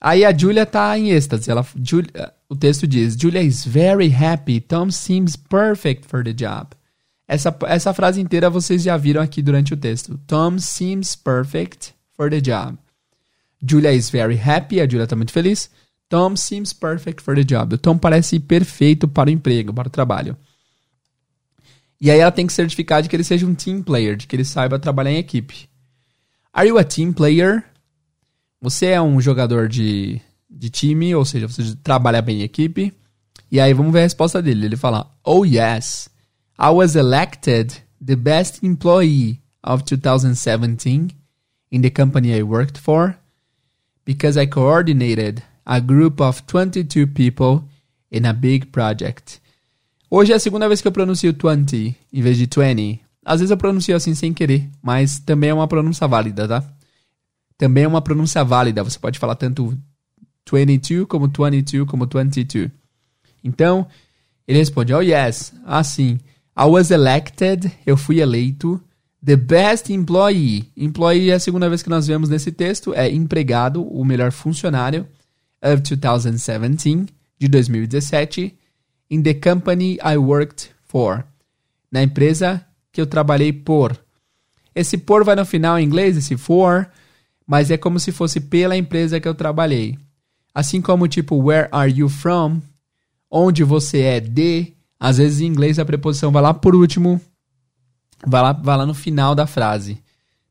Aí 0.00 0.24
a 0.24 0.32
Julia 0.32 0.64
tá 0.64 0.96
em 0.96 1.10
êxtase. 1.10 1.50
Ela, 1.50 1.66
Julia, 1.82 2.32
o 2.48 2.54
texto 2.54 2.86
diz: 2.86 3.16
Julia 3.20 3.42
is 3.42 3.64
very 3.64 4.14
happy. 4.14 4.60
Tom 4.60 4.92
seems 4.92 5.34
perfect 5.34 6.06
for 6.06 6.22
the 6.22 6.32
job. 6.32 6.68
Essa, 7.26 7.56
essa 7.66 7.92
frase 7.92 8.20
inteira 8.20 8.48
vocês 8.48 8.84
já 8.84 8.96
viram 8.96 9.20
aqui 9.20 9.42
durante 9.42 9.74
o 9.74 9.76
texto. 9.76 10.16
Tom 10.28 10.60
seems 10.60 11.16
perfect 11.16 11.92
for 12.12 12.30
the 12.30 12.40
job. 12.40 12.78
Julia 13.68 13.92
is 13.92 14.08
very 14.10 14.40
happy. 14.40 14.80
A 14.80 14.88
Julia 14.88 15.08
tá 15.08 15.16
muito 15.16 15.32
feliz. 15.32 15.68
Tom 16.08 16.36
seems 16.36 16.72
perfect 16.72 17.22
for 17.22 17.34
the 17.34 17.42
job. 17.42 17.74
O 17.74 17.78
Tom 17.78 17.98
parece 17.98 18.38
perfeito 18.38 19.08
para 19.08 19.28
o 19.28 19.32
emprego, 19.32 19.72
para 19.72 19.88
o 19.88 19.90
trabalho. 19.90 20.36
E 22.00 22.10
aí 22.10 22.18
ela 22.18 22.30
tem 22.30 22.46
que 22.46 22.52
certificar 22.52 23.02
de 23.02 23.08
que 23.08 23.16
ele 23.16 23.24
seja 23.24 23.46
um 23.46 23.54
team 23.54 23.82
player, 23.82 24.16
de 24.16 24.26
que 24.26 24.36
ele 24.36 24.44
saiba 24.44 24.78
trabalhar 24.78 25.12
em 25.12 25.18
equipe. 25.18 25.68
Are 26.52 26.68
you 26.68 26.78
a 26.78 26.84
team 26.84 27.12
player? 27.12 27.64
Você 28.60 28.86
é 28.86 29.00
um 29.00 29.20
jogador 29.20 29.68
de, 29.68 30.20
de 30.48 30.70
time, 30.70 31.14
ou 31.14 31.24
seja, 31.24 31.48
você 31.48 31.74
trabalha 31.82 32.22
bem 32.22 32.40
em 32.40 32.42
equipe. 32.42 32.92
E 33.50 33.60
aí 33.60 33.72
vamos 33.72 33.92
ver 33.92 34.00
a 34.00 34.02
resposta 34.02 34.42
dele. 34.42 34.66
Ele 34.66 34.76
fala: 34.76 35.10
Oh 35.24 35.44
yes, 35.44 36.08
I 36.58 36.70
was 36.70 36.94
elected 36.94 37.74
the 38.04 38.16
best 38.16 38.64
employee 38.64 39.40
of 39.62 39.84
2017 39.84 41.10
in 41.70 41.80
the 41.80 41.90
company 41.90 42.32
I 42.32 42.42
worked 42.42 42.78
for 42.78 43.16
because 44.04 44.40
I 44.40 44.46
coordinated 44.46 45.42
a 45.66 45.80
group 45.80 46.20
of 46.20 46.42
22 46.46 47.06
people 47.06 47.64
in 48.10 48.24
a 48.24 48.32
big 48.32 48.66
project. 48.66 49.40
Hoje 50.08 50.32
é 50.32 50.36
a 50.36 50.40
segunda 50.40 50.68
vez 50.68 50.80
que 50.80 50.86
eu 50.86 50.92
pronuncio 50.92 51.32
20 51.32 51.96
em 52.12 52.22
vez 52.22 52.38
de 52.38 52.46
20. 52.46 53.00
Às 53.24 53.40
vezes 53.40 53.50
eu 53.50 53.56
pronuncio 53.56 53.96
assim 53.96 54.14
sem 54.14 54.32
querer, 54.32 54.70
mas 54.80 55.18
também 55.18 55.50
é 55.50 55.54
uma 55.54 55.66
pronúncia 55.66 56.06
válida, 56.06 56.46
tá? 56.46 56.64
Também 57.58 57.82
é 57.82 57.88
uma 57.88 58.00
pronúncia 58.00 58.44
válida. 58.44 58.84
Você 58.84 58.98
pode 58.98 59.18
falar 59.18 59.34
tanto 59.34 59.76
22 60.48 61.06
como 61.08 61.26
22 61.26 61.88
como 61.88 62.06
22. 62.06 62.70
Então, 63.42 63.88
ele 64.46 64.58
responde: 64.58 64.94
Oh, 64.94 65.00
yes. 65.00 65.52
Assim, 65.64 66.20
I 66.56 66.64
was 66.64 66.92
elected. 66.92 67.72
Eu 67.84 67.96
fui 67.96 68.20
eleito. 68.20 68.80
The 69.24 69.34
best 69.34 69.92
employee. 69.92 70.70
Employee 70.76 71.30
é 71.30 71.34
a 71.34 71.40
segunda 71.40 71.68
vez 71.68 71.82
que 71.82 71.90
nós 71.90 72.06
vemos 72.06 72.28
nesse 72.28 72.52
texto. 72.52 72.94
É 72.94 73.10
empregado, 73.10 73.82
o 73.82 74.04
melhor 74.04 74.30
funcionário. 74.30 75.06
Of 75.62 75.82
2017, 75.82 77.06
de 77.38 77.48
2017. 77.48 78.54
In 79.10 79.22
the 79.22 79.34
company 79.34 79.98
I 80.04 80.16
worked 80.16 80.70
for. 80.84 81.24
Na 81.90 82.02
empresa 82.02 82.64
que 82.92 83.00
eu 83.00 83.06
trabalhei 83.06 83.52
por. 83.52 83.98
Esse 84.74 84.98
por 84.98 85.24
vai 85.24 85.34
no 85.34 85.46
final 85.46 85.78
em 85.78 85.84
inglês, 85.84 86.16
esse 86.16 86.36
for, 86.36 86.90
mas 87.46 87.70
é 87.70 87.76
como 87.76 87.98
se 87.98 88.12
fosse 88.12 88.40
pela 88.40 88.76
empresa 88.76 89.20
que 89.20 89.26
eu 89.28 89.34
trabalhei. 89.34 89.98
Assim 90.54 90.80
como 90.80 91.08
tipo 91.08 91.36
where 91.36 91.68
are 91.72 91.90
you 91.90 92.08
from? 92.08 92.60
Onde 93.30 93.64
você 93.64 94.00
é 94.00 94.20
de? 94.20 94.72
Às 94.98 95.18
vezes 95.18 95.40
em 95.40 95.46
inglês 95.46 95.78
a 95.78 95.84
preposição 95.84 96.32
vai 96.32 96.42
lá 96.42 96.54
por 96.54 96.74
último, 96.74 97.20
vai 98.26 98.42
lá, 98.42 98.52
vai 98.52 98.76
lá 98.76 98.86
no 98.86 98.94
final 98.94 99.34
da 99.34 99.46
frase, 99.46 100.02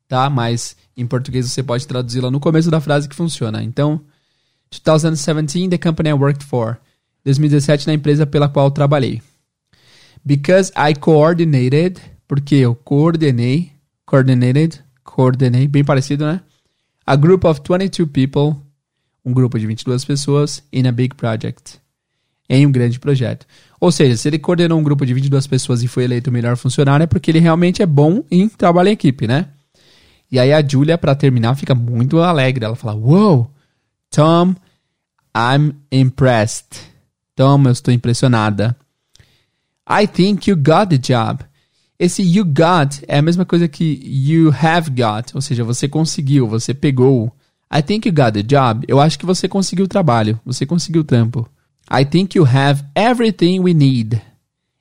tá? 0.08 0.30
Mas 0.30 0.76
em 0.96 1.06
português 1.06 1.50
você 1.50 1.62
pode 1.62 1.86
traduzi-la 1.86 2.30
no 2.30 2.40
começo 2.40 2.70
da 2.70 2.80
frase 2.80 3.08
que 3.08 3.16
funciona. 3.16 3.62
Então, 3.62 4.00
2017, 4.70 5.70
the 5.70 5.78
company 5.78 6.10
I 6.10 6.14
worked 6.14 6.44
for. 6.44 6.78
2017, 7.24 7.86
na 7.86 7.94
empresa 7.94 8.26
pela 8.26 8.48
qual 8.48 8.70
trabalhei. 8.70 9.20
Because 10.24 10.72
I 10.76 10.94
coordinated 10.94 12.00
porque 12.26 12.56
eu 12.56 12.74
coordenei, 12.74 13.72
coordinated, 14.04 14.80
coordenei, 15.04 15.68
bem 15.68 15.84
parecido, 15.84 16.26
né? 16.26 16.40
A 17.06 17.14
group 17.14 17.44
of 17.44 17.60
22 17.60 18.10
people, 18.10 18.60
um 19.24 19.32
grupo 19.32 19.58
de 19.58 19.66
22 19.66 20.04
pessoas, 20.04 20.62
in 20.72 20.86
a 20.86 20.92
big 20.92 21.14
project, 21.14 21.78
em 22.48 22.66
um 22.66 22.72
grande 22.72 22.98
projeto. 22.98 23.46
Ou 23.80 23.92
seja, 23.92 24.16
se 24.16 24.28
ele 24.28 24.38
coordenou 24.38 24.78
um 24.78 24.82
grupo 24.82 25.06
de 25.06 25.14
22 25.14 25.46
pessoas 25.46 25.82
e 25.82 25.88
foi 25.88 26.04
eleito 26.04 26.30
o 26.30 26.32
melhor 26.32 26.56
funcionário, 26.56 27.04
é 27.04 27.06
porque 27.06 27.30
ele 27.30 27.38
realmente 27.38 27.82
é 27.82 27.86
bom 27.86 28.24
em 28.30 28.48
trabalho 28.48 28.88
em 28.88 28.92
equipe, 28.92 29.26
né? 29.26 29.48
E 30.30 30.38
aí 30.40 30.52
a 30.52 30.66
Julia, 30.66 30.98
para 30.98 31.14
terminar, 31.14 31.54
fica 31.54 31.74
muito 31.74 32.18
alegre. 32.18 32.64
Ela 32.64 32.74
fala: 32.74 32.96
Wow, 32.96 33.48
Tom, 34.10 34.54
I'm 35.34 35.74
impressed. 35.90 36.80
Tom, 37.34 37.64
eu 37.64 37.72
estou 37.72 37.92
impressionada. 37.92 38.76
I 39.88 40.06
think 40.06 40.50
you 40.50 40.56
got 40.56 40.88
the 40.88 40.98
job. 40.98 41.44
Esse 41.98 42.22
you 42.22 42.44
got 42.44 43.02
é 43.06 43.18
a 43.18 43.22
mesma 43.22 43.44
coisa 43.44 43.68
que 43.68 44.00
you 44.04 44.50
have 44.50 44.90
got, 44.90 45.34
ou 45.34 45.40
seja, 45.40 45.64
você 45.64 45.88
conseguiu, 45.88 46.46
você 46.46 46.74
pegou. 46.74 47.32
I 47.72 47.82
think 47.82 48.06
you 48.08 48.14
got 48.14 48.32
the 48.32 48.42
job. 48.42 48.84
Eu 48.86 49.00
acho 49.00 49.18
que 49.18 49.26
você 49.26 49.48
conseguiu 49.48 49.86
o 49.86 49.88
trabalho, 49.88 50.38
você 50.44 50.66
conseguiu 50.66 51.02
o 51.02 51.04
trampo. 51.04 51.48
I 51.90 52.04
think 52.04 52.36
you 52.36 52.44
have 52.44 52.84
everything 52.94 53.60
we 53.60 53.72
need. 53.72 54.20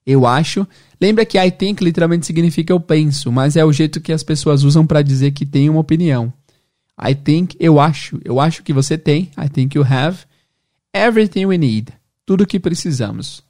Eu 0.05 0.25
acho. 0.25 0.67
Lembra 0.99 1.25
que 1.25 1.37
I 1.37 1.51
think 1.51 1.83
literalmente 1.83 2.25
significa 2.25 2.73
eu 2.73 2.79
penso, 2.79 3.31
mas 3.31 3.55
é 3.55 3.63
o 3.63 3.71
jeito 3.71 4.01
que 4.01 4.11
as 4.11 4.23
pessoas 4.23 4.63
usam 4.63 4.85
para 4.85 5.01
dizer 5.01 5.31
que 5.31 5.45
tem 5.45 5.69
uma 5.69 5.79
opinião. 5.79 6.31
I 6.97 7.13
think, 7.13 7.55
eu 7.59 7.79
acho. 7.79 8.19
Eu 8.23 8.39
acho 8.39 8.63
que 8.63 8.73
você 8.73 8.97
tem. 8.97 9.31
I 9.37 9.49
think 9.49 9.77
you 9.77 9.83
have 9.83 10.19
everything 10.93 11.45
we 11.45 11.57
need. 11.57 11.93
Tudo 12.25 12.47
que 12.47 12.59
precisamos. 12.59 13.43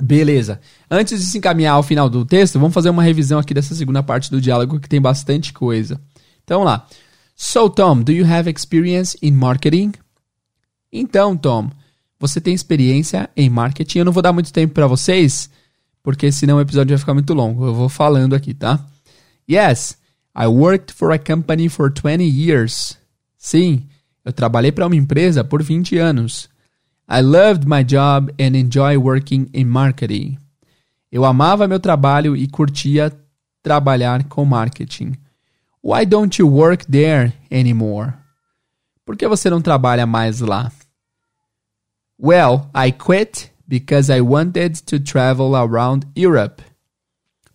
Beleza. 0.00 0.60
Antes 0.90 1.20
de 1.20 1.26
se 1.26 1.38
encaminhar 1.38 1.74
ao 1.74 1.82
final 1.82 2.08
do 2.08 2.24
texto, 2.24 2.58
vamos 2.58 2.74
fazer 2.74 2.90
uma 2.90 3.02
revisão 3.02 3.38
aqui 3.38 3.52
dessa 3.52 3.74
segunda 3.74 4.02
parte 4.02 4.30
do 4.30 4.40
diálogo 4.40 4.80
que 4.80 4.88
tem 4.88 5.00
bastante 5.00 5.52
coisa. 5.52 6.00
Então 6.44 6.62
lá. 6.62 6.86
So, 7.34 7.68
Tom, 7.68 8.02
do 8.02 8.12
you 8.12 8.26
have 8.26 8.50
experience 8.50 9.16
in 9.20 9.32
marketing? 9.32 9.92
Então, 10.92 11.36
Tom, 11.36 11.70
você 12.18 12.40
tem 12.40 12.54
experiência 12.54 13.28
em 13.36 13.50
marketing? 13.50 13.98
Eu 13.98 14.04
não 14.04 14.12
vou 14.12 14.22
dar 14.22 14.32
muito 14.32 14.52
tempo 14.52 14.74
para 14.74 14.86
vocês, 14.86 15.50
porque 16.02 16.30
senão 16.30 16.58
o 16.58 16.60
episódio 16.60 16.90
vai 16.90 16.98
ficar 16.98 17.14
muito 17.14 17.34
longo. 17.34 17.66
Eu 17.66 17.74
vou 17.74 17.88
falando 17.88 18.34
aqui, 18.34 18.54
tá? 18.54 18.84
Yes, 19.50 19.96
I 20.34 20.46
worked 20.46 20.92
for 20.92 21.12
a 21.12 21.18
company 21.18 21.68
for 21.68 21.90
20 21.90 22.24
years. 22.24 22.98
Sim, 23.36 23.86
eu 24.24 24.32
trabalhei 24.32 24.72
para 24.72 24.86
uma 24.86 24.96
empresa 24.96 25.44
por 25.44 25.62
20 25.62 25.98
anos. 25.98 26.48
I 27.08 27.20
loved 27.20 27.66
my 27.66 27.84
job 27.84 28.32
and 28.40 28.56
enjoy 28.56 28.96
working 28.96 29.48
in 29.52 29.66
marketing. 29.66 30.38
Eu 31.10 31.24
amava 31.24 31.68
meu 31.68 31.78
trabalho 31.78 32.34
e 32.34 32.46
curtia 32.48 33.12
trabalhar 33.62 34.24
com 34.24 34.44
marketing. 34.44 35.14
Why 35.82 36.06
don't 36.06 36.40
you 36.40 36.48
work 36.48 36.86
there 36.86 37.34
anymore? 37.50 38.14
Por 39.04 39.16
que 39.16 39.28
você 39.28 39.50
não 39.50 39.60
trabalha 39.60 40.06
mais 40.06 40.40
lá? 40.40 40.72
Well, 42.18 42.70
I 42.74 42.92
quit 42.92 43.50
because 43.66 44.10
I 44.10 44.20
wanted 44.20 44.82
to 44.86 45.00
travel 45.00 45.56
around 45.56 46.06
Europe. 46.16 46.62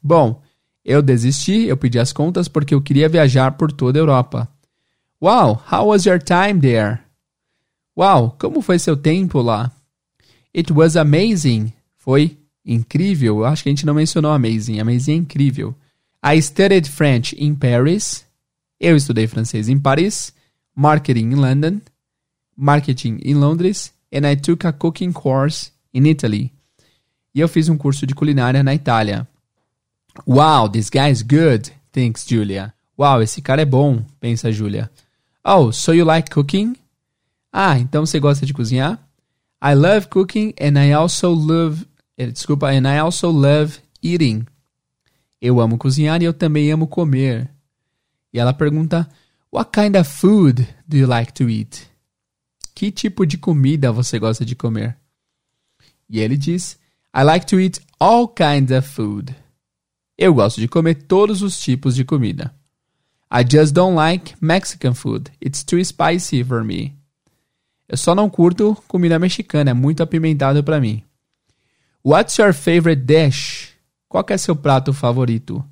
Bom, 0.03 0.41
eu 0.87 1.01
desisti, 1.01 1.65
eu 1.65 1.75
pedi 1.75 1.99
as 1.99 2.13
contas 2.13 2.47
porque 2.47 2.73
eu 2.73 2.81
queria 2.81 3.09
viajar 3.09 3.51
por 3.51 3.73
toda 3.73 3.99
a 3.99 4.01
Europa. 4.01 4.47
Wow, 5.21 5.61
how 5.69 5.89
was 5.89 6.05
your 6.05 6.17
time 6.17 6.61
there? 6.61 6.99
Uau, 7.97 8.37
como 8.39 8.61
foi 8.61 8.79
seu 8.79 8.95
tempo 8.95 9.41
lá? 9.41 9.69
It 10.55 10.71
was 10.71 10.95
amazing. 10.95 11.73
Foi 11.97 12.37
incrível. 12.65 13.39
Eu 13.39 13.45
acho 13.45 13.63
que 13.63 13.69
a 13.69 13.71
gente 13.73 13.85
não 13.85 13.93
mencionou 13.93 14.31
amazing. 14.31 14.79
Amazing 14.79 15.11
é 15.11 15.15
incrível. 15.15 15.75
I 16.25 16.41
studied 16.41 16.89
French 16.89 17.35
in 17.37 17.55
Paris. 17.55 18.25
Eu 18.79 18.95
estudei 18.95 19.27
francês 19.27 19.67
em 19.67 19.77
Paris. 19.77 20.33
Marketing 20.73 21.31
em 21.31 21.35
London. 21.35 21.81
Marketing 22.55 23.19
em 23.23 23.33
Londres. 23.33 23.91
And 24.13 24.31
I 24.31 24.37
took 24.37 24.65
a 24.65 24.71
cooking 24.71 25.11
course 25.11 25.69
in 25.93 26.07
Italy. 26.07 26.53
E 27.35 27.41
eu 27.41 27.49
fiz 27.49 27.67
um 27.67 27.77
curso 27.77 28.07
de 28.07 28.15
culinária 28.15 28.63
na 28.63 28.73
Itália. 28.73 29.27
Wow, 30.25 30.67
this 30.69 30.89
guy 30.89 31.09
is 31.09 31.21
good, 31.21 31.71
thinks 31.91 32.25
Julia. 32.25 32.73
Wow, 32.97 33.21
esse 33.21 33.41
cara 33.41 33.61
é 33.61 33.65
bom, 33.65 34.03
pensa 34.19 34.51
Julia. 34.51 34.89
Oh, 35.43 35.71
so 35.71 35.93
you 35.93 36.05
like 36.05 36.31
cooking? 36.31 36.75
Ah, 37.53 37.77
então 37.79 38.05
você 38.05 38.19
gosta 38.19 38.45
de 38.45 38.53
cozinhar? 38.53 38.99
I 39.61 39.73
love 39.73 40.07
cooking 40.07 40.53
and 40.59 40.77
I 40.79 40.93
also 40.93 41.33
love. 41.33 41.85
Eh, 42.17 42.27
desculpa, 42.27 42.67
and 42.67 42.87
I 42.87 42.99
also 42.99 43.31
love 43.31 43.79
eating. 44.01 44.45
Eu 45.41 45.59
amo 45.59 45.77
cozinhar 45.77 46.21
e 46.21 46.25
eu 46.25 46.33
também 46.33 46.71
amo 46.71 46.87
comer. 46.87 47.49
E 48.33 48.39
ela 48.39 48.53
pergunta: 48.53 49.07
What 49.51 49.71
kind 49.71 49.95
of 49.95 50.09
food 50.09 50.67
do 50.87 50.97
you 50.97 51.07
like 51.07 51.31
to 51.33 51.49
eat? 51.49 51.87
Que 52.75 52.91
tipo 52.91 53.25
de 53.25 53.37
comida 53.37 53.91
você 53.91 54.19
gosta 54.19 54.45
de 54.45 54.55
comer? 54.55 54.97
E 56.09 56.19
ele 56.19 56.37
diz: 56.37 56.77
I 57.15 57.23
like 57.23 57.45
to 57.47 57.59
eat 57.59 57.79
all 57.99 58.27
kinds 58.27 58.71
of 58.71 58.87
food. 58.87 59.35
Eu 60.17 60.33
gosto 60.33 60.59
de 60.59 60.67
comer 60.67 60.95
todos 61.03 61.41
os 61.41 61.59
tipos 61.59 61.95
de 61.95 62.03
comida. 62.03 62.53
I 63.31 63.45
just 63.49 63.73
don't 63.73 63.95
like 63.95 64.35
Mexican 64.41 64.93
food. 64.93 65.31
It's 65.39 65.63
too 65.63 65.83
spicy 65.83 66.43
for 66.43 66.63
me. 66.63 66.95
Eu 67.87 67.97
só 67.97 68.15
não 68.15 68.29
curto 68.29 68.75
comida 68.87 69.19
mexicana, 69.19 69.71
é 69.71 69.73
muito 69.73 70.01
apimentado 70.01 70.63
para 70.63 70.81
mim. 70.81 71.03
What's 72.03 72.37
your 72.37 72.53
favorite 72.53 73.03
dish? 73.03 73.73
Qual 74.09 74.25
é 74.29 74.37
seu 74.37 74.55
prato 74.55 74.93
favorito? 74.93 75.63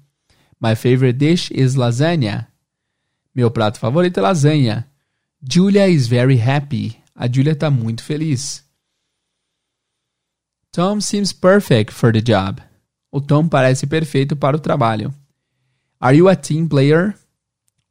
My 0.61 0.75
favorite 0.75 1.17
dish 1.17 1.49
is 1.51 1.75
lasagna. 1.75 2.47
Meu 3.33 3.49
prato 3.49 3.79
favorito 3.79 4.19
é 4.19 4.21
lasanha. 4.21 4.87
Julia 5.41 5.87
is 5.87 6.07
very 6.07 6.39
happy. 6.39 6.97
A 7.15 7.27
Julia 7.27 7.53
está 7.53 7.69
muito 7.69 8.03
feliz. 8.03 8.63
Tom 10.71 10.99
seems 10.99 11.31
perfect 11.31 11.93
for 11.93 12.11
the 12.11 12.21
job. 12.21 12.61
O 13.15 13.21
Tom 13.21 13.47
parece 13.47 13.87
perfeito 13.87 14.35
para 14.35 14.57
o 14.57 14.59
trabalho. 14.59 15.15
Are 16.01 16.17
you 16.17 16.27
a 16.27 16.35
team 16.35 16.67
player? 16.67 17.15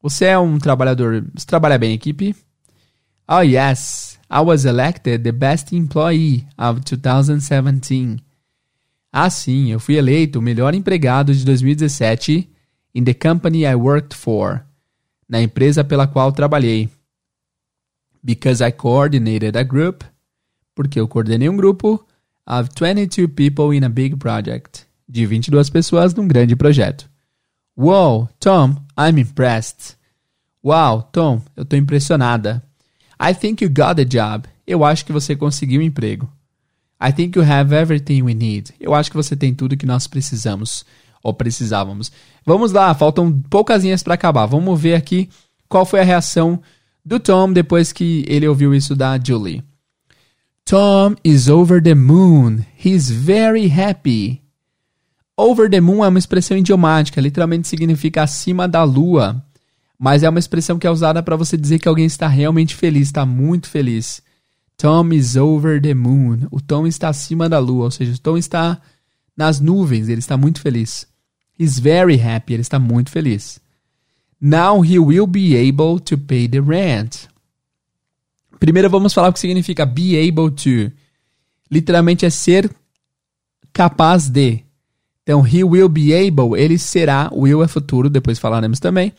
Você 0.02 0.26
é 0.26 0.38
um 0.38 0.58
trabalhador. 0.58 1.24
Você 1.34 1.46
trabalha 1.46 1.78
bem 1.78 1.92
em 1.92 1.94
equipe? 1.94 2.36
Oh, 3.26 3.40
yes. 3.40 4.18
I 4.30 4.40
was 4.40 4.66
elected 4.66 5.22
the 5.22 5.32
best 5.32 5.74
employee 5.74 6.46
of 6.58 6.82
2017. 6.82 8.22
Ah, 9.10 9.30
sim, 9.30 9.72
eu 9.72 9.80
fui 9.80 9.96
eleito 9.96 10.40
o 10.40 10.42
melhor 10.42 10.74
empregado 10.74 11.32
de 11.32 11.42
2017 11.42 12.50
in 12.94 13.02
the 13.02 13.14
company 13.14 13.64
I 13.64 13.74
worked 13.74 14.14
for 14.14 14.62
na 15.26 15.40
empresa 15.40 15.82
pela 15.82 16.06
qual 16.06 16.32
trabalhei. 16.32 16.90
Because 18.22 18.62
I 18.62 18.70
coordinated 18.70 19.56
a 19.56 19.62
group, 19.62 20.04
porque 20.74 21.00
eu 21.00 21.08
coordenei 21.08 21.48
um 21.48 21.56
grupo 21.56 22.06
of 22.46 22.68
22 22.74 23.26
people 23.28 23.74
in 23.74 23.84
a 23.84 23.88
big 23.88 24.18
project, 24.18 24.83
de 25.08 25.26
22 25.26 25.70
pessoas 25.70 26.14
num 26.14 26.26
grande 26.26 26.56
projeto. 26.56 27.08
Wow, 27.76 28.28
Tom, 28.38 28.76
I'm 28.98 29.18
impressed. 29.20 29.96
Wow, 30.62 31.02
Tom, 31.12 31.42
eu 31.56 31.64
tô 31.64 31.76
impressionada. 31.76 32.62
I 33.20 33.34
think 33.34 33.62
you 33.62 33.70
got 33.70 33.96
the 33.96 34.04
job. 34.04 34.48
Eu 34.66 34.84
acho 34.84 35.04
que 35.04 35.12
você 35.12 35.36
conseguiu 35.36 35.80
o 35.80 35.82
um 35.82 35.86
emprego. 35.86 36.30
I 37.00 37.12
think 37.12 37.38
you 37.38 37.44
have 37.44 37.74
everything 37.74 38.22
we 38.22 38.34
need. 38.34 38.72
Eu 38.80 38.94
acho 38.94 39.10
que 39.10 39.16
você 39.16 39.36
tem 39.36 39.54
tudo 39.54 39.76
que 39.76 39.86
nós 39.86 40.06
precisamos 40.06 40.84
ou 41.22 41.34
precisávamos. 41.34 42.12
Vamos 42.46 42.72
lá, 42.72 42.94
faltam 42.94 43.42
poucas 43.50 43.82
linhas 43.82 44.02
para 44.02 44.14
acabar. 44.14 44.46
Vamos 44.46 44.80
ver 44.80 44.94
aqui 44.94 45.28
qual 45.68 45.84
foi 45.84 46.00
a 46.00 46.04
reação 46.04 46.60
do 47.04 47.18
Tom 47.18 47.52
depois 47.52 47.92
que 47.92 48.24
ele 48.28 48.46
ouviu 48.46 48.74
isso 48.74 48.94
da 48.94 49.18
Julie. 49.18 49.62
Tom 50.64 51.14
is 51.22 51.48
over 51.48 51.82
the 51.82 51.94
moon. 51.94 52.64
He's 52.82 53.10
very 53.10 53.68
happy. 53.68 54.43
Over 55.36 55.68
the 55.68 55.80
moon 55.80 56.04
é 56.04 56.08
uma 56.08 56.18
expressão 56.18 56.56
idiomática, 56.56 57.20
literalmente 57.20 57.68
significa 57.68 58.22
acima 58.22 58.68
da 58.68 58.82
lua. 58.84 59.44
Mas 59.98 60.22
é 60.22 60.28
uma 60.28 60.38
expressão 60.38 60.78
que 60.78 60.86
é 60.86 60.90
usada 60.90 61.22
para 61.22 61.36
você 61.36 61.56
dizer 61.56 61.78
que 61.78 61.88
alguém 61.88 62.06
está 62.06 62.28
realmente 62.28 62.74
feliz, 62.74 63.08
está 63.08 63.24
muito 63.24 63.68
feliz. 63.68 64.22
Tom 64.76 65.12
is 65.12 65.36
over 65.36 65.80
the 65.80 65.94
moon. 65.94 66.46
O 66.50 66.60
Tom 66.60 66.86
está 66.86 67.08
acima 67.08 67.48
da 67.48 67.58
lua, 67.58 67.84
ou 67.84 67.90
seja, 67.90 68.12
o 68.12 68.18
Tom 68.18 68.36
está 68.36 68.80
nas 69.36 69.60
nuvens, 69.60 70.08
ele 70.08 70.18
está 70.18 70.36
muito 70.36 70.60
feliz. 70.60 71.06
He's 71.58 71.78
very 71.78 72.20
happy. 72.20 72.54
Ele 72.54 72.62
está 72.62 72.78
muito 72.78 73.10
feliz. 73.10 73.60
Now 74.40 74.84
he 74.84 74.98
will 74.98 75.26
be 75.26 75.56
able 75.56 76.00
to 76.00 76.18
pay 76.18 76.48
the 76.48 76.60
rent. 76.60 77.28
Primeiro 78.58 78.90
vamos 78.90 79.14
falar 79.14 79.28
o 79.28 79.32
que 79.32 79.40
significa 79.40 79.86
be 79.86 80.16
able 80.16 80.50
to. 80.50 80.92
Literalmente 81.70 82.26
é 82.26 82.30
ser 82.30 82.70
capaz 83.72 84.28
de. 84.28 84.64
Então, 85.24 85.44
he 85.44 85.64
will 85.64 85.88
be 85.88 86.12
able, 86.12 86.56
ele 86.56 86.78
será, 86.78 87.30
will 87.32 87.64
é 87.64 87.66
futuro, 87.66 88.08
depois 88.08 88.38
falaremos 88.38 88.78
também. 88.78 89.12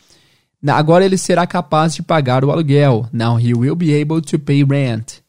Agora 0.66 1.04
ele 1.04 1.18
será 1.18 1.46
capaz 1.46 1.94
de 1.94 2.02
pagar 2.02 2.44
o 2.44 2.50
aluguel. 2.50 3.08
Now 3.12 3.38
he 3.38 3.52
will 3.54 3.76
be 3.76 3.92
able 4.00 4.22
to 4.22 4.38
pay 4.38 4.64
rent. 4.64 5.20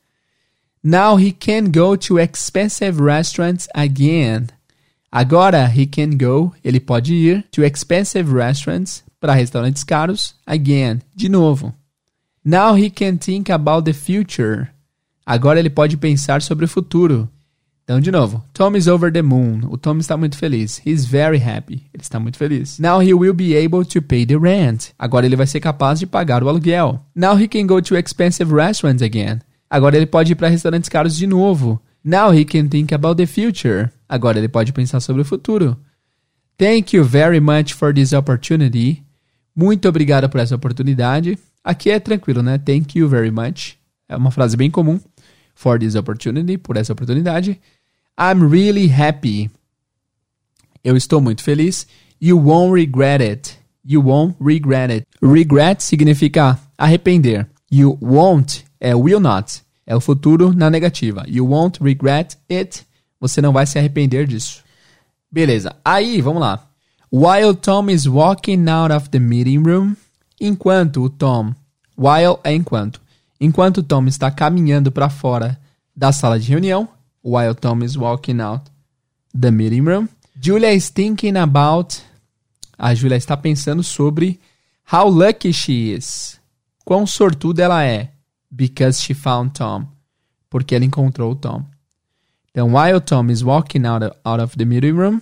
Now 0.83 1.17
he 1.19 1.31
can 1.31 1.71
go 1.71 1.97
to 1.97 2.19
expensive 2.19 3.01
restaurants 3.01 3.67
again. 3.73 4.47
Agora, 5.11 5.67
he 5.67 5.85
can 5.85 6.17
go, 6.17 6.53
ele 6.63 6.79
pode 6.79 7.13
ir 7.13 7.43
to 7.51 7.63
expensive 7.63 8.31
restaurants, 8.31 9.03
para 9.19 9.33
restaurantes 9.33 9.83
caros, 9.83 10.35
again, 10.45 11.01
de 11.15 11.27
novo. 11.27 11.73
Now 12.43 12.75
he 12.75 12.89
can 12.89 13.17
think 13.17 13.49
about 13.49 13.85
the 13.85 13.93
future. 13.93 14.69
Agora 15.25 15.59
ele 15.59 15.69
pode 15.69 15.97
pensar 15.97 16.41
sobre 16.41 16.65
o 16.65 16.67
futuro. 16.67 17.27
Então, 17.87 18.01
de 18.01 18.11
novo, 18.11 18.43
Tom 18.51 18.75
is 18.75 18.85
over 18.85 19.09
the 19.09 19.21
moon. 19.21 19.61
O 19.69 19.77
Tom 19.77 19.97
está 19.99 20.17
muito 20.17 20.37
feliz. 20.37 20.81
He's 20.85 21.05
very 21.05 21.41
happy. 21.41 21.85
Ele 21.93 22.01
está 22.01 22.19
muito 22.19 22.37
feliz. 22.37 22.77
Now 22.79 23.01
he 23.01 23.13
will 23.13 23.33
be 23.33 23.55
able 23.55 23.85
to 23.85 24.01
pay 24.01 24.25
the 24.25 24.37
rent. 24.37 24.89
Agora 24.99 25.25
ele 25.25 25.37
vai 25.37 25.47
ser 25.47 25.61
capaz 25.61 25.97
de 25.97 26.05
pagar 26.05 26.43
o 26.43 26.49
aluguel. 26.49 26.99
Now 27.15 27.39
he 27.39 27.47
can 27.47 27.65
go 27.65 27.81
to 27.81 27.95
expensive 27.95 28.53
restaurants 28.53 29.01
again. 29.01 29.39
Agora 29.69 29.95
ele 29.95 30.05
pode 30.05 30.33
ir 30.33 30.35
para 30.35 30.49
restaurantes 30.49 30.89
caros 30.89 31.15
de 31.15 31.25
novo. 31.25 31.81
Now 32.03 32.33
he 32.33 32.43
can 32.43 32.67
think 32.67 32.93
about 32.93 33.15
the 33.15 33.25
future. 33.25 33.89
Agora 34.09 34.37
ele 34.37 34.49
pode 34.49 34.73
pensar 34.73 34.99
sobre 34.99 35.21
o 35.21 35.25
futuro. 35.25 35.77
Thank 36.57 36.93
you 36.93 37.05
very 37.05 37.39
much 37.39 37.73
for 37.73 37.93
this 37.93 38.11
opportunity. 38.11 39.01
Muito 39.55 39.87
obrigado 39.87 40.27
por 40.27 40.41
essa 40.41 40.55
oportunidade. 40.55 41.39
Aqui 41.63 41.89
é 41.89 42.01
tranquilo, 42.01 42.43
né? 42.43 42.57
Thank 42.57 42.99
you 42.99 43.07
very 43.07 43.31
much. 43.31 43.77
É 44.09 44.17
uma 44.17 44.29
frase 44.29 44.57
bem 44.57 44.69
comum. 44.69 44.99
For 45.55 45.79
this 45.79 45.95
opportunity, 45.95 46.57
por 46.57 46.75
essa 46.77 46.93
oportunidade. 46.93 47.59
I'm 48.19 48.49
really 48.49 48.87
happy. 48.87 49.51
Eu 50.83 50.97
estou 50.97 51.21
muito 51.21 51.43
feliz. 51.43 51.87
You 52.19 52.39
won't 52.39 52.73
regret 52.73 53.21
it. 53.21 53.57
You 53.85 54.01
won't 54.01 54.35
regret 54.41 54.91
it. 54.91 55.05
Regret 55.21 55.81
significa 55.81 56.59
arrepender. 56.77 57.47
You 57.71 57.97
won't 58.01 58.65
é 58.79 58.95
will 58.95 59.19
not. 59.19 59.61
É 59.85 59.95
o 59.95 60.01
futuro 60.01 60.53
na 60.53 60.69
negativa. 60.69 61.23
You 61.27 61.47
won't 61.47 61.81
regret 61.81 62.37
it. 62.49 62.85
Você 63.19 63.41
não 63.41 63.53
vai 63.53 63.65
se 63.65 63.77
arrepender 63.77 64.27
disso. 64.27 64.63
Beleza. 65.31 65.75
Aí, 65.83 66.21
vamos 66.21 66.41
lá. 66.41 66.67
While 67.11 67.55
Tom 67.55 67.89
is 67.89 68.05
walking 68.05 68.67
out 68.69 68.93
of 68.93 69.09
the 69.09 69.19
meeting 69.19 69.63
room. 69.63 69.95
Enquanto 70.39 71.03
o 71.03 71.09
Tom. 71.09 71.53
While 71.97 72.39
é 72.43 72.53
enquanto. 72.53 73.01
Enquanto 73.39 73.83
Tom 73.83 74.05
está 74.07 74.29
caminhando 74.29 74.91
para 74.91 75.09
fora 75.09 75.59
da 75.95 76.11
sala 76.11 76.39
de 76.39 76.49
reunião. 76.49 76.87
While 77.27 77.55
Tom 77.55 77.83
is 77.83 77.97
walking 77.97 78.39
out 78.39 78.71
the 79.33 79.51
meeting 79.51 79.83
room. 79.83 80.07
Julia 80.39 80.69
is 80.69 80.89
thinking 80.89 81.35
about. 81.35 82.01
A 82.79 82.95
Julia 82.95 83.17
está 83.17 83.35
pensando 83.35 83.83
sobre 83.83 84.39
how 84.93 85.09
lucky 85.09 85.51
she 85.51 85.91
is. 85.91 86.39
Quão 86.85 87.05
sortuda 87.05 87.63
ela 87.63 87.83
é. 87.83 88.11
Because 88.49 89.01
she 89.01 89.13
found 89.13 89.51
Tom. 89.51 89.85
Porque 90.49 90.73
ela 90.73 90.85
encontrou 90.85 91.33
o 91.33 91.35
Tom. 91.35 91.65
Então, 92.49 92.73
while 92.73 93.01
Tom 93.01 93.29
is 93.29 93.43
walking 93.43 93.85
out 93.85 94.05
of, 94.05 94.15
out 94.23 94.41
of 94.41 94.55
the 94.55 94.63
meeting 94.63 94.93
room, 94.93 95.21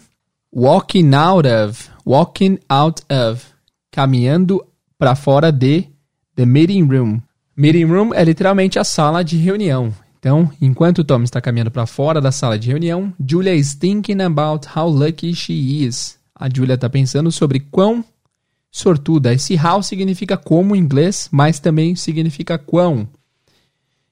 walking 0.51 1.15
out 1.15 1.47
of, 1.47 1.89
walking 2.05 2.59
out 2.69 3.01
of, 3.09 3.47
caminhando 3.89 4.63
para 4.95 5.15
fora 5.15 5.51
de 5.51 5.89
the 6.35 6.45
meeting 6.45 6.83
room. 6.83 7.19
Meeting 7.57 7.85
room 7.85 8.13
é 8.13 8.23
literalmente 8.23 8.77
a 8.77 8.83
sala 8.83 9.23
de 9.23 9.37
reunião. 9.37 9.91
Então, 10.25 10.49
enquanto 10.59 11.03
Tom 11.03 11.21
está 11.21 11.39
caminhando 11.39 11.69
para 11.69 11.85
fora 11.85 12.19
da 12.19 12.31
sala 12.31 12.57
de 12.57 12.67
reunião, 12.67 13.13
Julia 13.29 13.53
is 13.53 13.75
thinking 13.75 14.23
about 14.23 14.67
how 14.75 14.89
lucky 14.89 15.35
she 15.35 15.85
is. 15.85 16.17
A 16.33 16.49
Julia 16.51 16.73
está 16.73 16.89
pensando 16.89 17.31
sobre 17.31 17.59
quão 17.59 18.03
sortuda. 18.71 19.31
Esse 19.31 19.55
how 19.55 19.83
significa 19.83 20.35
como 20.35 20.75
em 20.75 20.79
inglês, 20.79 21.29
mas 21.31 21.59
também 21.59 21.95
significa 21.95 22.57
quão. 22.57 23.07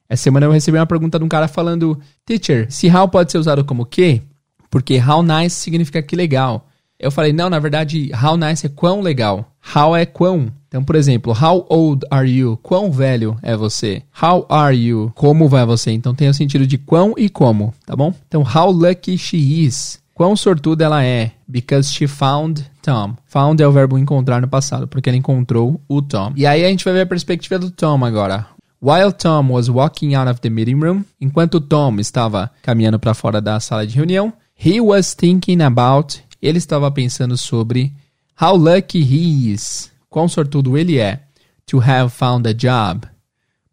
Essa 0.08 0.22
semana 0.26 0.46
eu 0.46 0.52
recebi 0.52 0.78
uma 0.78 0.86
pergunta 0.86 1.18
de 1.18 1.26
um 1.26 1.28
cara 1.28 1.48
falando: 1.48 2.00
Teacher, 2.24 2.72
se 2.72 2.96
how 2.96 3.10
pode 3.10 3.32
ser 3.32 3.40
usado 3.40 3.66
como 3.66 3.84
que? 3.84 4.22
Porque 4.70 5.02
how 5.02 5.24
nice 5.24 5.56
significa 5.56 6.00
que 6.04 6.16
legal. 6.16 6.68
Eu 7.04 7.12
falei: 7.12 7.34
Não, 7.34 7.50
na 7.50 7.60
verdade, 7.60 8.12
how 8.14 8.38
nice 8.38 8.66
é 8.66 8.70
quão 8.70 9.02
legal. 9.02 9.46
How 9.76 9.96
é 9.96 10.06
quão. 10.06 10.48
Então, 10.68 10.84
por 10.84 10.96
exemplo, 10.96 11.34
how 11.34 11.66
old 11.70 12.06
are 12.10 12.30
you? 12.30 12.58
Quão 12.64 12.92
velho 12.92 13.38
é 13.44 13.56
você? 13.56 14.02
How 14.22 14.46
are 14.50 14.76
you? 14.76 15.12
Como 15.14 15.48
vai 15.48 15.66
você? 15.66 15.92
Então 15.92 16.16
tem 16.16 16.30
o 16.30 16.34
sentido 16.34 16.66
de 16.66 16.78
quão 16.78 17.14
e 17.18 17.30
como, 17.30 17.74
tá 17.86 17.96
bom? 17.96 18.14
Então, 18.28 18.42
how 18.42 18.72
lucky 18.72 19.18
she 19.18 19.38
is. 19.38 20.02
Quão 20.14 20.36
sortuda 20.36 20.86
ela 20.86 21.04
é? 21.04 21.32
Because 21.48 21.92
she 21.92 22.08
found 22.08 22.66
Tom. 22.82 23.16
Found 23.26 23.62
é 23.62 23.68
o 23.68 23.72
verbo 23.72 23.98
encontrar 23.98 24.42
no 24.42 24.48
passado, 24.48 24.88
porque 24.88 25.10
ela 25.10 25.18
encontrou 25.18 25.82
o 25.88 26.02
Tom. 26.02 26.34
E 26.36 26.46
aí 26.46 26.64
a 26.64 26.70
gente 26.70 26.86
vai 26.86 26.94
ver 26.94 27.02
a 27.02 27.06
perspectiva 27.06 27.60
do 27.60 27.70
Tom 27.70 28.04
agora. 28.06 28.48
While 28.82 29.14
Tom 29.14 29.52
was 29.52 29.70
walking 29.70 30.14
out 30.14 30.30
of 30.30 30.42
the 30.42 30.50
meeting 30.50 30.80
room, 30.80 31.04
enquanto 31.20 31.62
Tom 31.62 32.00
estava 32.00 32.52
caminhando 32.62 33.00
para 33.00 33.14
fora 33.14 33.40
da 33.40 33.60
sala 33.60 33.88
de 33.88 33.96
reunião, 33.96 34.34
he 34.64 34.82
was 34.82 35.14
thinking 35.14 35.62
about, 35.62 36.20
ele 36.44 36.58
estava 36.58 36.92
pensando 36.92 37.38
sobre 37.38 37.94
how 38.40 38.56
lucky 38.56 39.00
he 39.00 39.52
is, 39.52 39.90
quão 40.10 40.28
sortudo 40.28 40.78
ele 40.78 41.00
é, 41.00 41.22
to 41.66 41.80
have 41.80 42.14
found 42.14 42.48
a 42.48 42.52
job, 42.52 43.08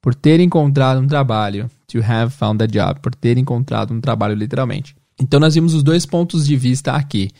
por 0.00 0.14
ter 0.14 0.38
encontrado 0.38 1.00
um 1.00 1.06
trabalho, 1.06 1.68
to 1.88 1.98
have 1.98 2.32
found 2.32 2.62
a 2.62 2.66
job, 2.66 3.00
por 3.00 3.12
ter 3.14 3.36
encontrado 3.36 3.92
um 3.92 4.00
trabalho 4.00 4.34
literalmente. 4.34 4.94
Então 5.20 5.40
nós 5.40 5.54
vimos 5.54 5.74
os 5.74 5.82
dois 5.82 6.06
pontos 6.06 6.46
de 6.46 6.56
vista 6.56 6.92
aqui. 6.92 7.30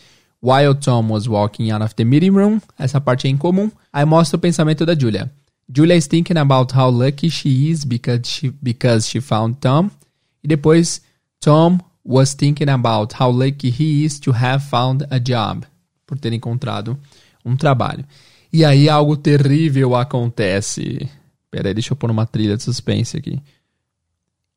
While 0.43 0.75
Tom 0.75 1.13
was 1.13 1.27
walking 1.27 1.71
out 1.71 1.85
of 1.85 1.95
the 1.95 2.05
meeting 2.05 2.31
room, 2.31 2.61
essa 2.79 3.01
parte 3.01 3.29
é 3.29 3.31
incomum. 3.31 3.71
Aí 3.93 4.05
mostra 4.05 4.37
o 4.37 4.41
pensamento 4.41 4.85
da 4.85 4.99
Julia. 4.99 5.31
Julia 5.73 5.97
is 5.97 6.07
thinking 6.07 6.39
about 6.39 6.75
how 6.75 6.91
lucky 6.91 7.31
she 7.31 7.71
is 7.71 7.85
because 7.85 8.29
she, 8.29 8.51
because 8.61 9.09
she 9.09 9.21
found 9.21 9.59
Tom. 9.61 9.91
E 10.43 10.49
depois, 10.49 11.03
Tom 11.39 11.79
was 12.05 12.35
thinking 12.35 12.69
about 12.69 13.15
how 13.21 13.31
lucky 13.31 13.71
he 13.71 14.05
is 14.05 14.19
to 14.21 14.33
have 14.33 14.65
found 14.65 15.07
a 15.11 15.19
job. 15.19 15.67
Por 16.07 16.19
ter 16.19 16.33
encontrado 16.33 16.99
um 17.45 17.57
trabalho. 17.57 18.05
E 18.53 18.65
aí 18.65 18.89
algo 18.89 19.17
terrível 19.17 19.95
acontece. 19.95 21.09
Pera 21.51 21.69
aí, 21.69 21.75
deixa 21.75 21.93
eu 21.93 21.97
pôr 21.97 22.11
uma 22.11 22.27
trilha 22.27 22.57
de 22.57 22.63
suspense 22.63 23.17
aqui. 23.17 23.41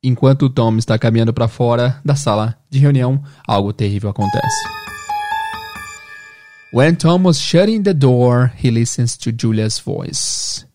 Enquanto 0.04 0.50
Tom 0.50 0.78
está 0.78 0.98
caminhando 0.98 1.34
para 1.34 1.48
fora 1.48 2.02
da 2.04 2.16
sala 2.16 2.58
de 2.70 2.80
reunião, 2.80 3.24
algo 3.48 3.72
terrível 3.72 4.10
acontece. 4.10 4.64
When 6.74 6.96
Tom 6.96 7.24
was 7.24 7.40
shutting 7.40 7.84
the 7.84 7.94
door, 7.94 8.52
he 8.62 8.72
listens 8.72 9.16
to 9.18 9.32
Julia's 9.32 9.80
voice. 9.80 10.66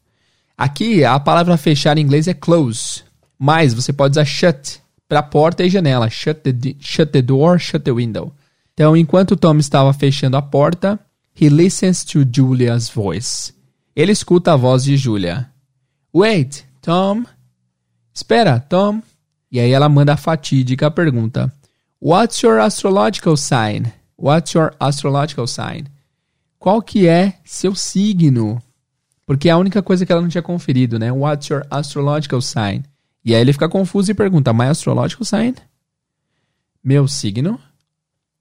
Aqui 0.56 1.04
a 1.04 1.18
palavra 1.18 1.56
fechar 1.56 1.98
em 1.98 2.02
inglês 2.02 2.28
é 2.28 2.34
close, 2.34 3.02
mas 3.38 3.74
você 3.74 3.92
pode 3.92 4.12
usar 4.12 4.24
shut 4.24 4.80
para 5.08 5.22
porta 5.22 5.64
e 5.64 5.70
janela. 5.70 6.10
Shut 6.10 6.40
the, 6.40 6.76
shut 6.78 7.12
the 7.12 7.22
door, 7.22 7.58
shut 7.58 7.82
the 7.84 7.92
window. 7.92 8.32
Então, 8.74 8.96
enquanto 8.96 9.36
Tom 9.36 9.56
estava 9.58 9.92
fechando 9.92 10.36
a 10.36 10.42
porta, 10.42 11.00
he 11.34 11.48
listens 11.48 12.04
to 12.04 12.24
Julia's 12.24 12.88
voice. 12.88 13.52
Ele 13.96 14.12
escuta 14.12 14.52
a 14.52 14.56
voz 14.56 14.84
de 14.84 14.96
Julia. 14.96 15.50
Wait, 16.14 16.64
Tom. 16.80 17.24
Espera, 18.14 18.60
Tom. 18.60 19.02
E 19.50 19.58
aí 19.58 19.72
ela 19.72 19.88
manda 19.88 20.12
a 20.12 20.16
fatídica 20.16 20.90
pergunta: 20.90 21.52
What's 22.00 22.40
your 22.42 22.60
astrological 22.60 23.36
sign? 23.36 23.92
What's 24.16 24.52
your 24.52 24.74
astrological 24.78 25.46
sign? 25.46 25.86
Qual 26.58 26.82
que 26.82 27.08
é 27.08 27.34
seu 27.44 27.74
signo? 27.74 28.62
Porque 29.26 29.48
é 29.48 29.52
a 29.52 29.58
única 29.58 29.82
coisa 29.82 30.04
que 30.04 30.12
ela 30.12 30.20
não 30.20 30.28
tinha 30.28 30.42
conferido, 30.42 30.98
né? 30.98 31.10
What's 31.12 31.48
your 31.48 31.66
astrological 31.70 32.40
sign? 32.40 32.84
E 33.28 33.34
aí 33.34 33.42
ele 33.42 33.52
fica 33.52 33.68
confuso 33.68 34.10
e 34.10 34.14
pergunta: 34.14 34.54
My 34.54 34.68
astrological 34.68 35.22
sign? 35.22 35.54
Meu 36.82 37.06
signo? 37.06 37.60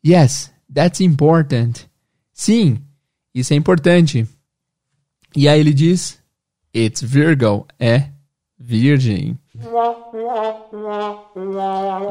Yes, 0.06 0.50
that's 0.74 1.02
important. 1.02 1.86
Sim, 2.32 2.78
isso 3.36 3.54
é 3.54 3.58
importante. 3.58 4.26
E 5.36 5.50
aí 5.50 5.60
ele 5.60 5.74
diz: 5.74 6.18
It's 6.74 7.02
Virgo. 7.02 7.68
É 7.78 8.12
virgem. 8.58 9.38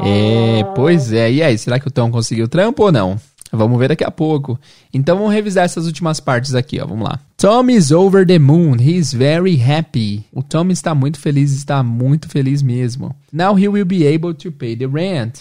É, 0.05 0.63
pois 0.75 1.11
é. 1.15 1.33
E 1.33 1.43
aí, 1.43 1.57
será 1.57 1.81
que 1.81 1.89
o 1.89 1.91
Tom 1.91 2.11
conseguiu 2.11 2.47
trampo 2.47 2.83
ou 2.83 2.93
não? 2.93 3.19
Vamos 3.57 3.79
ver 3.79 3.89
daqui 3.89 4.05
a 4.05 4.11
pouco. 4.11 4.59
Então 4.93 5.17
vamos 5.17 5.33
revisar 5.33 5.65
essas 5.65 5.87
últimas 5.87 6.21
partes 6.21 6.55
aqui, 6.55 6.81
ó. 6.81 6.87
Vamos 6.87 7.09
lá. 7.09 7.19
Tom 7.37 7.71
is 7.71 7.91
over 7.91 8.27
the 8.27 8.39
moon. 8.39 8.77
He 8.79 8.97
is 8.97 9.13
very 9.13 9.61
happy. 9.61 10.25
O 10.33 10.43
Tom 10.43 10.69
está 10.69 10.95
muito 10.95 11.19
feliz, 11.19 11.53
está 11.53 11.83
muito 11.83 12.29
feliz 12.29 12.63
mesmo. 12.63 13.15
Now 13.33 13.59
he 13.59 13.69
will 13.69 13.85
be 13.85 14.07
able 14.07 14.35
to 14.35 14.53
pay 14.53 14.77
the 14.77 14.87
rent. 14.87 15.41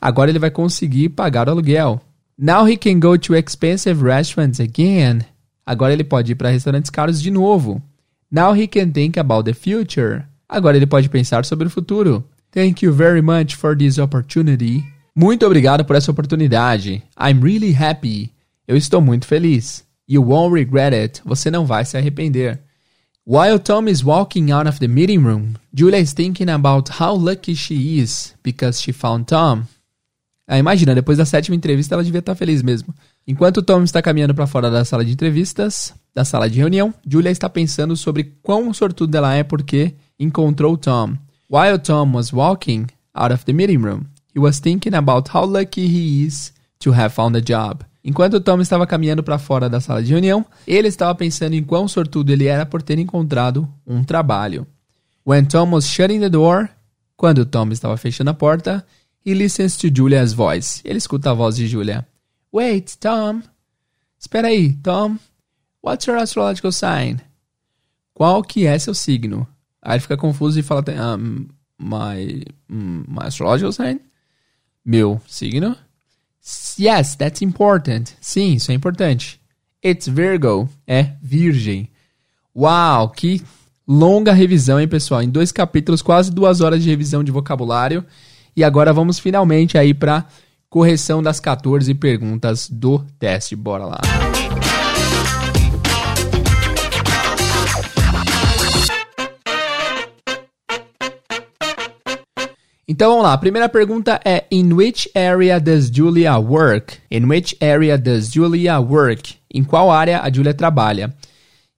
Agora 0.00 0.30
ele 0.30 0.38
vai 0.38 0.50
conseguir 0.50 1.10
pagar 1.10 1.48
o 1.48 1.52
aluguel. 1.52 2.00
Now 2.38 2.68
he 2.68 2.76
can 2.76 2.98
go 2.98 3.16
to 3.16 3.34
expensive 3.34 4.02
restaurants 4.02 4.60
again. 4.60 5.20
Agora 5.64 5.92
ele 5.92 6.04
pode 6.04 6.32
ir 6.32 6.34
para 6.34 6.50
restaurantes 6.50 6.90
caros 6.90 7.22
de 7.22 7.30
novo. 7.30 7.80
Now 8.30 8.54
he 8.54 8.66
can 8.66 8.90
think 8.90 9.18
about 9.18 9.44
the 9.44 9.54
future. 9.54 10.24
Agora 10.48 10.76
ele 10.76 10.86
pode 10.86 11.08
pensar 11.08 11.44
sobre 11.44 11.68
o 11.68 11.70
futuro. 11.70 12.24
Thank 12.50 12.84
you 12.84 12.92
very 12.92 13.22
much 13.22 13.56
for 13.56 13.76
this 13.76 13.98
opportunity. 13.98 14.84
Muito 15.16 15.46
obrigado 15.46 15.84
por 15.84 15.94
essa 15.94 16.10
oportunidade. 16.10 17.00
I'm 17.16 17.40
really 17.40 17.72
happy. 17.72 18.32
Eu 18.66 18.76
estou 18.76 19.00
muito 19.00 19.26
feliz. 19.26 19.84
You 20.08 20.22
won't 20.24 20.52
regret 20.52 20.92
it. 20.92 21.22
Você 21.24 21.52
não 21.52 21.64
vai 21.64 21.84
se 21.84 21.96
arrepender. 21.96 22.60
While 23.24 23.60
Tom 23.60 23.88
is 23.88 24.02
walking 24.02 24.50
out 24.50 24.68
of 24.68 24.80
the 24.80 24.88
meeting 24.88 25.20
room, 25.20 25.54
Julia 25.72 26.00
is 26.00 26.12
thinking 26.12 26.50
about 26.50 27.00
how 27.00 27.16
lucky 27.16 27.54
she 27.54 27.98
is 27.98 28.34
because 28.42 28.82
she 28.82 28.92
found 28.92 29.26
Tom. 29.26 29.62
Ah, 30.46 30.58
imagina, 30.58 30.94
depois 30.94 31.16
da 31.16 31.24
sétima 31.24 31.56
entrevista 31.56 31.94
ela 31.94 32.04
devia 32.04 32.18
estar 32.18 32.34
feliz 32.34 32.60
mesmo. 32.60 32.92
Enquanto 33.26 33.62
Tom 33.62 33.82
está 33.84 34.02
caminhando 34.02 34.34
para 34.34 34.46
fora 34.46 34.70
da 34.70 34.84
sala 34.84 35.04
de 35.04 35.12
entrevistas, 35.12 35.94
da 36.12 36.24
sala 36.24 36.50
de 36.50 36.58
reunião, 36.58 36.92
Julia 37.06 37.30
está 37.30 37.48
pensando 37.48 37.96
sobre 37.96 38.34
quão 38.42 38.74
sortuda 38.74 39.18
ela 39.18 39.34
é 39.34 39.42
porque 39.42 39.94
encontrou 40.18 40.76
Tom. 40.76 41.16
While 41.48 41.78
Tom 41.78 42.14
was 42.14 42.32
walking 42.32 42.86
out 43.14 43.32
of 43.32 43.44
the 43.46 43.52
meeting 43.54 43.78
room, 43.78 44.04
he 44.34 44.40
was 44.40 44.58
thinking 44.58 44.94
about 44.94 45.28
how 45.28 45.44
lucky 45.44 45.86
he 45.86 46.26
is 46.26 46.52
to 46.80 46.92
have 46.92 47.14
found 47.14 47.36
a 47.36 47.40
job. 47.40 47.84
Enquanto 48.04 48.40
Tom 48.40 48.60
estava 48.60 48.86
caminhando 48.86 49.22
para 49.22 49.38
fora 49.38 49.68
da 49.68 49.80
sala 49.80 50.02
de 50.02 50.12
reunião, 50.12 50.44
ele 50.66 50.88
estava 50.88 51.14
pensando 51.14 51.54
em 51.54 51.62
quão 51.62 51.88
sortudo 51.88 52.30
ele 52.30 52.46
era 52.46 52.66
por 52.66 52.82
ter 52.82 52.98
encontrado 52.98 53.66
um 53.86 54.04
trabalho. 54.04 54.66
When 55.26 55.46
Tom 55.46 55.70
was 55.70 55.88
shutting 55.88 56.20
the 56.20 56.28
door, 56.28 56.68
quando 57.16 57.46
Tom 57.46 57.70
estava 57.70 57.96
fechando 57.96 58.30
a 58.30 58.34
porta, 58.34 58.84
he 59.24 59.32
listens 59.32 59.78
to 59.78 59.88
Julia's 59.88 60.34
voice. 60.34 60.82
Ele 60.84 60.98
escuta 60.98 61.30
a 61.30 61.34
voz 61.34 61.56
de 61.56 61.66
Julia. 61.66 62.06
Wait, 62.52 62.98
Tom. 62.98 63.40
Espera 64.18 64.48
aí, 64.48 64.74
Tom. 64.74 65.16
What's 65.82 66.06
your 66.06 66.18
astrological 66.18 66.72
sign? 66.72 67.20
Qual 68.12 68.42
que 68.42 68.66
é 68.66 68.78
seu 68.78 68.94
signo? 68.94 69.48
Aí 69.80 69.94
ele 69.94 70.00
fica 70.00 70.16
confuso 70.16 70.58
e 70.60 70.62
fala, 70.62 70.84
um, 71.16 71.46
my, 71.78 72.44
um, 72.70 73.04
my 73.08 73.26
astrological 73.26 73.72
sign? 73.72 74.00
Meu 74.84 75.20
signo? 75.26 75.76
Yes, 76.78 77.14
that's 77.14 77.42
important. 77.42 78.12
Sim, 78.20 78.54
isso 78.54 78.70
é 78.70 78.74
importante. 78.74 79.40
It's 79.84 80.06
Virgo. 80.06 80.68
É 80.86 81.12
virgem. 81.22 81.88
Uau, 82.54 83.08
que 83.08 83.42
longa 83.86 84.32
revisão, 84.32 84.80
hein, 84.80 84.88
pessoal? 84.88 85.22
Em 85.22 85.28
dois 85.28 85.50
capítulos, 85.50 86.02
quase 86.02 86.30
duas 86.30 86.60
horas 86.60 86.82
de 86.82 86.90
revisão 86.90 87.24
de 87.24 87.32
vocabulário. 87.32 88.04
E 88.56 88.62
agora 88.62 88.92
vamos 88.92 89.18
finalmente 89.18 89.76
aí 89.76 89.92
para 89.92 90.26
correção 90.68 91.22
das 91.22 91.40
14 91.40 91.94
perguntas 91.94 92.68
do 92.68 92.98
teste. 93.18 93.56
Bora 93.56 93.86
lá. 93.86 94.00
Então 102.86 103.10
vamos 103.10 103.24
lá. 103.24 103.32
A 103.32 103.38
primeira 103.38 103.68
pergunta 103.68 104.20
é: 104.24 104.44
In 104.50 104.72
which 104.72 105.10
area 105.14 105.58
does 105.58 105.90
Julia 105.90 106.36
work? 106.38 106.98
In 107.10 107.24
which 107.26 107.56
area 107.60 107.96
does 107.96 108.30
Julia 108.30 108.78
work? 108.80 109.36
Em 109.52 109.64
qual 109.64 109.90
área 109.90 110.20
a 110.20 110.30
Julia 110.30 110.52
trabalha? 110.52 111.14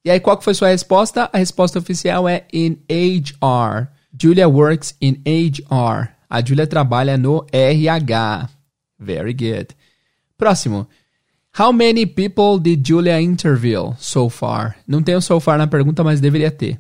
E 0.05 0.11
aí, 0.11 0.21
qual 0.21 0.37
que 0.37 0.45
foi 0.45 0.55
sua 0.55 0.69
resposta? 0.69 1.29
A 1.33 1.39
resposta 1.39 1.81
oficial 1.81 2.29
é 2.29 2.45
in 2.53 2.79
HR. 2.89 3.89
Julia 4.17 4.49
works 4.49 4.95
in 5.01 5.21
HR. 5.27 6.11
A 6.31 6.41
Julia 6.41 6.67
trabalha 6.67 7.19
no 7.19 7.45
RH. 7.53 8.49
Very 8.99 9.35
good. 9.35 9.75
Próximo. 10.39 10.87
How 11.59 11.73
many 11.73 12.07
people 12.07 12.61
did 12.61 12.87
Julia 12.87 13.21
interview 13.21 13.95
so 13.99 14.29
far? 14.29 14.77
Não 14.87 15.03
tem 15.03 15.17
o 15.17 15.21
so 15.21 15.41
far 15.41 15.59
na 15.59 15.67
pergunta, 15.67 16.05
mas 16.05 16.21
deveria 16.21 16.51
ter. 16.51 16.79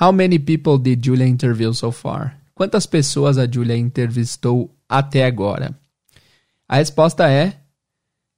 How 0.00 0.12
many 0.12 0.38
people 0.38 0.78
did 0.78 1.04
Julia 1.04 1.26
interview 1.26 1.72
so 1.74 1.90
far? 1.90 2.37
Quantas 2.58 2.86
pessoas 2.86 3.38
a 3.38 3.48
Julia 3.48 3.76
entrevistou 3.76 4.74
até 4.88 5.24
agora? 5.24 5.78
A 6.68 6.78
resposta 6.78 7.30
é 7.30 7.54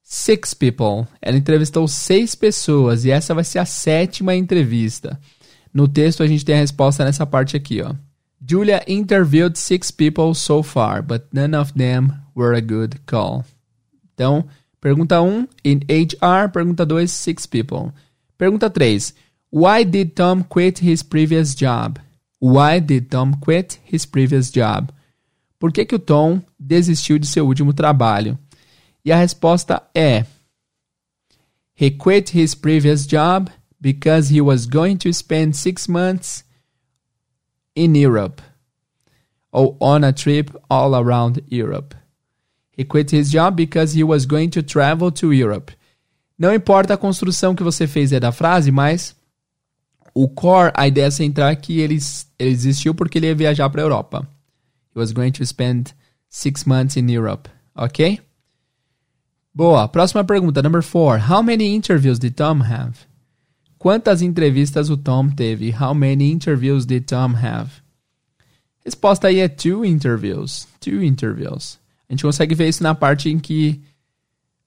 six 0.03 0.53
people. 0.53 1.09
Ela 1.23 1.39
entrevistou 1.39 1.89
seis 1.89 2.35
pessoas 2.35 3.07
e 3.07 3.11
essa 3.11 3.33
vai 3.33 3.45
ser 3.45 3.61
a 3.61 3.65
sétima 3.65 4.35
entrevista. 4.37 5.19
No 5.73 5.89
texto 5.89 6.23
a 6.23 6.27
gente 6.27 6.45
tem 6.45 6.55
a 6.55 6.59
resposta 6.59 7.03
nessa 7.03 7.25
parte 7.25 7.57
aqui, 7.57 7.81
ó. 7.81 7.95
Julia 8.47 8.85
interviewed 8.87 9.59
six 9.59 9.91
people 9.91 10.35
so 10.35 10.63
far, 10.63 11.03
but 11.03 11.23
none 11.33 11.57
of 11.57 11.73
them 11.73 12.13
were 12.37 12.55
a 12.55 12.61
good 12.61 13.01
call. 13.07 13.43
Então, 14.13 14.45
pergunta 14.83 15.23
1, 15.23 15.29
um, 15.31 15.49
in 15.65 15.81
HR. 15.89 16.51
Pergunta 16.53 16.85
2, 16.85 17.09
six 17.09 17.47
people. 17.47 17.91
Pergunta 18.37 18.69
3, 18.69 19.15
why 19.51 19.83
did 19.83 20.11
Tom 20.15 20.43
quit 20.43 20.85
his 20.85 21.03
previous 21.03 21.55
job? 21.55 21.99
Why 22.41 22.81
did 22.81 23.11
Tom 23.11 23.35
quit 23.35 23.79
his 23.85 24.07
previous 24.07 24.51
job? 24.51 24.91
Por 25.59 25.71
que, 25.71 25.85
que 25.85 25.95
o 25.95 25.99
Tom 25.99 26.41
desistiu 26.59 27.19
de 27.19 27.27
seu 27.27 27.47
último 27.47 27.75
trabalho? 27.75 28.39
E 29.05 29.13
a 29.13 29.17
resposta 29.17 29.83
é: 29.95 30.25
He 31.79 31.91
quit 31.91 32.35
his 32.35 32.55
previous 32.55 33.07
job 33.07 33.51
because 33.79 34.35
he 34.35 34.41
was 34.41 34.67
going 34.67 34.97
to 34.99 35.13
spend 35.13 35.55
six 35.55 35.87
months 35.87 36.45
in 37.77 37.95
Europe 37.95 38.43
or 39.53 39.77
on 39.81 40.05
a 40.05 40.13
trip 40.13 40.51
all 40.69 40.95
around 40.95 41.43
Europe. 41.51 41.95
He 42.77 42.85
quit 42.85 43.11
his 43.11 43.31
job 43.31 43.57
because 43.57 43.95
he 43.95 44.03
was 44.03 44.25
going 44.25 44.51
to 44.51 44.63
travel 44.63 45.11
to 45.13 45.33
Europe. 45.33 45.73
Não 46.39 46.55
importa 46.55 46.95
a 46.95 46.97
construção 46.97 47.55
que 47.55 47.63
você 47.63 47.87
fez 47.87 48.13
é 48.13 48.21
da 48.21 48.33
frase, 48.33 48.71
mas 48.71 49.15
o 50.15 50.29
core, 50.29 50.73
a 50.75 50.87
ideia 50.87 51.11
central 51.11 51.49
é 51.49 51.57
que 51.57 51.81
ele, 51.81 51.99
ele 52.39 52.51
existiu 52.51 52.95
porque 52.95 53.19
ele 53.19 53.27
ia 53.27 53.35
viajar 53.35 53.69
para 53.71 53.83
a 53.83 53.85
Europa. 53.85 54.29
He 54.95 54.99
was 54.99 55.13
going 55.13 55.33
to 55.33 55.47
spend 55.47 55.95
six 56.29 56.65
months 56.65 56.97
in 56.97 57.09
Europe, 57.11 57.49
ok? 57.77 58.21
Boa. 59.55 59.89
Próxima 59.89 60.25
pergunta, 60.25 60.63
number 60.63 60.83
four. 60.83 61.19
How 61.19 61.43
many 61.43 61.75
interviews 61.75 62.19
did 62.19 62.35
Tom 62.35 62.63
have? 62.63 63.07
Quantas 63.79 64.23
entrevistas 64.23 64.91
o 64.91 64.97
Tom 64.97 65.31
teve? 65.31 65.71
How 65.73 65.95
many 65.95 66.31
interviews 66.31 66.85
did 66.87 67.07
Tom 67.07 67.35
have? 67.35 67.71
Resposta 68.85 69.29
aí 69.29 69.41
é 69.41 69.49
two 69.49 69.85
interviews. 69.85 70.67
Two 70.81 71.03
interviews. 71.03 71.79
A 72.09 72.13
gente 72.13 72.23
consegue 72.23 72.55
ver 72.55 72.69
isso 72.69 72.83
na 72.83 72.95
parte 72.95 73.29
em 73.29 73.39
que. 73.39 73.81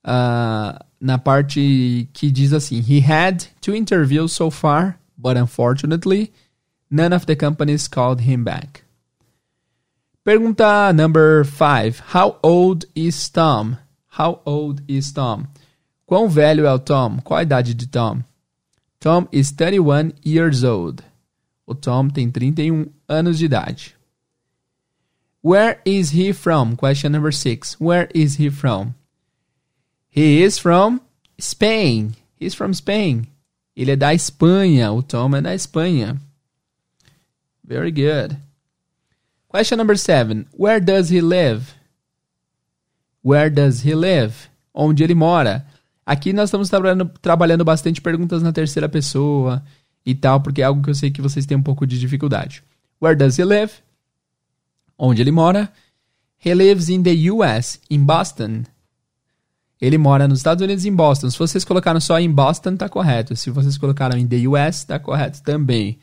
Uh, 0.06 0.78
na 1.00 1.18
parte 1.18 2.10
que 2.14 2.32
diz 2.32 2.54
assim: 2.54 2.80
He 2.80 3.00
had 3.00 3.46
two 3.62 3.76
interviews 3.76 4.34
so 4.34 4.50
far, 4.50 5.00
but 5.24 5.38
unfortunately, 5.38 6.34
none 6.92 7.14
of 7.14 7.26
the 7.26 7.36
companies 7.36 7.88
called 7.88 8.22
him 8.22 8.44
back. 8.44 8.84
Pergunta 10.26 10.94
number 10.94 11.44
five: 11.44 12.00
How 12.14 12.38
old 12.44 12.86
is 12.94 13.30
Tom? 13.30 13.78
How 14.20 14.42
old 14.46 14.82
is 14.88 15.12
Tom? 15.12 15.48
Quão 16.08 16.30
velho 16.30 16.66
é 16.66 16.74
o 16.74 16.78
Tom? 16.78 17.20
Qual 17.24 17.40
a 17.40 17.44
idade 17.44 17.74
de 17.74 17.88
Tom? 17.88 18.24
Tom 19.00 19.28
is 19.32 19.52
31 19.52 20.14
years 20.24 20.64
old. 20.64 21.04
O 21.66 21.74
Tom 21.74 22.10
tem 22.10 22.30
31 22.30 22.92
anos 23.10 23.40
de 23.40 23.46
idade. 23.46 23.96
Where 25.42 25.82
is 25.84 26.12
he 26.12 26.32
from? 26.32 26.76
Question 26.76 27.12
number 27.14 27.32
six. 27.32 27.80
Where 27.80 28.08
is 28.14 28.36
he 28.36 28.50
from? 28.50 28.96
He 30.10 30.44
is 30.44 30.58
from 30.60 31.02
Spain. 31.40 32.16
He's 32.36 32.54
from 32.54 32.74
Spain. 32.74 33.28
Ele 33.76 33.92
é 33.92 33.96
da 33.96 34.14
Espanha. 34.14 34.92
O 34.92 35.02
Tom 35.02 35.36
é 35.36 35.42
da 35.42 35.56
Espanha. 35.56 36.18
Very 37.64 37.92
good. 37.92 38.38
Question 39.48 39.78
number 39.78 39.98
seven. 39.98 40.46
Where 40.58 40.80
does 40.80 41.12
he 41.12 41.22
live? 41.22 41.74
Where 43.24 43.50
does 43.50 43.86
he 43.86 43.96
live? 43.96 44.34
Onde 44.74 45.04
ele 45.04 45.16
mora? 45.16 45.66
Aqui 46.06 46.34
nós 46.34 46.50
estamos 46.50 46.70
trabalhando, 46.70 47.10
trabalhando 47.22 47.64
bastante 47.64 48.02
perguntas 48.02 48.44
na 48.44 48.52
terceira 48.52 48.90
pessoa 48.90 49.64
e 50.06 50.14
tal, 50.14 50.42
porque 50.42 50.62
é 50.62 50.66
algo 50.66 50.82
que 50.82 50.90
eu 50.90 50.96
sei 50.96 51.10
que 51.12 51.22
vocês 51.22 51.46
têm 51.46 51.58
um 51.58 51.64
pouco 51.64 51.88
de 51.88 51.98
dificuldade. 51.98 52.64
Where 53.02 53.16
does 53.16 53.38
he 53.38 53.44
live? 53.44 53.72
onde 54.98 55.22
ele 55.22 55.32
mora. 55.32 55.72
He 56.44 56.54
lives 56.54 56.90
in 56.90 57.04
the 57.04 57.32
US, 57.32 57.80
in 57.90 58.06
Boston. 58.06 58.66
Ele 59.84 59.98
mora 59.98 60.30
nos 60.30 60.40
Estados 60.40 60.64
Unidos, 60.64 60.86
em 60.86 60.96
Boston. 60.96 61.30
Se 61.30 61.38
vocês 61.38 61.66
colocaram 61.66 62.00
só 62.00 62.18
em 62.18 62.32
Boston, 62.32 62.78
tá 62.78 62.88
correto. 62.88 63.36
Se 63.36 63.50
vocês 63.50 63.78
colocaram 63.78 64.18
em 64.18 64.26
the 64.26 64.48
US, 64.48 64.86
tá 64.86 64.98
correto 64.98 65.44
também. 65.44 66.00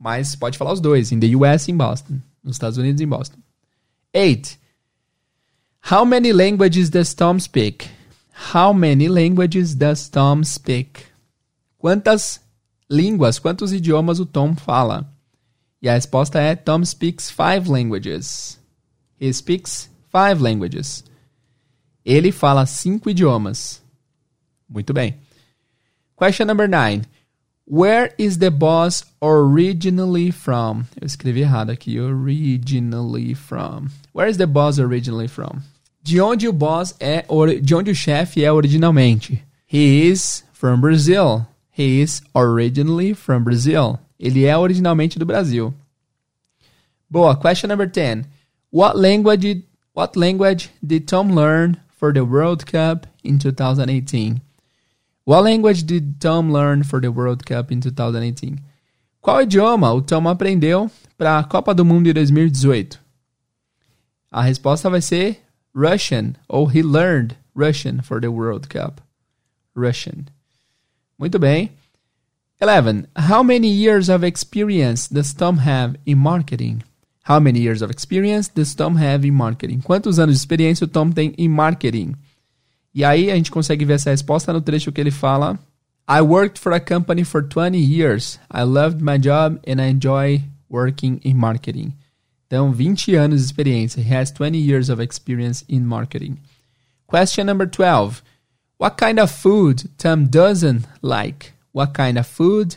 Mas 0.00 0.34
pode 0.34 0.56
falar 0.56 0.72
os 0.72 0.80
dois, 0.80 1.12
in 1.12 1.20
the 1.20 1.36
US 1.36 1.68
em 1.68 1.76
Boston. 1.76 2.20
Nos 2.42 2.54
Estados 2.56 2.78
Unidos 2.78 3.02
em 3.02 3.06
Boston. 3.06 3.36
8. 4.16 4.56
How 5.90 6.06
many 6.06 6.32
languages 6.32 6.88
does 6.88 7.12
Tom 7.12 7.38
speak? 7.38 7.86
How 8.54 8.72
many 8.72 9.10
languages 9.10 9.74
does 9.74 10.08
Tom 10.08 10.42
speak? 10.42 11.02
Quantas 11.76 12.40
línguas, 12.90 13.38
quantos 13.38 13.74
idiomas 13.74 14.20
o 14.20 14.24
Tom 14.24 14.56
fala? 14.56 15.06
E 15.82 15.88
a 15.88 15.92
resposta 15.92 16.40
é 16.40 16.56
Tom 16.56 16.82
speaks 16.82 17.30
five 17.30 17.70
languages. 17.70 18.58
He 19.20 19.30
speaks 19.34 19.90
five 20.10 20.42
languages. 20.42 21.04
Ele 22.04 22.32
fala 22.32 22.66
cinco 22.66 23.08
idiomas. 23.08 23.82
Muito 24.68 24.92
bem. 24.92 25.14
Question 26.16 26.46
number 26.46 26.68
nine. 26.68 27.04
Where 27.64 28.12
is 28.18 28.38
the 28.38 28.50
boss 28.50 29.04
originally 29.20 30.32
from? 30.32 30.84
Eu 31.00 31.06
escrevi 31.06 31.40
errado 31.42 31.70
aqui. 31.70 31.98
Originally 31.98 33.34
from. 33.34 33.88
Where 34.12 34.28
is 34.28 34.36
the 34.36 34.46
boss 34.46 34.78
originally 34.78 35.28
from? 35.28 35.62
De 36.02 36.20
onde 36.20 36.48
o 36.48 36.52
boss 36.52 36.94
é, 36.98 37.24
de 37.60 37.74
onde 37.74 37.90
o 37.90 37.94
chefe 37.94 38.44
é 38.44 38.52
originalmente? 38.52 39.42
He 39.66 40.08
is 40.08 40.44
from 40.52 40.80
Brazil. 40.80 41.46
He 41.70 42.02
is 42.02 42.22
originally 42.34 43.14
from 43.14 43.44
Brazil. 43.44 43.98
Ele 44.18 44.44
é 44.44 44.56
originalmente 44.56 45.18
do 45.18 45.24
Brasil. 45.24 45.72
Boa. 47.08 47.36
Question 47.36 47.68
number 47.68 47.88
10. 47.88 48.24
What 48.70 48.98
language 48.98 49.64
what 49.94 50.18
language 50.18 50.70
did 50.82 51.06
Tom 51.06 51.30
learn 51.34 51.76
for 52.02 52.12
the 52.12 52.24
World 52.24 52.66
Cup 52.66 53.06
in 53.22 53.38
2018? 53.38 54.42
What 55.22 55.44
language 55.44 55.84
did 55.84 56.20
Tom 56.20 56.50
learn 56.50 56.82
for 56.82 57.00
the 57.00 57.12
World 57.12 57.46
Cup 57.46 57.70
in 57.70 57.80
2018? 57.80 58.58
Qual 59.20 59.40
idioma 59.40 59.94
o 59.94 60.00
Tom 60.00 60.26
aprendeu 60.26 60.90
para 61.16 61.38
a 61.38 61.44
Copa 61.44 61.72
do 61.72 61.84
Mundo 61.84 62.12
de 62.12 62.14
2018? 62.14 62.98
A 64.32 64.42
resposta 64.42 64.90
vai 64.90 65.00
ser 65.00 65.42
Russian, 65.72 66.34
ou 66.48 66.66
he 66.66 66.82
learned 66.82 67.36
Russian 67.54 68.02
for 68.02 68.20
the 68.20 68.32
World 68.32 68.68
Cup. 68.68 69.00
Russian. 69.72 70.26
Muito 71.16 71.38
bem. 71.38 71.70
11. 72.60 73.06
How 73.14 73.44
many 73.44 73.68
years 73.68 74.08
of 74.08 74.26
experience 74.26 75.06
does 75.06 75.32
Tom 75.32 75.58
have 75.58 75.94
in 76.04 76.18
marketing? 76.18 76.82
How 77.24 77.38
many 77.38 77.60
years 77.60 77.82
of 77.82 77.90
experience 77.90 78.48
does 78.48 78.74
Tom 78.74 78.96
have 78.96 79.24
in 79.26 79.32
marketing? 79.32 79.80
Quantos 79.80 80.18
anos 80.18 80.34
de 80.34 80.40
experiência 80.40 80.84
o 80.84 80.88
Tom 80.88 81.10
tem 81.10 81.32
em 81.38 81.48
marketing? 81.48 82.14
E 82.94 83.04
aí 83.04 83.30
a 83.30 83.36
gente 83.36 83.50
consegue 83.50 83.84
ver 83.84 83.94
essa 83.94 84.10
resposta 84.10 84.52
no 84.52 84.60
trecho 84.60 84.90
que 84.90 85.00
ele 85.00 85.12
fala: 85.12 85.58
I 86.08 86.20
worked 86.20 86.58
for 86.58 86.72
a 86.72 86.80
company 86.80 87.24
for 87.24 87.42
20 87.42 87.78
years. 87.78 88.40
I 88.52 88.64
loved 88.64 89.00
my 89.00 89.18
job 89.18 89.60
and 89.66 89.80
I 89.80 89.88
enjoy 89.88 90.42
working 90.68 91.20
in 91.24 91.34
marketing. 91.34 91.94
Então, 92.46 92.72
20 92.72 93.14
anos 93.14 93.40
de 93.40 93.46
experiência. 93.46 94.02
He 94.02 94.14
has 94.14 94.30
20 94.32 94.58
years 94.58 94.90
of 94.90 95.00
experience 95.00 95.64
in 95.68 95.86
marketing. 95.86 96.38
Question 97.06 97.46
number 97.46 97.66
12. 97.66 98.22
What 98.78 98.96
kind 98.96 99.20
of 99.20 99.30
food 99.30 99.88
Tom 99.96 100.26
doesn't 100.26 100.86
like? 101.02 101.52
What 101.72 101.94
kind 101.94 102.18
of 102.18 102.26
food 102.26 102.76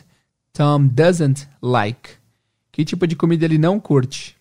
Tom 0.54 0.88
doesn't 0.88 1.48
like? 1.60 2.16
Que 2.70 2.84
tipo 2.84 3.06
de 3.06 3.16
comida 3.16 3.44
ele 3.44 3.58
não 3.58 3.80
curte? 3.80 4.35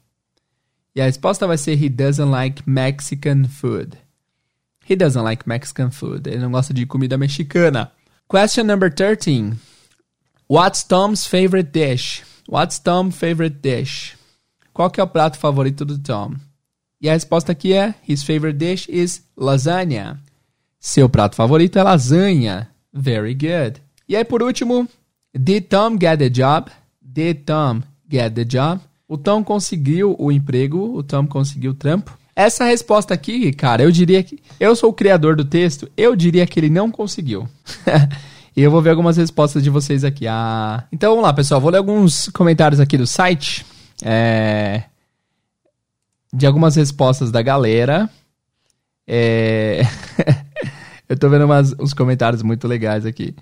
E 0.96 1.02
a 1.02 1.06
resposta 1.06 1.46
vai 1.46 1.58
ser 1.58 1.74
He 1.74 1.90
doesn't 1.90 2.32
like 2.32 2.64
Mexican 2.66 3.46
food. 3.46 3.98
He 4.88 4.96
doesn't 4.96 5.24
like 5.24 5.48
Mexican 5.48 5.92
food. 5.92 6.30
Ele 6.30 6.40
não 6.40 6.52
gosta 6.52 6.74
de 6.74 6.86
comida 6.86 7.18
mexicana. 7.18 7.92
Question 8.30 8.66
number 8.66 8.94
13. 8.94 9.54
What's 10.48 10.84
Tom's 10.84 11.28
favorite 11.28 11.72
dish? 11.72 12.24
What's 12.48 12.80
Tom's 12.80 13.18
favorite 13.18 13.58
dish? 13.62 14.16
Qual 14.74 14.90
que 14.90 15.02
é 15.02 15.04
o 15.04 15.08
prato 15.08 15.38
favorito 15.38 15.84
do 15.84 15.98
Tom? 15.98 16.36
E 17.02 17.10
a 17.10 17.14
resposta 17.14 17.52
aqui 17.52 17.74
é 17.74 17.96
His 18.08 18.24
favorite 18.24 18.58
dish 18.58 18.88
is 18.88 19.24
lasagna. 19.36 20.20
Seu 20.80 21.10
prato 21.10 21.36
favorito 21.36 21.78
é 21.78 21.84
lasanha. 21.84 22.70
Very 22.94 23.34
good. 23.34 23.82
E 24.08 24.16
aí, 24.16 24.24
por 24.24 24.44
último, 24.44 24.88
Did 25.34 25.68
Tom 25.68 25.98
get 26.00 26.20
the 26.20 26.30
job? 26.30 26.72
Did 27.02 27.44
Tom 27.46 27.82
get 28.10 28.34
the 28.36 28.46
job? 28.46 28.82
O 29.08 29.18
Tom 29.18 29.44
conseguiu 29.44 30.16
o 30.18 30.32
emprego, 30.32 30.98
o 30.98 31.04
Tom 31.04 31.28
conseguiu 31.28 31.72
o 31.72 31.76
trampo. 31.76 32.18
Essa 32.36 32.66
resposta 32.66 33.14
aqui, 33.14 33.54
cara, 33.54 33.84
eu 33.84 33.92
diria 33.92 34.22
que. 34.24 34.40
Eu 34.60 34.76
sou 34.76 34.90
o 34.90 34.94
criador 34.94 35.36
do 35.36 35.46
texto, 35.46 35.90
eu 35.96 36.16
diria 36.16 36.46
que 36.46 36.60
ele 36.60 36.70
não 36.70 36.92
conseguiu. 36.92 37.48
e 38.58 38.62
eu 38.62 38.72
vou 38.72 38.82
ver 38.82 38.90
algumas 38.90 39.16
respostas 39.16 39.64
de 39.64 39.70
vocês 39.70 40.04
aqui. 40.04 40.28
Ah, 40.28 40.86
então 40.92 41.12
vamos 41.12 41.24
lá, 41.24 41.34
pessoal. 41.34 41.62
Vou 41.62 41.70
ler 41.70 41.78
alguns 41.78 42.30
comentários 42.30 42.80
aqui 42.80 42.98
do 42.98 43.08
site. 43.08 43.66
É... 44.04 44.84
De 46.34 46.46
algumas 46.46 46.76
respostas 46.76 47.32
da 47.32 47.42
galera. 47.42 48.10
É... 49.08 49.84
eu 51.08 51.18
tô 51.18 51.30
vendo 51.30 51.46
umas, 51.46 51.74
uns 51.80 51.94
comentários 51.94 52.42
muito 52.42 52.68
legais 52.68 53.06
aqui. 53.06 53.36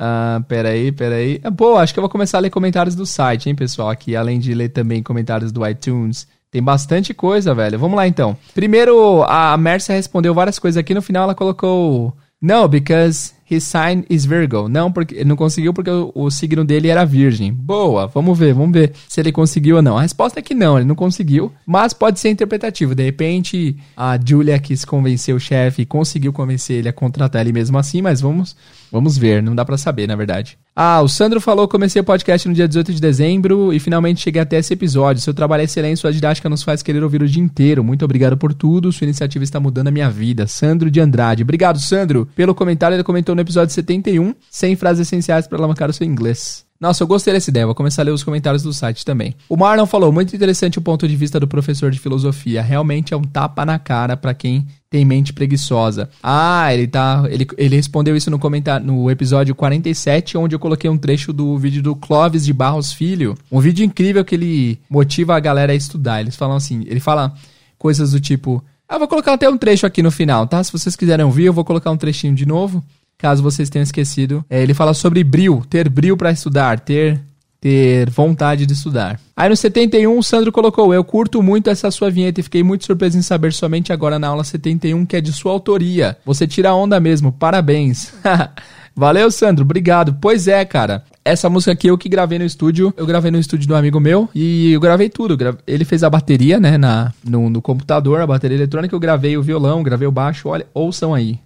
Ah, 0.00 0.40
peraí, 0.46 0.92
peraí. 0.92 1.40
Ah, 1.42 1.50
pô, 1.50 1.76
acho 1.76 1.92
que 1.92 1.98
eu 1.98 2.02
vou 2.02 2.08
começar 2.08 2.38
a 2.38 2.40
ler 2.40 2.50
comentários 2.50 2.94
do 2.94 3.04
site, 3.04 3.48
hein, 3.48 3.54
pessoal? 3.56 3.90
Aqui, 3.90 4.14
além 4.14 4.38
de 4.38 4.54
ler 4.54 4.68
também 4.68 5.02
comentários 5.02 5.50
do 5.50 5.66
iTunes. 5.66 6.28
Tem 6.52 6.62
bastante 6.62 7.12
coisa, 7.12 7.52
velho. 7.52 7.78
Vamos 7.80 7.96
lá, 7.96 8.06
então. 8.06 8.36
Primeiro, 8.54 9.24
a 9.24 9.56
Mércia 9.56 9.96
respondeu 9.96 10.32
várias 10.32 10.56
coisas 10.58 10.78
aqui. 10.78 10.94
No 10.94 11.02
final, 11.02 11.24
ela 11.24 11.34
colocou... 11.34 12.16
No, 12.40 12.68
because 12.68 13.34
his 13.50 13.64
sign 13.64 14.04
is 14.08 14.24
Virgo. 14.24 14.68
Não, 14.68 14.90
porque 14.90 15.24
não 15.24 15.36
conseguiu 15.36 15.72
porque 15.72 15.90
o, 15.90 16.12
o, 16.14 16.30
signo 16.30 16.64
dele 16.64 16.88
era 16.88 17.04
virgem. 17.04 17.52
Boa, 17.52 18.06
vamos 18.06 18.38
ver, 18.38 18.54
vamos 18.54 18.72
ver 18.72 18.92
se 19.08 19.20
ele 19.20 19.32
conseguiu 19.32 19.76
ou 19.76 19.82
não. 19.82 19.98
A 19.98 20.02
resposta 20.02 20.38
é 20.38 20.42
que 20.42 20.54
não, 20.54 20.76
ele 20.76 20.86
não 20.86 20.94
conseguiu, 20.94 21.52
mas 21.66 21.92
pode 21.92 22.20
ser 22.20 22.30
interpretativo. 22.30 22.94
De 22.94 23.02
repente, 23.02 23.76
a 23.96 24.18
Julia 24.22 24.58
quis 24.58 24.84
convencer 24.84 25.34
o 25.34 25.40
chefe 25.40 25.82
e 25.82 25.86
conseguiu 25.86 26.32
convencer 26.32 26.78
ele 26.78 26.88
a 26.88 26.92
contratar 26.92 27.42
ele 27.42 27.52
mesmo 27.52 27.78
assim, 27.78 28.02
mas 28.02 28.20
vamos 28.20 28.56
Vamos 28.90 29.18
ver, 29.18 29.42
não 29.42 29.54
dá 29.54 29.64
para 29.64 29.76
saber, 29.76 30.06
na 30.06 30.16
verdade. 30.16 30.58
Ah, 30.74 31.02
o 31.02 31.08
Sandro 31.08 31.40
falou: 31.40 31.68
comecei 31.68 32.00
o 32.00 32.04
podcast 32.04 32.48
no 32.48 32.54
dia 32.54 32.66
18 32.66 32.94
de 32.94 33.00
dezembro 33.00 33.72
e 33.72 33.78
finalmente 33.78 34.20
cheguei 34.20 34.40
até 34.40 34.58
esse 34.58 34.72
episódio. 34.72 35.20
Seu 35.20 35.34
trabalho 35.34 35.60
é 35.60 35.64
excelente, 35.64 36.00
sua 36.00 36.12
didática 36.12 36.48
nos 36.48 36.62
faz 36.62 36.82
querer 36.82 37.02
ouvir 37.02 37.22
o 37.22 37.28
dia 37.28 37.42
inteiro. 37.42 37.84
Muito 37.84 38.04
obrigado 38.04 38.36
por 38.36 38.54
tudo, 38.54 38.92
sua 38.92 39.04
iniciativa 39.04 39.44
está 39.44 39.60
mudando 39.60 39.88
a 39.88 39.90
minha 39.90 40.08
vida. 40.08 40.46
Sandro 40.46 40.90
de 40.90 41.00
Andrade. 41.00 41.42
Obrigado, 41.42 41.78
Sandro, 41.78 42.28
pelo 42.34 42.54
comentário. 42.54 42.94
Ele 42.94 43.04
comentou 43.04 43.34
no 43.38 43.42
episódio 43.42 43.72
71, 43.72 44.34
100 44.50 44.76
frases 44.76 45.06
essenciais 45.06 45.46
para 45.46 45.58
alavancar 45.58 45.88
o 45.88 45.92
seu 45.92 46.06
inglês. 46.06 46.66
Nossa, 46.80 47.02
eu 47.02 47.08
gostei 47.08 47.34
dessa 47.34 47.50
ideia. 47.50 47.66
Vou 47.66 47.74
começar 47.74 48.02
a 48.02 48.04
ler 48.04 48.12
os 48.12 48.22
comentários 48.22 48.62
do 48.62 48.72
site 48.72 49.04
também. 49.04 49.34
O 49.48 49.56
Marlon 49.56 49.84
falou: 49.84 50.12
muito 50.12 50.34
interessante 50.34 50.78
o 50.78 50.82
ponto 50.82 51.08
de 51.08 51.16
vista 51.16 51.40
do 51.40 51.48
professor 51.48 51.90
de 51.90 51.98
filosofia. 51.98 52.62
Realmente 52.62 53.12
é 53.12 53.16
um 53.16 53.22
tapa 53.22 53.66
na 53.66 53.80
cara 53.80 54.16
para 54.16 54.32
quem 54.32 54.64
tem 54.88 55.04
mente 55.04 55.32
preguiçosa. 55.32 56.08
Ah, 56.22 56.72
ele 56.72 56.86
tá. 56.86 57.24
Ele, 57.28 57.48
ele 57.56 57.74
respondeu 57.74 58.16
isso 58.16 58.30
no 58.30 58.38
comentário 58.38 58.86
no 58.86 59.10
episódio 59.10 59.56
47, 59.56 60.38
onde 60.38 60.54
eu 60.54 60.60
coloquei 60.60 60.88
um 60.88 60.96
trecho 60.96 61.32
do 61.32 61.58
vídeo 61.58 61.82
do 61.82 61.96
Clóvis 61.96 62.44
de 62.44 62.52
Barros 62.52 62.92
Filho. 62.92 63.36
Um 63.50 63.58
vídeo 63.58 63.84
incrível 63.84 64.24
que 64.24 64.36
ele 64.36 64.78
motiva 64.88 65.34
a 65.36 65.40
galera 65.40 65.72
a 65.72 65.76
estudar. 65.76 66.20
Eles 66.20 66.36
falam 66.36 66.56
assim, 66.56 66.84
ele 66.86 67.00
fala 67.00 67.34
coisas 67.76 68.12
do 68.12 68.20
tipo. 68.20 68.62
Ah, 68.88 68.98
vou 68.98 69.08
colocar 69.08 69.34
até 69.34 69.50
um 69.50 69.58
trecho 69.58 69.84
aqui 69.84 70.00
no 70.00 70.12
final, 70.12 70.46
tá? 70.46 70.62
Se 70.62 70.72
vocês 70.72 70.94
quiserem 70.94 71.26
ouvir, 71.26 71.44
eu 71.44 71.52
vou 71.52 71.64
colocar 71.64 71.90
um 71.90 71.96
trechinho 71.96 72.34
de 72.34 72.46
novo. 72.46 72.82
Caso 73.18 73.42
vocês 73.42 73.68
tenham 73.68 73.82
esquecido. 73.82 74.44
É, 74.48 74.62
ele 74.62 74.72
fala 74.72 74.94
sobre 74.94 75.24
bril, 75.24 75.64
ter 75.68 75.88
bril 75.88 76.16
para 76.16 76.30
estudar, 76.30 76.78
ter 76.78 77.20
ter 77.60 78.08
vontade 78.10 78.64
de 78.64 78.72
estudar. 78.72 79.18
Aí 79.36 79.48
no 79.48 79.56
71, 79.56 80.16
o 80.16 80.22
Sandro 80.22 80.52
colocou: 80.52 80.94
Eu 80.94 81.02
curto 81.02 81.42
muito 81.42 81.68
essa 81.68 81.90
sua 81.90 82.10
vinheta 82.10 82.40
e 82.40 82.44
fiquei 82.44 82.62
muito 82.62 82.86
surpreso 82.86 83.18
em 83.18 83.22
saber 83.22 83.52
somente 83.52 83.92
agora 83.92 84.18
na 84.18 84.28
aula 84.28 84.44
71 84.44 85.04
que 85.04 85.16
é 85.16 85.20
de 85.20 85.32
sua 85.32 85.52
autoria. 85.52 86.16
Você 86.24 86.46
tira 86.46 86.74
onda 86.74 87.00
mesmo, 87.00 87.32
parabéns. 87.32 88.12
Valeu, 88.94 89.30
Sandro, 89.30 89.64
obrigado. 89.64 90.16
Pois 90.20 90.48
é, 90.48 90.64
cara. 90.64 91.04
Essa 91.24 91.48
música 91.48 91.70
aqui 91.70 91.86
eu 91.86 91.96
que 91.96 92.08
gravei 92.08 92.36
no 92.38 92.44
estúdio. 92.44 92.92
Eu 92.96 93.06
gravei 93.06 93.30
no 93.30 93.38
estúdio 93.38 93.68
do 93.68 93.76
amigo 93.76 94.00
meu 94.00 94.28
e 94.34 94.72
eu 94.72 94.80
gravei 94.80 95.08
tudo. 95.08 95.36
Ele 95.66 95.84
fez 95.84 96.02
a 96.02 96.10
bateria, 96.10 96.58
né, 96.58 96.76
na, 96.76 97.12
no, 97.22 97.48
no 97.48 97.62
computador, 97.62 98.20
a 98.20 98.26
bateria 98.26 98.56
eletrônica. 98.56 98.92
Eu 98.92 98.98
gravei 98.98 99.36
o 99.36 99.42
violão, 99.42 99.84
gravei 99.84 100.08
o 100.08 100.12
baixo. 100.12 100.48
Olha, 100.48 100.66
ouçam 100.74 101.14
aí. 101.14 101.38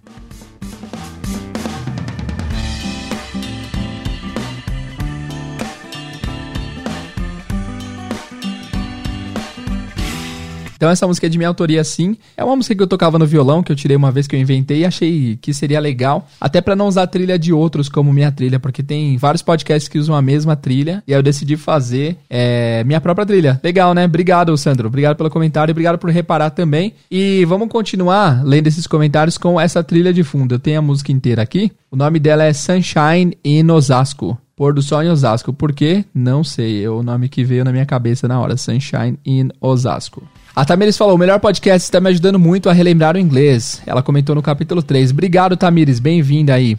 Então 10.83 10.91
essa 10.91 11.07
música 11.07 11.27
é 11.27 11.29
de 11.29 11.37
minha 11.37 11.47
autoria 11.47 11.81
sim. 11.81 12.17
É 12.35 12.43
uma 12.43 12.57
música 12.57 12.75
que 12.75 12.83
eu 12.83 12.87
tocava 12.87 13.17
no 13.17 13.25
violão, 13.25 13.63
que 13.63 13.71
eu 13.71 13.75
tirei 13.75 13.95
uma 13.95 14.11
vez 14.11 14.27
que 14.27 14.35
eu 14.35 14.39
inventei 14.41 14.79
e 14.79 14.85
achei 14.85 15.39
que 15.41 15.53
seria 15.53 15.79
legal. 15.79 16.27
Até 16.41 16.59
para 16.59 16.75
não 16.75 16.89
usar 16.89 17.07
trilha 17.07 17.39
de 17.39 17.53
outros 17.53 17.87
como 17.87 18.11
minha 18.11 18.29
trilha, 18.33 18.59
porque 18.59 18.83
tem 18.83 19.15
vários 19.15 19.41
podcasts 19.41 19.87
que 19.87 19.97
usam 19.97 20.13
a 20.13 20.21
mesma 20.21 20.57
trilha. 20.57 21.01
E 21.07 21.13
aí 21.13 21.17
eu 21.17 21.23
decidi 21.23 21.55
fazer 21.55 22.17
é, 22.29 22.83
minha 22.83 22.99
própria 22.99 23.25
trilha. 23.25 23.61
Legal, 23.63 23.93
né? 23.93 24.03
Obrigado, 24.03 24.57
Sandro. 24.57 24.89
Obrigado 24.89 25.15
pelo 25.15 25.29
comentário 25.29 25.71
obrigado 25.71 25.97
por 25.97 26.09
reparar 26.09 26.49
também. 26.49 26.93
E 27.09 27.45
vamos 27.45 27.69
continuar 27.69 28.43
lendo 28.43 28.67
esses 28.67 28.85
comentários 28.85 29.37
com 29.37 29.57
essa 29.57 29.81
trilha 29.81 30.13
de 30.13 30.21
fundo. 30.21 30.55
Eu 30.55 30.59
tenho 30.59 30.79
a 30.79 30.81
música 30.81 31.13
inteira 31.13 31.41
aqui. 31.41 31.71
O 31.89 31.95
nome 31.95 32.19
dela 32.19 32.43
é 32.43 32.51
Sunshine 32.51 33.37
in 33.45 33.71
Osasco. 33.71 34.37
Pôr 34.53 34.73
do 34.73 34.81
Sol 34.81 35.01
em 35.01 35.09
Osasco. 35.09 35.53
Por 35.53 35.71
quê? 35.71 36.03
Não 36.13 36.43
sei. 36.43 36.83
É 36.83 36.89
o 36.89 37.01
nome 37.01 37.29
que 37.29 37.41
veio 37.41 37.63
na 37.63 37.71
minha 37.71 37.85
cabeça 37.85 38.27
na 38.27 38.37
hora. 38.37 38.57
Sunshine 38.57 39.17
in 39.25 39.47
Osasco. 39.61 40.21
A 40.55 40.63
Tamires 40.63 40.95
falou: 40.95 41.15
o 41.15 41.17
melhor 41.17 41.39
podcast 41.39 41.83
está 41.83 41.99
me 41.99 42.09
ajudando 42.09 42.37
muito 42.37 42.69
a 42.69 42.73
relembrar 42.73 43.15
o 43.15 43.19
inglês. 43.19 43.81
Ela 43.87 44.03
comentou 44.03 44.35
no 44.35 44.41
capítulo 44.41 44.83
3. 44.83 45.09
Obrigado, 45.09 45.57
Tamires, 45.57 45.99
bem-vinda 45.99 46.53
aí. 46.53 46.77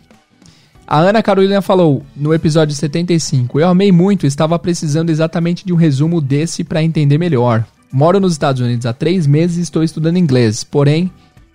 A 0.87 1.01
Ana 1.01 1.21
Carolina 1.23 1.61
falou 1.61 2.05
no 2.15 2.33
episódio 2.33 2.73
75: 2.73 3.59
Eu 3.59 3.69
amei 3.69 3.91
muito, 3.91 4.27
estava 4.27 4.57
precisando 4.61 5.11
exatamente 5.11 5.67
de 5.67 5.73
um 5.73 5.77
resumo 5.77 6.21
desse 6.21 6.63
para 6.63 6.85
entender 6.85 7.19
melhor. 7.19 7.65
Moro 7.91 8.21
nos 8.21 8.33
Estados 8.33 8.63
Unidos 8.63 8.87
há 8.87 8.93
três 8.93 9.27
meses 9.27 9.57
e 9.57 9.63
estou 9.63 9.83
estudando 9.83 10.19
inglês, 10.19 10.63
porém, 10.63 11.11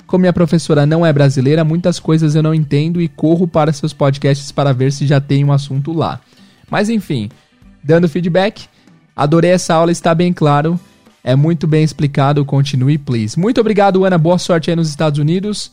como 0.05 0.21
minha 0.21 0.33
professora 0.33 0.85
não 0.85 1.05
é 1.05 1.13
brasileira, 1.13 1.63
muitas 1.63 1.99
coisas 1.99 2.35
eu 2.35 2.43
não 2.43 2.53
entendo 2.53 3.01
e 3.01 3.07
corro 3.07 3.47
para 3.47 3.71
seus 3.71 3.93
podcasts 3.93 4.51
para 4.51 4.73
ver 4.73 4.91
se 4.91 5.07
já 5.07 5.21
tem 5.21 5.45
um 5.45 5.53
assunto 5.53 5.93
lá. 5.93 6.19
Mas 6.69 6.89
enfim, 6.89 7.29
dando 7.81 8.09
feedback, 8.09 8.67
adorei 9.15 9.51
essa 9.51 9.73
aula, 9.73 9.91
está 9.91 10.13
bem 10.13 10.33
claro 10.33 10.77
é 11.23 11.35
muito 11.35 11.67
bem 11.67 11.83
explicado. 11.83 12.43
Continue, 12.45 12.97
please. 12.97 13.37
Muito 13.37 13.59
obrigado, 13.59 14.05
Ana. 14.05 14.17
Boa 14.17 14.37
sorte 14.37 14.69
aí 14.69 14.75
nos 14.75 14.89
Estados 14.89 15.19
Unidos. 15.19 15.71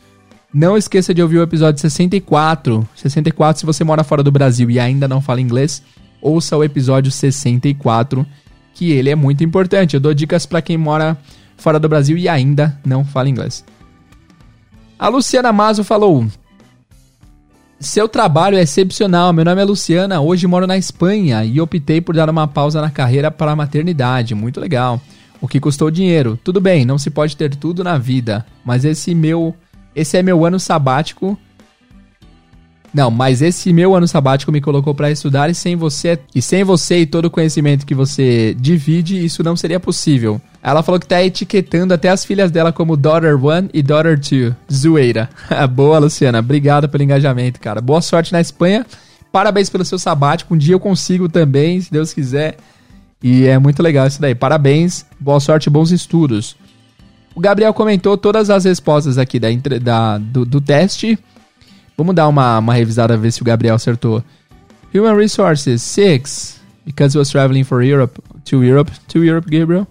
Não 0.53 0.77
esqueça 0.77 1.13
de 1.13 1.23
ouvir 1.23 1.39
o 1.39 1.43
episódio 1.43 1.81
64. 1.81 2.89
64, 2.95 3.61
se 3.61 3.67
você 3.67 3.85
mora 3.85 4.05
fora 4.05 4.23
do 4.23 4.33
Brasil 4.33 4.71
e 4.71 4.79
ainda 4.79 5.07
não 5.07 5.21
fala 5.21 5.41
inglês, 5.41 5.83
ouça 6.21 6.57
o 6.57 6.65
episódio 6.65 7.11
64, 7.11 8.27
que 8.75 8.91
ele 8.93 9.11
é 9.11 9.15
muito 9.15 9.45
importante. 9.45 9.95
Eu 9.95 10.01
dou 10.01 10.15
dicas 10.15 10.47
para 10.47 10.63
quem 10.63 10.77
mora 10.77 11.17
fora 11.57 11.79
do 11.79 11.89
Brasil 11.89 12.17
e 12.17 12.29
ainda 12.29 12.79
não 12.85 13.05
fala 13.05 13.29
inglês. 13.29 13.65
A 14.99 15.09
Luciana 15.09 15.53
Mazo 15.53 15.85
falou: 15.85 16.27
Seu 17.79 18.09
trabalho 18.09 18.57
é 18.57 18.63
excepcional. 18.63 19.33
Meu 19.33 19.45
nome 19.45 19.61
é 19.61 19.65
Luciana. 19.65 20.21
Hoje 20.21 20.47
moro 20.47 20.67
na 20.67 20.79
Espanha 20.79 21.45
e 21.45 21.61
optei 21.61 22.01
por 22.01 22.15
dar 22.15 22.31
uma 22.31 22.49
pausa 22.49 22.81
na 22.81 22.91
carreira 22.91 23.31
para 23.31 23.53
a 23.53 23.57
maternidade. 23.57 24.35
Muito 24.35 24.59
legal 24.61 25.01
o 25.47 25.49
que 25.49 25.61
custou 25.61 25.91
dinheiro. 25.91 26.39
Tudo 26.43 26.61
bem, 26.61 26.85
não 26.85 26.99
se 26.99 27.09
pode 27.09 27.37
ter 27.37 27.55
tudo 27.55 27.83
na 27.83 27.97
vida, 27.97 28.45
mas 28.65 28.85
esse 28.85 29.15
meu, 29.15 29.55
esse 29.95 30.17
é 30.19 30.23
meu 30.23 30.45
ano 30.45 30.59
sabático. 30.59 31.39
Não, 32.93 33.11
mas 33.11 33.43
esse 33.43 33.73
meu 33.73 33.95
ano 33.95 34.09
sabático 34.09 34.51
me 34.51 34.61
colocou 34.61 34.95
para 34.95 35.11
estudar 35.11 35.49
e 35.51 35.55
sem 35.55 35.77
você 35.77 36.19
e 36.35 36.43
sem 36.43 36.65
você 36.65 37.01
e 37.01 37.07
todo 37.07 37.27
o 37.27 37.31
conhecimento 37.31 37.87
que 37.87 37.95
você 37.95 38.57
divide, 38.59 39.25
isso 39.25 39.43
não 39.45 39.55
seria 39.55 39.79
possível. 39.79 40.41
Ela 40.63 40.83
falou 40.83 40.99
que 40.99 41.07
tá 41.07 41.23
etiquetando 41.23 41.95
até 41.95 42.09
as 42.09 42.25
filhas 42.25 42.51
dela 42.51 42.73
como 42.73 42.97
Daughter 42.97 43.43
One 43.43 43.69
e 43.73 43.83
Daughter 43.83 44.19
Two. 44.19 44.57
Zoeira. 44.73 45.31
Boa, 45.71 45.99
Luciana. 45.99 46.41
Obrigado 46.41 46.89
pelo 46.89 47.05
engajamento, 47.05 47.61
cara. 47.61 47.81
Boa 47.81 48.01
sorte 48.01 48.33
na 48.33 48.41
Espanha. 48.41 48.85
Parabéns 49.31 49.71
pelo 49.71 49.85
seu 49.85 49.99
sabático. 49.99 50.55
Um 50.55 50.59
dia 50.59 50.75
eu 50.75 50.81
consigo 50.81 51.29
também, 51.29 51.81
se 51.81 51.93
Deus 51.93 52.13
quiser. 52.13 52.57
E 53.23 53.47
é 53.47 53.59
muito 53.59 53.83
legal 53.83 54.07
isso 54.07 54.21
daí. 54.21 54.35
Parabéns, 54.35 55.07
boa 55.19 55.41
sorte, 55.41 55.71
bons 55.71 55.91
estudos. 55.91 56.57
O 57.35 57.41
Gabriel 57.41 57.75
comentou 57.75 58.17
todas 58.17 58.49
as 58.49 58.65
respostas 58.65 59.19
aqui 59.19 59.39
da, 59.39 59.49
da 59.81 60.19
do, 60.19 60.45
do, 60.45 60.61
teste. 60.61 61.19
Vamos 61.97 62.15
dar 62.15 62.29
uma, 62.29 62.59
uma 62.59 62.75
revisada, 62.75 63.17
ver 63.17 63.31
se 63.31 63.43
o 63.43 63.45
Gabriel 63.45 63.75
acertou. 63.75 64.23
Human 64.95 65.17
Resources, 65.17 65.83
6. 65.83 66.61
Because 66.87 67.15
he 67.15 67.19
was 67.19 67.29
traveling 67.29 67.65
for 67.65 67.83
Europe, 67.83 68.21
to 68.45 68.65
Europe, 68.65 68.91
to 69.09 69.25
Europe, 69.25 69.51
Gabriel. 69.51 69.87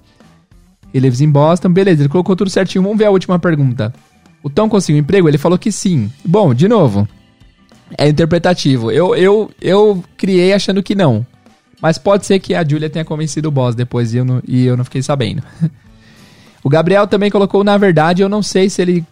He 0.93 0.99
lives 0.99 1.19
in 1.19 1.29
Boston. 1.29 1.71
Beleza, 1.71 2.01
ele 2.01 2.09
colocou 2.09 2.35
tudo 2.35 2.49
certinho. 2.49 2.83
Vamos 2.83 2.97
ver 2.97 3.05
a 3.05 3.11
última 3.11 3.37
pergunta. 3.37 3.93
O 4.41 4.49
Tom 4.49 4.69
conseguiu 4.69 5.01
emprego? 5.01 5.27
Ele 5.27 5.37
falou 5.37 5.57
que 5.57 5.71
sim. 5.71 6.09
Bom, 6.23 6.53
de 6.53 6.67
novo. 6.67 7.07
É 7.97 8.07
interpretativo. 8.07 8.91
Eu, 8.91 9.15
eu, 9.15 9.51
eu 9.61 10.03
criei 10.17 10.53
achando 10.53 10.81
que 10.81 10.95
não. 10.95 11.25
Mas 11.81 11.97
pode 11.97 12.25
ser 12.25 12.39
que 12.39 12.53
a 12.53 12.67
Julia 12.67 12.89
tenha 12.89 13.05
convencido 13.05 13.49
o 13.49 13.51
boss 13.51 13.75
depois 13.75 14.13
e 14.13 14.17
eu 14.17 14.25
não, 14.25 14.41
e 14.47 14.65
eu 14.65 14.77
não 14.77 14.83
fiquei 14.83 15.01
sabendo. 15.01 15.43
o 16.63 16.69
Gabriel 16.69 17.07
também 17.07 17.29
colocou, 17.29 17.63
na 17.63 17.77
verdade, 17.77 18.21
eu 18.21 18.29
não 18.29 18.41
sei 18.41 18.69
se 18.69 18.81
ele, 18.81 19.05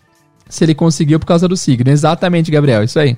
se 0.48 0.64
ele 0.64 0.74
conseguiu 0.74 1.20
por 1.20 1.26
causa 1.26 1.48
do 1.48 1.58
signo. 1.58 1.90
Exatamente, 1.90 2.52
Gabriel, 2.52 2.84
isso 2.84 3.00
aí. 3.00 3.18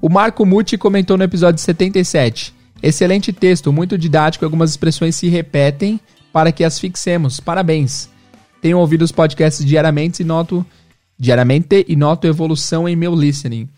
O 0.00 0.08
Marco 0.08 0.44
Muti 0.44 0.76
comentou 0.76 1.16
no 1.16 1.24
episódio 1.24 1.60
77. 1.60 2.54
Excelente 2.82 3.32
texto, 3.32 3.72
muito 3.72 3.96
didático, 3.96 4.44
algumas 4.44 4.70
expressões 4.70 5.16
se 5.16 5.28
repetem 5.28 5.98
para 6.32 6.52
que 6.52 6.64
as 6.64 6.78
fixemos. 6.78 7.40
Parabéns. 7.40 8.10
Tenho 8.60 8.78
ouvido 8.78 9.02
os 9.02 9.12
podcasts 9.12 9.64
diariamente 9.64 10.22
e 10.22 10.24
noto 10.24 10.66
diariamente 11.18 11.84
e 11.88 11.96
noto 11.96 12.26
evolução 12.26 12.88
em 12.88 12.94
meu 12.94 13.14
listening. 13.14 13.68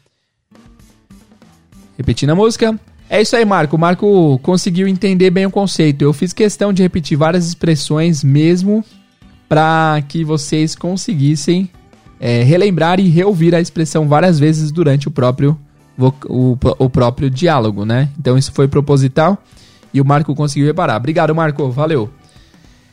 Repetindo 1.97 2.31
a 2.31 2.35
música. 2.35 2.79
É 3.11 3.23
isso 3.23 3.35
aí, 3.35 3.45
Marco. 3.45 3.77
O 3.77 3.79
Marco 3.79 4.39
conseguiu 4.43 4.87
entender 4.87 5.31
bem 5.31 5.47
o 5.47 5.51
conceito. 5.51 6.03
Eu 6.03 6.13
fiz 6.13 6.33
questão 6.33 6.73
de 6.73 6.83
repetir 6.83 7.17
várias 7.17 7.47
expressões 7.47 8.23
mesmo 8.23 8.85
para 9.49 10.03
que 10.07 10.23
vocês 10.23 10.75
conseguissem 10.75 11.71
é, 12.21 12.43
relembrar 12.43 13.01
e 13.01 13.09
reouvir 13.09 13.55
a 13.55 13.61
expressão 13.61 14.07
várias 14.07 14.39
vezes 14.39 14.71
durante 14.71 15.09
o 15.09 15.11
próprio, 15.11 15.59
o, 15.99 16.57
o 16.79 16.91
próprio 16.91 17.31
diálogo, 17.31 17.85
né? 17.87 18.11
Então 18.19 18.37
isso 18.37 18.53
foi 18.53 18.69
proposital 18.69 19.43
e 19.93 20.01
o 20.01 20.05
Marco 20.05 20.35
conseguiu 20.35 20.67
reparar. 20.67 20.97
Obrigado, 20.97 21.35
Marco. 21.35 21.71
Valeu. 21.71 22.11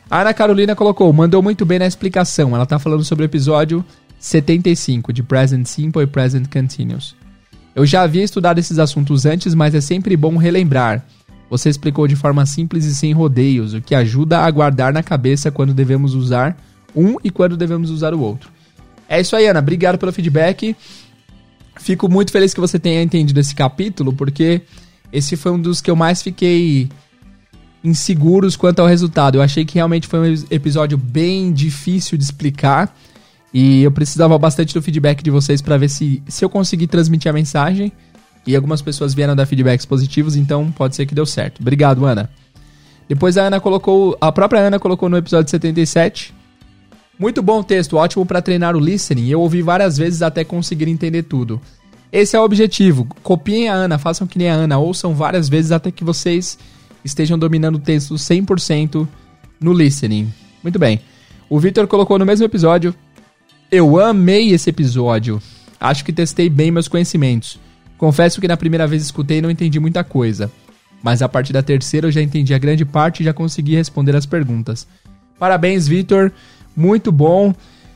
A 0.08 0.20
Ana 0.20 0.32
Carolina 0.32 0.74
colocou, 0.74 1.12
mandou 1.12 1.42
muito 1.42 1.66
bem 1.66 1.78
na 1.78 1.86
explicação. 1.86 2.54
Ela 2.54 2.64
está 2.64 2.78
falando 2.78 3.04
sobre 3.04 3.24
o 3.24 3.26
episódio 3.26 3.84
75 4.18 5.12
de 5.12 5.22
Present 5.22 5.66
Simple 5.66 6.04
e 6.04 6.06
Present 6.06 6.48
Continuous. 6.50 7.25
Eu 7.76 7.84
já 7.84 8.00
havia 8.00 8.24
estudado 8.24 8.58
esses 8.58 8.78
assuntos 8.78 9.26
antes, 9.26 9.54
mas 9.54 9.74
é 9.74 9.82
sempre 9.82 10.16
bom 10.16 10.38
relembrar. 10.38 11.04
Você 11.50 11.68
explicou 11.68 12.08
de 12.08 12.16
forma 12.16 12.46
simples 12.46 12.86
e 12.86 12.94
sem 12.94 13.12
rodeios, 13.12 13.74
o 13.74 13.82
que 13.82 13.94
ajuda 13.94 14.38
a 14.38 14.50
guardar 14.50 14.94
na 14.94 15.02
cabeça 15.02 15.50
quando 15.50 15.74
devemos 15.74 16.14
usar 16.14 16.56
um 16.94 17.16
e 17.22 17.30
quando 17.30 17.54
devemos 17.54 17.90
usar 17.90 18.14
o 18.14 18.20
outro. 18.20 18.50
É 19.06 19.20
isso 19.20 19.36
aí, 19.36 19.46
Ana. 19.46 19.60
Obrigado 19.60 19.98
pelo 19.98 20.10
feedback. 20.10 20.74
Fico 21.78 22.08
muito 22.08 22.32
feliz 22.32 22.54
que 22.54 22.60
você 22.60 22.78
tenha 22.78 23.02
entendido 23.02 23.38
esse 23.38 23.54
capítulo, 23.54 24.10
porque 24.10 24.62
esse 25.12 25.36
foi 25.36 25.52
um 25.52 25.60
dos 25.60 25.82
que 25.82 25.90
eu 25.90 25.94
mais 25.94 26.22
fiquei 26.22 26.88
inseguros 27.84 28.56
quanto 28.56 28.80
ao 28.80 28.88
resultado. 28.88 29.36
Eu 29.36 29.42
achei 29.42 29.66
que 29.66 29.74
realmente 29.74 30.08
foi 30.08 30.18
um 30.18 30.44
episódio 30.50 30.96
bem 30.96 31.52
difícil 31.52 32.16
de 32.16 32.24
explicar. 32.24 32.96
E 33.52 33.82
eu 33.82 33.90
precisava 33.90 34.38
bastante 34.38 34.74
do 34.74 34.82
feedback 34.82 35.22
de 35.22 35.30
vocês 35.30 35.62
para 35.62 35.76
ver 35.76 35.88
se, 35.88 36.22
se 36.28 36.44
eu 36.44 36.48
consegui 36.48 36.86
transmitir 36.86 37.30
a 37.30 37.32
mensagem. 37.32 37.92
E 38.46 38.54
algumas 38.54 38.80
pessoas 38.80 39.14
vieram 39.14 39.34
dar 39.34 39.46
feedbacks 39.46 39.84
positivos, 39.84 40.36
então 40.36 40.70
pode 40.70 40.94
ser 40.94 41.06
que 41.06 41.14
deu 41.14 41.26
certo. 41.26 41.60
Obrigado, 41.60 42.04
Ana. 42.04 42.30
Depois 43.08 43.36
a 43.36 43.42
Ana 43.42 43.60
colocou. 43.60 44.16
A 44.20 44.30
própria 44.30 44.60
Ana 44.60 44.78
colocou 44.78 45.08
no 45.08 45.16
episódio 45.16 45.50
77. 45.50 46.34
Muito 47.18 47.42
bom 47.42 47.62
texto, 47.62 47.96
ótimo 47.96 48.26
para 48.26 48.42
treinar 48.42 48.76
o 48.76 48.80
listening. 48.80 49.28
Eu 49.28 49.40
ouvi 49.40 49.62
várias 49.62 49.96
vezes 49.96 50.22
até 50.22 50.44
conseguir 50.44 50.88
entender 50.88 51.22
tudo. 51.22 51.60
Esse 52.12 52.36
é 52.36 52.40
o 52.40 52.44
objetivo. 52.44 53.06
Copiem 53.22 53.68
a 53.68 53.74
Ana, 53.74 53.98
façam 53.98 54.26
que 54.26 54.38
nem 54.38 54.48
a 54.48 54.54
Ana, 54.54 54.78
ouçam 54.78 55.14
várias 55.14 55.48
vezes 55.48 55.72
até 55.72 55.90
que 55.90 56.04
vocês 56.04 56.58
estejam 57.04 57.38
dominando 57.38 57.76
o 57.76 57.80
texto 57.80 58.14
100% 58.14 59.08
no 59.60 59.72
listening. 59.72 60.32
Muito 60.62 60.78
bem. 60.78 61.00
O 61.48 61.58
Victor 61.58 61.86
colocou 61.86 62.18
no 62.18 62.26
mesmo 62.26 62.44
episódio. 62.44 62.94
Eu 63.70 64.00
amei 64.00 64.52
esse 64.52 64.70
episódio. 64.70 65.42
Acho 65.80 66.04
que 66.04 66.12
testei 66.12 66.48
bem 66.48 66.70
meus 66.70 66.86
conhecimentos. 66.86 67.58
Confesso 67.98 68.40
que 68.40 68.46
na 68.46 68.56
primeira 68.56 68.86
vez 68.86 69.02
escutei 69.02 69.42
não 69.42 69.50
entendi 69.50 69.80
muita 69.80 70.04
coisa. 70.04 70.50
Mas 71.02 71.20
a 71.20 71.28
partir 71.28 71.52
da 71.52 71.62
terceira 71.62 72.06
eu 72.06 72.12
já 72.12 72.22
entendi 72.22 72.54
a 72.54 72.58
grande 72.58 72.84
parte 72.84 73.20
e 73.20 73.24
já 73.24 73.32
consegui 73.32 73.74
responder 73.74 74.14
as 74.14 74.24
perguntas. 74.24 74.86
Parabéns, 75.38 75.88
Victor. 75.88 76.32
Muito 76.76 77.10
bom. 77.10 77.52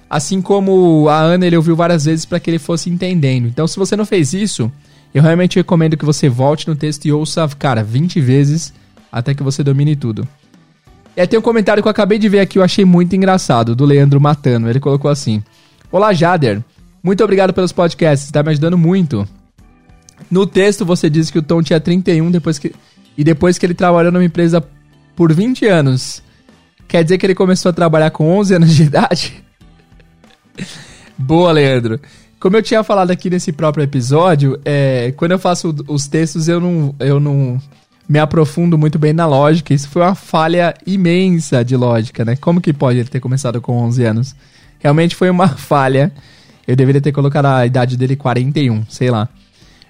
Assim 0.08 0.42
como 0.42 1.08
a 1.08 1.20
Ana, 1.20 1.46
ele 1.46 1.56
ouviu 1.56 1.76
várias 1.76 2.04
vezes 2.04 2.24
para 2.24 2.40
que 2.40 2.50
ele 2.50 2.58
fosse 2.58 2.90
entendendo. 2.90 3.46
Então, 3.46 3.66
se 3.68 3.76
você 3.76 3.94
não 3.94 4.04
fez 4.04 4.32
isso, 4.32 4.70
eu 5.14 5.22
realmente 5.22 5.56
recomendo 5.56 5.96
que 5.96 6.04
você 6.04 6.28
volte 6.28 6.66
no 6.66 6.74
texto 6.74 7.04
e 7.04 7.12
ouça, 7.12 7.48
cara, 7.56 7.84
20 7.84 8.20
vezes 8.20 8.72
até 9.10 9.34
que 9.34 9.42
você 9.42 9.62
domine 9.62 9.94
tudo. 9.94 10.26
E 11.16 11.20
aí 11.20 11.26
tem 11.26 11.38
um 11.38 11.42
comentário 11.42 11.82
que 11.82 11.88
eu 11.88 11.90
acabei 11.90 12.18
de 12.18 12.28
ver 12.28 12.40
aqui, 12.40 12.58
eu 12.58 12.62
achei 12.62 12.84
muito 12.84 13.14
engraçado, 13.16 13.74
do 13.74 13.84
Leandro 13.84 14.20
Matano. 14.20 14.68
Ele 14.68 14.80
colocou 14.80 15.10
assim: 15.10 15.42
Olá, 15.90 16.12
Jader. 16.12 16.62
Muito 17.02 17.24
obrigado 17.24 17.52
pelos 17.52 17.72
podcasts, 17.72 18.26
está 18.26 18.42
me 18.42 18.50
ajudando 18.50 18.76
muito. 18.76 19.26
No 20.30 20.46
texto 20.46 20.84
você 20.84 21.08
disse 21.08 21.32
que 21.32 21.38
o 21.38 21.42
Tom 21.42 21.62
tinha 21.62 21.80
31 21.80 22.30
depois 22.30 22.58
que, 22.58 22.74
e 23.16 23.24
depois 23.24 23.56
que 23.58 23.64
ele 23.64 23.74
trabalhou 23.74 24.12
numa 24.12 24.24
empresa 24.24 24.62
por 25.16 25.32
20 25.32 25.66
anos. 25.66 26.22
Quer 26.86 27.02
dizer 27.02 27.18
que 27.18 27.26
ele 27.26 27.34
começou 27.34 27.70
a 27.70 27.72
trabalhar 27.72 28.10
com 28.10 28.28
11 28.38 28.54
anos 28.54 28.74
de 28.74 28.82
idade? 28.82 29.44
Boa, 31.16 31.52
Leandro. 31.52 32.00
Como 32.38 32.56
eu 32.56 32.62
tinha 32.62 32.82
falado 32.82 33.10
aqui 33.10 33.28
nesse 33.28 33.52
próprio 33.52 33.84
episódio, 33.84 34.58
é, 34.64 35.12
quando 35.16 35.32
eu 35.32 35.38
faço 35.38 35.74
os 35.86 36.08
textos 36.08 36.48
eu 36.48 36.58
não, 36.58 36.94
eu 36.98 37.20
não 37.20 37.60
me 38.10 38.18
aprofundo 38.18 38.76
muito 38.76 38.98
bem 38.98 39.12
na 39.12 39.24
lógica. 39.24 39.72
Isso 39.72 39.88
foi 39.88 40.02
uma 40.02 40.16
falha 40.16 40.74
imensa 40.84 41.64
de 41.64 41.76
lógica, 41.76 42.24
né? 42.24 42.34
Como 42.34 42.60
que 42.60 42.72
pode 42.72 42.98
ele 42.98 43.08
ter 43.08 43.20
começado 43.20 43.60
com 43.60 43.78
11 43.84 44.04
anos? 44.04 44.36
Realmente 44.80 45.14
foi 45.14 45.30
uma 45.30 45.46
falha. 45.56 46.12
Eu 46.66 46.74
deveria 46.74 47.00
ter 47.00 47.12
colocado 47.12 47.46
a 47.46 47.64
idade 47.64 47.96
dele 47.96 48.16
41, 48.16 48.84
sei 48.88 49.12
lá. 49.12 49.28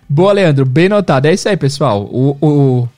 Boa, 0.07 0.35
Leandro. 0.35 0.67
Bem 0.67 0.87
notado. 0.87 1.25
É 1.25 1.33
isso 1.33 1.49
aí, 1.49 1.57
pessoal. 1.57 2.03
O, 2.13 2.37
o, 2.43 2.89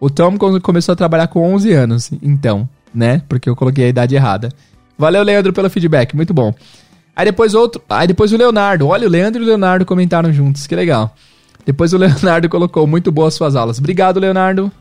o 0.00 0.08
Tom 0.08 0.38
começou 0.38 0.94
a 0.94 0.96
trabalhar 0.96 1.26
com 1.26 1.52
11 1.52 1.70
anos, 1.74 2.10
então, 2.22 2.66
né? 2.94 3.20
Porque 3.28 3.50
eu 3.50 3.56
coloquei 3.56 3.84
a 3.84 3.88
idade 3.88 4.14
errada. 4.14 4.48
Valeu, 4.96 5.22
Leandro, 5.22 5.52
pelo 5.52 5.68
feedback. 5.68 6.16
Muito 6.16 6.32
bom. 6.32 6.54
Aí 7.14 7.26
depois 7.26 7.52
outro. 7.52 7.82
Aí 7.86 8.06
depois 8.06 8.32
o 8.32 8.36
Leonardo. 8.38 8.88
Olha, 8.88 9.06
o 9.06 9.10
Leandro 9.10 9.42
e 9.42 9.44
o 9.44 9.46
Leonardo 9.46 9.84
comentaram 9.84 10.32
juntos. 10.32 10.66
Que 10.66 10.74
legal. 10.74 11.14
Depois 11.68 11.92
o 11.92 11.98
Leonardo 11.98 12.48
colocou 12.48 12.86
muito 12.86 13.12
boas 13.12 13.34
suas 13.34 13.54
aulas. 13.54 13.78
Obrigado, 13.78 14.18
Leonardo. 14.18 14.72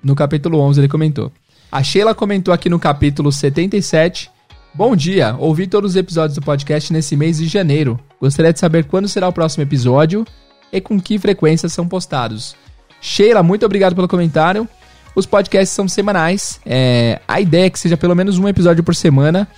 No 0.00 0.14
capítulo 0.14 0.60
11 0.60 0.80
ele 0.80 0.86
comentou. 0.86 1.32
A 1.70 1.82
Sheila 1.82 2.14
comentou 2.14 2.54
aqui 2.54 2.68
no 2.68 2.78
capítulo 2.78 3.32
77. 3.32 4.30
Bom 4.72 4.94
dia, 4.94 5.34
ouvi 5.36 5.66
todos 5.66 5.90
os 5.90 5.96
episódios 5.96 6.36
do 6.36 6.44
podcast 6.44 6.92
nesse 6.92 7.16
mês 7.16 7.38
de 7.38 7.48
janeiro. 7.48 7.98
Gostaria 8.20 8.52
de 8.52 8.60
saber 8.60 8.84
quando 8.84 9.08
será 9.08 9.26
o 9.26 9.32
próximo 9.32 9.64
episódio 9.64 10.24
e 10.72 10.80
com 10.80 11.00
que 11.00 11.18
frequência 11.18 11.68
são 11.68 11.88
postados. 11.88 12.54
Sheila, 13.00 13.42
muito 13.42 13.66
obrigado 13.66 13.96
pelo 13.96 14.06
comentário. 14.06 14.68
Os 15.16 15.26
podcasts 15.26 15.74
são 15.74 15.88
semanais. 15.88 16.60
É, 16.64 17.20
a 17.26 17.40
ideia 17.40 17.66
é 17.66 17.70
que 17.70 17.80
seja 17.80 17.96
pelo 17.96 18.14
menos 18.14 18.38
um 18.38 18.46
episódio 18.46 18.84
por 18.84 18.94
semana. 18.94 19.48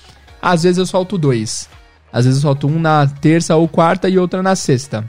Às 0.41 0.63
vezes 0.63 0.79
eu 0.79 0.87
solto 0.87 1.19
dois. 1.19 1.69
Às 2.11 2.25
vezes 2.25 2.43
eu 2.43 2.49
solto 2.49 2.67
um 2.67 2.81
na 2.81 3.07
terça 3.07 3.55
ou 3.55 3.69
quarta 3.69 4.09
e 4.09 4.19
outra 4.19 4.43
na 4.43 4.57
sexta. 4.57 5.05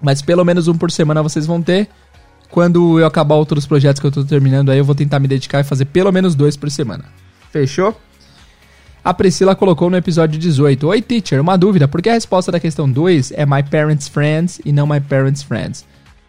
Mas 0.00 0.22
pelo 0.22 0.44
menos 0.44 0.68
um 0.68 0.74
por 0.74 0.90
semana 0.90 1.22
vocês 1.22 1.46
vão 1.46 1.60
ter. 1.62 1.88
Quando 2.50 2.98
eu 2.98 3.06
acabar 3.06 3.34
outros 3.34 3.66
projetos 3.66 4.00
que 4.00 4.06
eu 4.06 4.10
tô 4.10 4.24
terminando 4.24 4.70
aí, 4.70 4.78
eu 4.78 4.84
vou 4.84 4.94
tentar 4.94 5.18
me 5.18 5.28
dedicar 5.28 5.60
e 5.60 5.64
fazer 5.64 5.84
pelo 5.86 6.10
menos 6.10 6.34
dois 6.34 6.56
por 6.56 6.70
semana. 6.70 7.04
Fechou? 7.50 7.94
A 9.04 9.14
Priscila 9.14 9.54
colocou 9.54 9.88
no 9.90 9.96
episódio 9.96 10.38
18: 10.38 10.86
Oi, 10.86 11.02
teacher, 11.02 11.40
uma 11.40 11.56
dúvida. 11.56 11.86
Por 11.86 12.02
que 12.02 12.08
a 12.08 12.14
resposta 12.14 12.50
da 12.50 12.60
questão 12.60 12.90
2 12.90 13.32
é 13.32 13.46
My 13.46 13.62
Parents 13.62 14.08
Friends 14.08 14.60
e 14.64 14.72
não 14.72 14.86
My 14.86 15.00
Parents 15.00 15.42
Friends? 15.42 15.84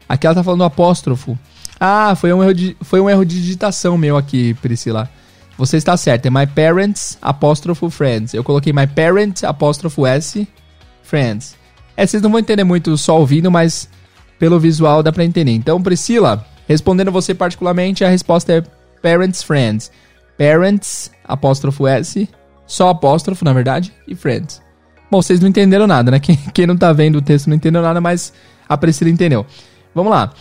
Aqui 0.07 0.25
ela 0.25 0.35
tá 0.35 0.43
falando 0.43 0.63
apóstrofo. 0.63 1.37
Ah, 1.79 2.15
foi 2.15 2.33
um 2.33 2.43
erro 2.43 2.53
de, 2.53 2.77
foi 2.81 2.99
um 2.99 3.09
erro 3.09 3.25
de 3.25 3.35
digitação 3.35 3.97
meu 3.97 4.17
aqui, 4.17 4.53
Priscila. 4.55 5.09
Você 5.57 5.77
está 5.77 5.95
certo, 5.97 6.25
é 6.25 6.29
My 6.29 6.47
Parents, 6.47 7.17
apóstrofo 7.21 7.89
Friends. 7.89 8.33
Eu 8.33 8.43
coloquei 8.43 8.71
My 8.71 8.87
Parents, 8.87 9.43
apóstrofo 9.43 10.05
S, 10.05 10.47
Friends. 11.03 11.58
É, 11.99 12.07
vocês 12.07 12.23
não 12.23 12.29
vão 12.29 12.39
entender 12.39 12.63
muito 12.63 12.97
só 12.97 13.19
ouvindo, 13.19 13.51
mas 13.51 13.89
pelo 14.39 14.57
visual 14.57 15.03
dá 15.03 15.11
pra 15.11 15.25
entender. 15.25 15.51
Então, 15.51 15.83
Priscila, 15.83 16.45
respondendo 16.65 17.11
você 17.11 17.33
particularmente, 17.33 18.05
a 18.05 18.09
resposta 18.09 18.53
é 18.53 18.63
Parents, 19.01 19.43
Friends. 19.43 19.91
Parents, 20.37 21.11
apóstrofo 21.25 21.85
S, 21.85 22.29
só 22.65 22.87
apóstrofo, 22.87 23.43
na 23.43 23.51
verdade, 23.51 23.91
e 24.07 24.15
Friends. 24.15 24.61
Bom, 25.11 25.21
vocês 25.21 25.41
não 25.41 25.49
entenderam 25.49 25.85
nada, 25.85 26.09
né? 26.09 26.21
Quem, 26.23 26.37
quem 26.53 26.65
não 26.65 26.77
tá 26.77 26.93
vendo 26.93 27.17
o 27.17 27.21
texto 27.21 27.47
não 27.47 27.57
entendeu 27.57 27.81
nada, 27.81 27.99
mas 27.99 28.31
a 28.69 28.77
Priscila 28.77 29.09
entendeu. 29.09 29.45
Vamos 29.93 30.13
lá. 30.13 30.31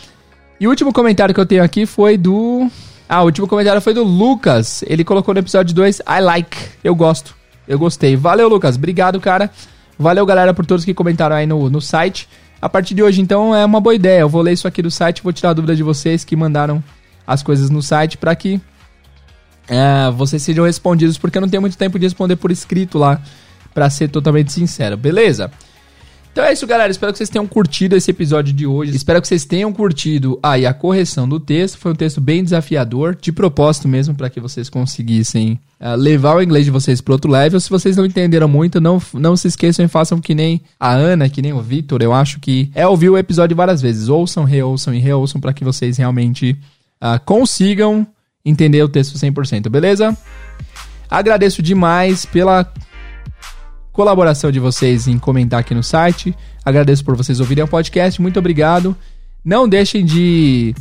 E 0.60 0.66
o 0.68 0.70
último 0.70 0.92
comentário 0.92 1.34
que 1.34 1.40
eu 1.40 1.46
tenho 1.46 1.64
aqui 1.64 1.86
foi 1.86 2.16
do. 2.16 2.70
Ah, 3.08 3.22
o 3.22 3.24
último 3.24 3.48
comentário 3.48 3.82
foi 3.82 3.94
do 3.94 4.04
Lucas. 4.04 4.84
Ele 4.86 5.02
colocou 5.02 5.34
no 5.34 5.40
episódio 5.40 5.74
2, 5.74 6.02
I 6.06 6.20
like. 6.20 6.56
Eu 6.84 6.94
gosto. 6.94 7.34
Eu 7.66 7.80
gostei. 7.80 8.14
Valeu, 8.14 8.48
Lucas. 8.48 8.76
Obrigado, 8.76 9.18
cara. 9.18 9.50
Valeu, 9.98 10.24
galera, 10.24 10.54
por 10.54 10.64
todos 10.64 10.84
que 10.84 10.94
comentaram 10.94 11.34
aí 11.34 11.46
no, 11.46 11.68
no 11.68 11.80
site. 11.80 12.28
A 12.60 12.68
partir 12.68 12.94
de 12.94 13.02
hoje, 13.02 13.20
então, 13.20 13.54
é 13.54 13.64
uma 13.64 13.80
boa 13.80 13.94
ideia. 13.94 14.20
Eu 14.20 14.28
vou 14.28 14.42
ler 14.42 14.52
isso 14.52 14.68
aqui 14.68 14.82
do 14.82 14.90
site, 14.90 15.22
vou 15.22 15.32
tirar 15.32 15.50
a 15.50 15.52
dúvida 15.52 15.74
de 15.74 15.82
vocês 15.82 16.24
que 16.24 16.36
mandaram 16.36 16.82
as 17.26 17.42
coisas 17.42 17.68
no 17.68 17.82
site 17.82 18.16
para 18.16 18.34
que 18.34 18.60
é, 19.68 20.10
vocês 20.12 20.42
sejam 20.42 20.64
respondidos, 20.64 21.18
porque 21.18 21.36
eu 21.36 21.42
não 21.42 21.48
tenho 21.48 21.60
muito 21.60 21.76
tempo 21.76 21.98
de 21.98 22.06
responder 22.06 22.36
por 22.36 22.50
escrito 22.50 22.98
lá, 22.98 23.20
para 23.74 23.88
ser 23.90 24.08
totalmente 24.08 24.50
sincero, 24.50 24.96
beleza? 24.96 25.50
Então 26.38 26.46
é 26.46 26.52
isso, 26.52 26.68
galera. 26.68 26.88
Espero 26.88 27.10
que 27.10 27.18
vocês 27.18 27.28
tenham 27.28 27.48
curtido 27.48 27.96
esse 27.96 28.12
episódio 28.12 28.54
de 28.54 28.64
hoje. 28.64 28.94
Espero 28.94 29.20
que 29.20 29.26
vocês 29.26 29.44
tenham 29.44 29.72
curtido 29.72 30.38
aí 30.40 30.66
a 30.66 30.72
correção 30.72 31.28
do 31.28 31.40
texto. 31.40 31.78
Foi 31.78 31.90
um 31.90 31.96
texto 31.96 32.20
bem 32.20 32.44
desafiador, 32.44 33.16
de 33.20 33.32
propósito 33.32 33.88
mesmo, 33.88 34.14
para 34.14 34.30
que 34.30 34.38
vocês 34.38 34.70
conseguissem 34.70 35.58
uh, 35.80 35.96
levar 35.96 36.36
o 36.36 36.40
inglês 36.40 36.64
de 36.64 36.70
vocês 36.70 37.00
para 37.00 37.12
outro 37.12 37.28
level. 37.28 37.58
Se 37.58 37.68
vocês 37.68 37.96
não 37.96 38.06
entenderam 38.06 38.46
muito, 38.46 38.80
não, 38.80 39.02
não 39.14 39.36
se 39.36 39.48
esqueçam 39.48 39.84
e 39.84 39.88
façam 39.88 40.20
que 40.20 40.32
nem 40.32 40.62
a 40.78 40.92
Ana, 40.92 41.28
que 41.28 41.42
nem 41.42 41.52
o 41.52 41.60
Victor. 41.60 42.02
Eu 42.02 42.12
acho 42.12 42.38
que 42.38 42.70
é 42.72 42.86
ouvir 42.86 43.08
o 43.08 43.18
episódio 43.18 43.56
várias 43.56 43.82
vezes. 43.82 44.08
Ouçam, 44.08 44.44
reouçam 44.44 44.94
e 44.94 45.00
reouçam 45.00 45.40
para 45.40 45.52
que 45.52 45.64
vocês 45.64 45.96
realmente 45.96 46.56
uh, 47.02 47.18
consigam 47.24 48.06
entender 48.44 48.80
o 48.84 48.88
texto 48.88 49.18
100%, 49.18 49.68
beleza? 49.68 50.16
Agradeço 51.10 51.60
demais 51.60 52.24
pela 52.24 52.72
colaboração 53.98 54.52
de 54.52 54.60
vocês 54.60 55.08
em 55.08 55.18
comentar 55.18 55.58
aqui 55.58 55.74
no 55.74 55.82
site. 55.82 56.32
Agradeço 56.64 57.04
por 57.04 57.16
vocês 57.16 57.40
ouvirem 57.40 57.64
o 57.64 57.66
podcast. 57.66 58.22
Muito 58.22 58.38
obrigado. 58.38 58.96
Não 59.44 59.68
deixem 59.68 60.04
de 60.04 60.72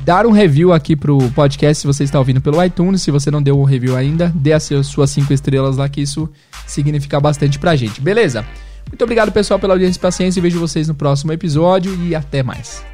dar 0.00 0.26
um 0.26 0.32
review 0.32 0.72
aqui 0.72 0.96
pro 0.96 1.18
podcast 1.36 1.82
se 1.82 1.86
você 1.86 2.02
está 2.02 2.18
ouvindo 2.18 2.40
pelo 2.40 2.60
iTunes. 2.64 3.00
Se 3.00 3.12
você 3.12 3.30
não 3.30 3.40
deu 3.40 3.60
um 3.60 3.62
review 3.62 3.96
ainda, 3.96 4.32
dê 4.34 4.52
as 4.52 4.64
suas 4.82 5.10
cinco 5.10 5.32
estrelas 5.32 5.76
lá, 5.76 5.88
que 5.88 6.00
isso 6.00 6.28
significa 6.66 7.20
bastante 7.20 7.60
pra 7.60 7.76
gente. 7.76 8.00
Beleza? 8.00 8.44
Muito 8.88 9.04
obrigado, 9.04 9.30
pessoal, 9.30 9.60
pela 9.60 9.74
audiência 9.74 10.00
e 10.00 10.02
paciência. 10.02 10.42
Vejo 10.42 10.58
vocês 10.58 10.88
no 10.88 10.96
próximo 10.96 11.32
episódio 11.32 11.96
e 12.02 12.12
até 12.12 12.42
mais. 12.42 12.84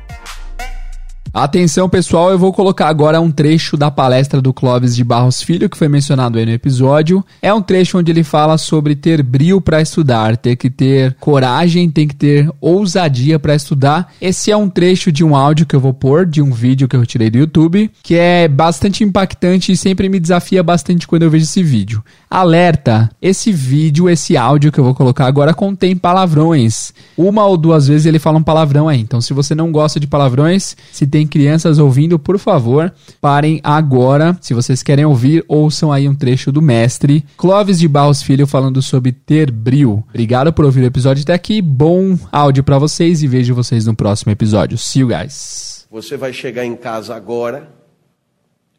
Atenção 1.39 1.89
pessoal, 1.89 2.33
eu 2.33 2.39
vou 2.39 2.53
colocar 2.53 2.89
agora 2.89 3.21
um 3.21 3.31
trecho 3.31 3.77
da 3.77 3.93
palestra 3.93 4.43
do 4.43 4.53
Clóvis 4.53 4.97
de 4.97 5.05
Barros 5.05 5.41
Filho, 5.41 5.71
que 5.71 5.79
foi 5.79 5.87
mencionado 5.87 6.37
aí 6.37 6.45
no 6.45 6.51
episódio. 6.51 7.25
É 7.41 7.55
um 7.55 7.63
trecho 7.63 7.97
onde 7.97 8.11
ele 8.11 8.25
fala 8.25 8.59
sobre 8.59 8.97
ter 8.97 9.23
brio 9.23 9.61
para 9.61 9.81
estudar, 9.81 10.37
ter 10.37 10.57
que 10.57 10.69
ter 10.69 11.15
coragem, 11.21 11.89
tem 11.93 12.09
que 12.09 12.17
ter 12.17 12.51
ousadia 12.61 13.39
para 13.39 13.55
estudar. 13.55 14.13
Esse 14.21 14.51
é 14.51 14.57
um 14.57 14.69
trecho 14.69 15.13
de 15.13 15.23
um 15.23 15.37
áudio 15.37 15.65
que 15.65 15.77
eu 15.77 15.81
vou 15.81 15.95
pôr, 15.95 16.27
de 16.27 16.43
um 16.43 16.51
vídeo 16.51 16.89
que 16.89 16.97
eu 16.97 17.07
tirei 17.07 17.31
do 17.31 17.39
YouTube, 17.39 17.89
que 18.03 18.17
é 18.17 18.49
bastante 18.49 19.05
impactante 19.05 19.71
e 19.71 19.77
sempre 19.77 20.09
me 20.09 20.19
desafia 20.19 20.61
bastante 20.61 21.07
quando 21.07 21.23
eu 21.23 21.31
vejo 21.31 21.45
esse 21.45 21.63
vídeo. 21.63 22.03
Alerta, 22.29 23.09
esse 23.23 23.53
vídeo, 23.53 24.11
esse 24.11 24.37
áudio 24.37 24.73
que 24.73 24.81
eu 24.81 24.85
vou 24.85 24.95
colocar 24.95 25.27
agora 25.27 25.55
contém 25.55 25.97
palavrões. 25.97 26.93
Uma 27.17 27.47
ou 27.47 27.57
duas 27.57 27.87
vezes 27.87 28.07
ele 28.07 28.19
fala 28.19 28.39
um 28.39 28.43
palavrão 28.43 28.89
aí. 28.89 29.01
Então 29.01 29.21
se 29.21 29.33
você 29.33 29.55
não 29.55 29.71
gosta 29.71 30.01
de 30.01 30.09
palavrões, 30.09 30.77
se 30.91 31.07
tem 31.07 31.28
crianças 31.29 31.79
ouvindo, 31.79 32.19
por 32.19 32.39
favor, 32.39 32.93
parem 33.21 33.61
agora. 33.63 34.37
Se 34.41 34.55
vocês 34.55 34.83
querem 34.83 35.05
ouvir, 35.05 35.45
ouçam 35.47 35.93
aí 35.93 36.09
um 36.09 36.15
trecho 36.15 36.51
do 36.51 36.61
mestre 36.61 37.25
Clóvis 37.37 37.79
de 37.79 37.87
Barros 37.87 38.23
Filho 38.23 38.47
falando 38.47 38.83
sobre 38.83 39.13
ter 39.13 39.51
brio. 39.51 40.03
Obrigado 40.09 40.53
por 40.53 40.65
ouvir 40.65 40.81
o 40.83 40.87
episódio 40.87 41.23
até 41.23 41.35
aqui. 41.35 41.63
Bom 41.63 42.19
áudio 42.33 42.65
para 42.65 42.79
vocês 42.79 43.23
e 43.23 43.29
vejo 43.29 43.55
vocês 43.55 43.87
no 43.87 43.95
próximo 43.95 44.33
episódio. 44.33 44.77
See 44.77 45.03
you 45.03 45.09
guys. 45.09 45.87
Você 45.91 46.17
vai 46.17 46.33
chegar 46.33 46.65
em 46.65 46.75
casa 46.75 47.15
agora, 47.15 47.71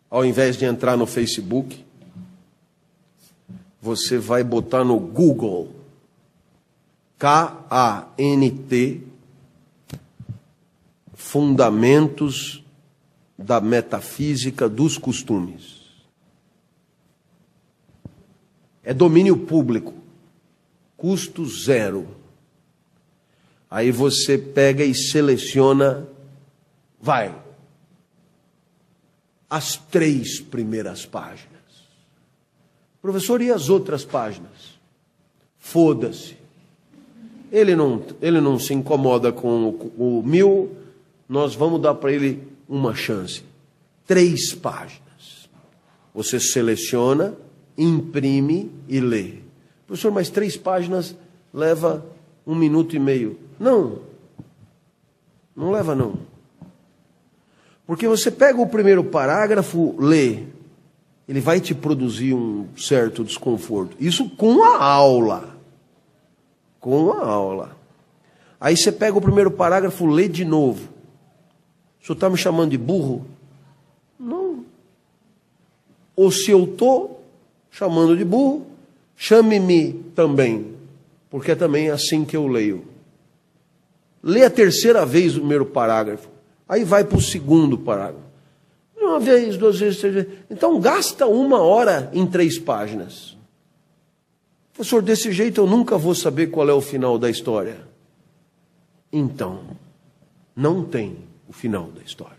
ao 0.09 0.25
invés 0.25 0.57
de 0.57 0.65
entrar 0.65 0.97
no 0.97 1.05
Facebook, 1.05 1.85
você 3.81 4.17
vai 4.17 4.43
botar 4.43 4.83
no 4.83 4.99
Google 4.99 5.69
K-A-N-T 7.17 9.08
Fundamentos 11.31 12.63
da 13.37 13.61
Metafísica 13.61 14.67
dos 14.67 14.97
Costumes. 14.97 15.79
É 18.83 18.95
domínio 18.95 19.37
público, 19.37 19.93
custo 20.97 21.45
zero. 21.45 22.07
Aí 23.69 23.91
você 23.91 24.39
pega 24.39 24.83
e 24.83 24.95
seleciona, 24.95 26.07
vai, 26.99 27.39
as 29.47 29.77
três 29.77 30.39
primeiras 30.39 31.05
páginas. 31.05 31.61
Professor, 33.03 33.39
e 33.39 33.51
as 33.51 33.69
outras 33.69 34.03
páginas? 34.03 34.79
Foda-se. 35.59 36.35
Ele 37.51 37.75
não, 37.75 38.03
ele 38.19 38.41
não 38.41 38.57
se 38.57 38.73
incomoda 38.73 39.31
com 39.31 39.69
o, 39.69 40.19
o 40.19 40.23
mil, 40.25 40.78
nós 41.29 41.53
vamos 41.53 41.79
dar 41.79 41.93
para 41.93 42.11
ele 42.11 42.47
uma 42.67 42.95
chance. 42.95 43.43
Três 44.07 44.51
páginas. 44.55 45.47
Você 46.11 46.39
seleciona, 46.39 47.35
imprime 47.77 48.71
e 48.87 48.99
lê. 48.99 49.35
Professor, 49.85 50.11
mas 50.11 50.31
três 50.31 50.57
páginas 50.57 51.15
leva 51.53 52.03
um 52.45 52.55
minuto 52.55 52.95
e 52.95 52.99
meio. 52.99 53.39
Não. 53.59 53.99
Não 55.55 55.69
leva, 55.69 55.93
não. 55.93 56.15
Porque 57.85 58.07
você 58.07 58.31
pega 58.31 58.59
o 58.59 58.67
primeiro 58.67 59.03
parágrafo, 59.03 59.95
lê, 59.99 60.43
ele 61.27 61.39
vai 61.39 61.59
te 61.59 61.75
produzir 61.75 62.33
um 62.33 62.67
certo 62.75 63.23
desconforto. 63.23 63.95
Isso 63.99 64.27
com 64.31 64.63
a 64.63 64.83
aula. 64.83 65.55
Com 66.79 67.11
a 67.11 67.23
aula. 67.23 67.77
Aí 68.59 68.75
você 68.75 68.91
pega 68.91 69.17
o 69.17 69.21
primeiro 69.21 69.51
parágrafo, 69.51 70.07
lê 70.07 70.27
de 70.27 70.43
novo. 70.43 70.98
O 72.01 72.05
senhor 72.05 72.15
está 72.15 72.29
me 72.29 72.37
chamando 72.37 72.71
de 72.71 72.77
burro? 72.77 73.25
Não. 74.19 74.65
Ou 76.15 76.31
se 76.31 76.51
eu 76.51 76.63
estou 76.63 77.23
chamando 77.69 78.15
de 78.17 78.25
burro, 78.25 78.65
chame-me 79.15 79.93
também, 80.15 80.73
porque 81.29 81.51
é 81.51 81.55
também 81.55 81.89
assim 81.89 82.25
que 82.25 82.35
eu 82.35 82.47
leio. 82.47 82.85
Lê 84.21 84.43
a 84.43 84.49
terceira 84.49 85.05
vez 85.05 85.35
o 85.35 85.39
primeiro 85.39 85.65
parágrafo, 85.65 86.29
aí 86.67 86.83
vai 86.83 87.03
para 87.03 87.17
o 87.17 87.21
segundo 87.21 87.77
parágrafo. 87.77 88.27
Uma 88.97 89.19
vez, 89.19 89.57
duas 89.57 89.79
vezes, 89.79 89.99
três 89.99 90.13
vezes. 90.13 90.29
Então 90.49 90.79
gasta 90.79 91.25
uma 91.25 91.61
hora 91.61 92.09
em 92.13 92.27
três 92.27 92.59
páginas. 92.59 93.37
Professor, 94.73 95.01
desse 95.01 95.31
jeito 95.31 95.61
eu 95.61 95.67
nunca 95.67 95.97
vou 95.97 96.13
saber 96.13 96.47
qual 96.47 96.69
é 96.69 96.73
o 96.73 96.81
final 96.81 97.17
da 97.17 97.29
história. 97.29 97.77
Então, 99.11 99.61
não 100.55 100.83
tem 100.83 101.17
o 101.49 101.53
final 101.53 101.89
da 101.91 102.03
história. 102.03 102.37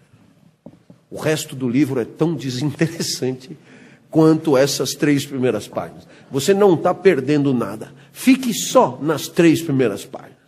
O 1.11 1.19
resto 1.19 1.57
do 1.57 1.69
livro 1.69 2.01
é 2.01 2.05
tão 2.05 2.35
desinteressante 2.35 3.59
quanto 4.09 4.57
essas 4.57 4.95
três 4.95 5.27
primeiras 5.27 5.67
páginas. 5.67 6.07
Você 6.31 6.55
não 6.55 6.75
está 6.75 6.95
perdendo 6.95 7.53
nada. 7.53 7.93
Fique 8.13 8.55
só 8.55 8.99
nas 9.03 9.27
três 9.27 9.61
primeiras 9.61 10.05
páginas. 10.05 10.39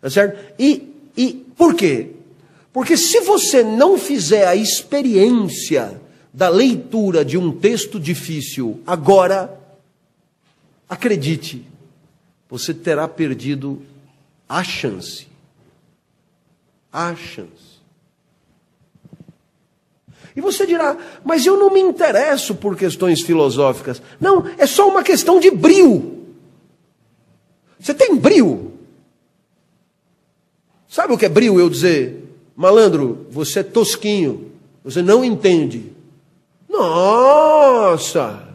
Tá 0.00 0.08
certo? 0.08 0.54
E, 0.58 0.94
e 1.16 1.44
por 1.56 1.74
quê? 1.74 2.10
Porque 2.72 2.96
se 2.96 3.20
você 3.20 3.62
não 3.62 3.98
fizer 3.98 4.46
a 4.46 4.56
experiência 4.56 6.00
da 6.32 6.48
leitura 6.48 7.24
de 7.24 7.36
um 7.36 7.52
texto 7.52 8.00
difícil 8.00 8.80
agora, 8.86 9.60
acredite, 10.88 11.64
você 12.48 12.72
terá 12.72 13.06
perdido 13.06 13.82
a 14.48 14.64
chance. 14.64 15.26
A 16.90 17.14
chance. 17.14 17.71
E 20.34 20.40
você 20.40 20.66
dirá, 20.66 20.96
mas 21.24 21.44
eu 21.44 21.58
não 21.58 21.70
me 21.70 21.80
interesso 21.80 22.54
por 22.54 22.76
questões 22.76 23.20
filosóficas. 23.20 24.00
Não, 24.20 24.44
é 24.56 24.66
só 24.66 24.88
uma 24.88 25.02
questão 25.02 25.38
de 25.38 25.50
brio. 25.50 26.24
Você 27.78 27.92
tem 27.92 28.16
brio? 28.16 28.72
Sabe 30.88 31.12
o 31.12 31.18
que 31.18 31.26
é 31.26 31.28
brio? 31.28 31.58
Eu 31.58 31.68
dizer, 31.68 32.22
Malandro, 32.54 33.26
você 33.30 33.60
é 33.60 33.62
tosquinho, 33.62 34.52
você 34.84 35.02
não 35.02 35.24
entende. 35.24 35.92
Nossa! 36.68 38.52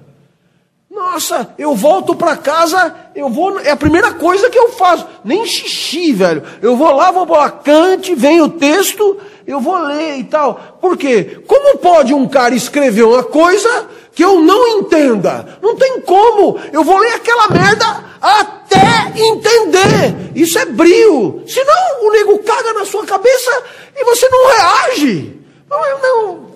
Nossa, 0.90 1.54
eu 1.60 1.76
volto 1.76 2.16
para 2.16 2.36
casa, 2.36 2.96
eu 3.16 3.30
vou, 3.30 3.60
é 3.60 3.70
a 3.70 3.78
primeira 3.78 4.14
coisa 4.14 4.50
que 4.50 4.58
eu 4.58 4.70
faço, 4.70 5.08
nem 5.24 5.46
xixi, 5.46 6.12
velho. 6.12 6.42
Eu 6.60 6.76
vou 6.76 6.92
lá, 6.92 7.12
vou 7.12 7.28
para 7.28 7.52
Kant, 7.52 8.16
vem 8.16 8.42
o 8.42 8.50
texto, 8.50 9.18
eu 9.48 9.62
vou 9.62 9.78
ler 9.78 10.18
e 10.18 10.24
tal. 10.26 10.78
Por 10.82 10.98
quê? 10.98 11.42
Como 11.48 11.78
pode 11.78 12.14
um 12.14 12.28
cara 12.28 12.54
escrever 12.54 13.04
uma 13.04 13.24
coisa 13.24 13.88
que 14.14 14.24
eu 14.24 14.42
não 14.42 14.68
entenda? 14.68 15.58
Não 15.62 15.76
tem 15.78 16.02
como. 16.02 16.60
Eu 16.74 16.84
vou 16.84 16.98
ler 16.98 17.14
aquela 17.14 17.48
merda 17.48 18.04
até 18.22 19.14
entender. 19.16 20.32
Isso 20.36 20.60
é 20.60 20.66
brio. 20.66 21.44
Senão 21.48 22.02
o 22.02 22.12
nego 22.12 22.40
caga 22.40 22.74
na 22.74 22.86
sua 22.86 23.06
cabeça 23.06 23.64
e 23.96 24.04
você 24.04 24.28
não 24.28 24.48
reage. 24.48 25.40
Não, 25.70 26.02
não. 26.02 26.48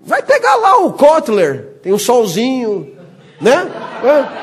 Vai 0.00 0.22
pegar 0.22 0.56
lá 0.56 0.78
o 0.78 0.92
Kotler, 0.94 1.78
tem 1.82 1.92
um 1.92 1.98
solzinho, 1.98 2.96
né? 3.40 3.70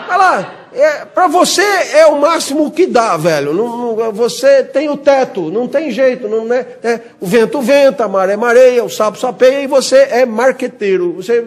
Vai 0.07 0.17
lá. 0.17 0.58
É, 0.71 1.05
para 1.05 1.27
você 1.27 1.61
é 1.61 2.05
o 2.05 2.19
máximo 2.19 2.69
que 2.69 2.85
dá, 2.85 3.17
velho. 3.17 3.53
Não, 3.53 3.95
não, 3.95 4.11
você 4.11 4.63
tem 4.63 4.89
o 4.89 4.97
teto, 4.97 5.49
não 5.49 5.67
tem 5.67 5.89
jeito. 5.91 6.27
Não, 6.27 6.45
né? 6.45 6.65
É, 6.83 6.99
o 7.19 7.25
vento 7.25 7.59
venta, 7.61 8.05
a 8.05 8.07
maré 8.07 8.37
mareia, 8.37 8.83
o 8.83 8.89
sapo 8.89 9.17
sapeia 9.17 9.61
e 9.61 9.67
você 9.67 9.97
é 10.11 10.25
marqueteiro. 10.25 11.13
Você, 11.13 11.43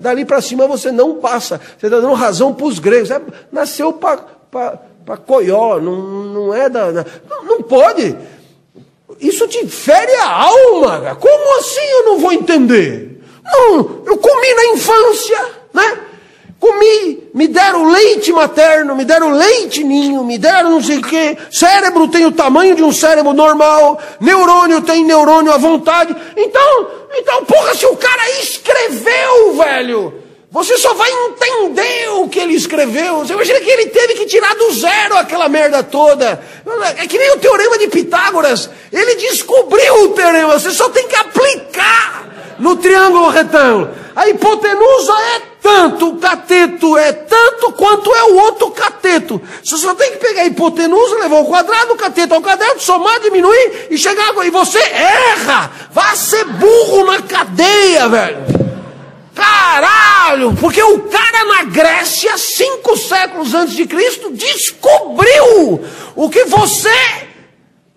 dali 0.00 0.24
para 0.24 0.40
cima 0.40 0.66
você 0.66 0.90
não 0.90 1.16
passa. 1.16 1.60
Você 1.78 1.86
está 1.86 2.00
dando 2.00 2.12
razão 2.14 2.52
para 2.52 2.66
os 2.66 2.78
gregos. 2.78 3.10
É, 3.10 3.20
nasceu 3.52 3.92
para 3.92 5.16
coió, 5.24 5.78
não, 5.80 6.00
não 6.00 6.54
é 6.54 6.68
da. 6.68 6.92
Não, 7.28 7.44
não 7.44 7.62
pode. 7.62 8.16
Isso 9.20 9.46
te 9.46 9.66
fere 9.68 10.14
a 10.16 10.30
alma. 10.30 11.16
Como 11.16 11.58
assim 11.58 11.84
eu 11.90 12.04
não 12.06 12.18
vou 12.18 12.32
entender? 12.32 13.20
Não, 13.44 14.02
eu 14.04 14.18
comi 14.18 14.54
na 14.54 14.66
infância, 14.74 15.44
né? 15.72 16.07
Comi, 16.60 17.30
me 17.32 17.46
deram 17.46 17.88
leite 17.88 18.32
materno, 18.32 18.96
me 18.96 19.04
deram 19.04 19.30
leite 19.30 19.84
ninho, 19.84 20.24
me 20.24 20.36
deram 20.38 20.70
não 20.70 20.82
sei 20.82 20.98
o 20.98 21.02
quê. 21.02 21.38
Cérebro 21.52 22.08
tem 22.08 22.26
o 22.26 22.32
tamanho 22.32 22.74
de 22.74 22.82
um 22.82 22.92
cérebro 22.92 23.32
normal, 23.32 24.00
neurônio 24.20 24.80
tem 24.82 25.04
neurônio 25.04 25.52
à 25.52 25.56
vontade. 25.56 26.14
Então, 26.36 26.88
então, 27.16 27.44
porra, 27.44 27.74
se 27.74 27.86
o 27.86 27.96
cara 27.96 28.28
escreveu, 28.40 29.54
velho, 29.54 30.14
você 30.50 30.78
só 30.78 30.94
vai 30.94 31.10
entender 31.10 32.08
o 32.14 32.28
que 32.28 32.40
ele 32.40 32.54
escreveu. 32.54 33.18
Você 33.18 33.34
imagina 33.34 33.60
que 33.60 33.70
ele 33.70 33.86
teve 33.86 34.14
que 34.14 34.26
tirar 34.26 34.54
do 34.56 34.72
zero 34.72 35.16
aquela 35.16 35.48
merda 35.48 35.82
toda. 35.82 36.42
É 36.96 37.06
que 37.06 37.18
nem 37.18 37.32
o 37.32 37.38
teorema 37.38 37.78
de 37.78 37.86
Pitágoras. 37.86 38.68
Ele 38.92 39.14
descobriu 39.14 40.04
o 40.04 40.08
teorema, 40.08 40.58
você 40.58 40.70
só 40.70 40.88
tem 40.88 41.06
que 41.06 41.14
aplicar 41.14 42.56
no 42.58 42.76
triângulo 42.76 43.28
retângulo. 43.28 43.90
A 44.16 44.28
hipotenusa 44.28 45.12
é 45.36 45.40
tanto, 45.68 46.08
o 46.08 46.16
cateto 46.16 46.96
é 46.96 47.12
tanto 47.12 47.72
quanto 47.72 48.10
é 48.14 48.22
o 48.24 48.36
outro 48.36 48.70
cateto. 48.70 49.40
Você 49.62 49.76
só 49.76 49.94
tem 49.94 50.12
que 50.12 50.16
pegar 50.16 50.42
a 50.42 50.46
hipotenusa, 50.46 51.16
levar 51.16 51.40
o 51.40 51.44
quadrado, 51.44 51.92
o 51.92 51.96
cateto 51.96 52.32
ao 52.32 52.40
caderno, 52.40 52.80
somar, 52.80 53.20
diminuir 53.20 53.88
e 53.90 53.98
chegar. 53.98 54.32
E 54.46 54.50
você 54.50 54.78
erra! 54.78 55.70
Vai 55.92 56.16
ser 56.16 56.44
burro 56.44 57.04
na 57.04 57.20
cadeia, 57.20 58.08
velho. 58.08 58.38
Caralho! 59.34 60.56
Porque 60.58 60.82
o 60.82 61.00
cara 61.00 61.44
na 61.44 61.64
Grécia, 61.64 62.38
cinco 62.38 62.96
séculos 62.96 63.52
antes 63.52 63.74
de 63.74 63.86
Cristo, 63.86 64.30
descobriu 64.32 65.84
o 66.16 66.30
que 66.30 66.44
você, 66.44 66.98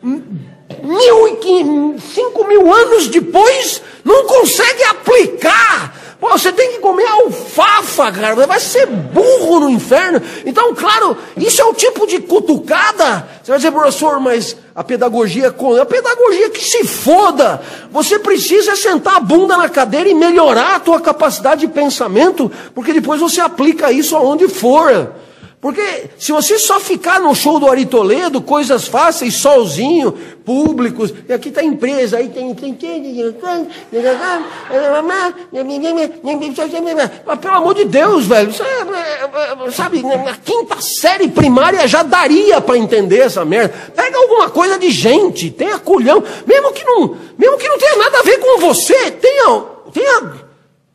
mil 0.04 1.28
e 1.28 2.02
cinco 2.14 2.46
mil 2.46 2.74
anos 2.74 3.08
depois, 3.08 3.82
não 4.04 4.26
consegue 4.26 4.84
aplicar. 4.84 6.01
Pô, 6.22 6.30
você 6.30 6.52
tem 6.52 6.74
que 6.74 6.78
comer 6.78 7.08
alfafa, 7.08 8.12
cara. 8.12 8.46
Vai 8.46 8.60
ser 8.60 8.86
burro 8.86 9.62
no 9.62 9.72
inferno. 9.72 10.22
Então, 10.46 10.76
claro, 10.76 11.18
isso 11.36 11.60
é 11.60 11.66
o 11.66 11.74
tipo 11.74 12.06
de 12.06 12.20
cutucada. 12.20 13.28
Você 13.42 13.50
vai 13.50 13.58
dizer, 13.58 13.72
professor, 13.72 14.20
mas 14.20 14.56
a 14.76 14.84
pedagogia 14.84 15.48
é 15.48 15.82
a 15.82 15.86
pedagogia 15.86 16.52
que 16.52 16.64
se 16.64 16.84
foda. 16.86 17.60
Você 17.90 18.20
precisa 18.20 18.76
sentar 18.76 19.16
a 19.16 19.20
bunda 19.20 19.58
na 19.58 19.68
cadeira 19.68 20.08
e 20.08 20.14
melhorar 20.14 20.76
a 20.76 20.80
tua 20.80 21.02
capacidade 21.02 21.62
de 21.62 21.68
pensamento, 21.68 22.52
porque 22.76 22.94
depois 22.94 23.20
você 23.20 23.42
aplica 23.42 23.92
isso 23.92 24.16
aonde 24.16 24.48
for. 24.48 25.14
Porque 25.62 26.10
se 26.18 26.32
você 26.32 26.58
só 26.58 26.80
ficar 26.80 27.20
no 27.20 27.36
show 27.36 27.60
do 27.60 27.70
Ari 27.70 27.86
Toledo, 27.86 28.42
coisas 28.42 28.88
fáceis, 28.88 29.36
sozinho, 29.36 30.12
públicos, 30.44 31.14
e 31.30 31.32
aqui 31.32 31.50
está 31.50 31.64
empresa, 31.64 32.18
aí 32.18 32.30
tem. 32.30 32.58
Mas, 37.24 37.40
pelo 37.40 37.54
amor 37.54 37.76
de 37.76 37.86
Deus, 37.86 38.26
velho, 38.26 38.50
é, 38.50 39.72
sabe, 39.72 40.02
na 40.02 40.36
quinta 40.36 40.82
série 40.82 41.28
primária 41.28 41.88
já 41.88 42.02
daria 42.02 42.60
para 42.60 42.80
entender 42.80 43.20
essa 43.20 43.46
merda. 43.46 43.72
Pega 43.96 44.18
alguma 44.18 44.50
coisa 44.50 44.80
de 44.80 44.90
gente, 44.90 45.52
tenha 45.52 45.78
culhão, 45.78 46.24
mesmo 46.48 46.74
que 46.74 46.84
não, 46.84 47.16
mesmo 47.38 47.58
que 47.60 47.70
não 47.70 47.78
tenha 47.78 47.98
nada 47.98 48.18
a 48.18 48.24
ver 48.24 48.40
com 48.40 48.60
você, 48.62 49.12
tenha, 49.12 49.64
tenha, 49.94 50.34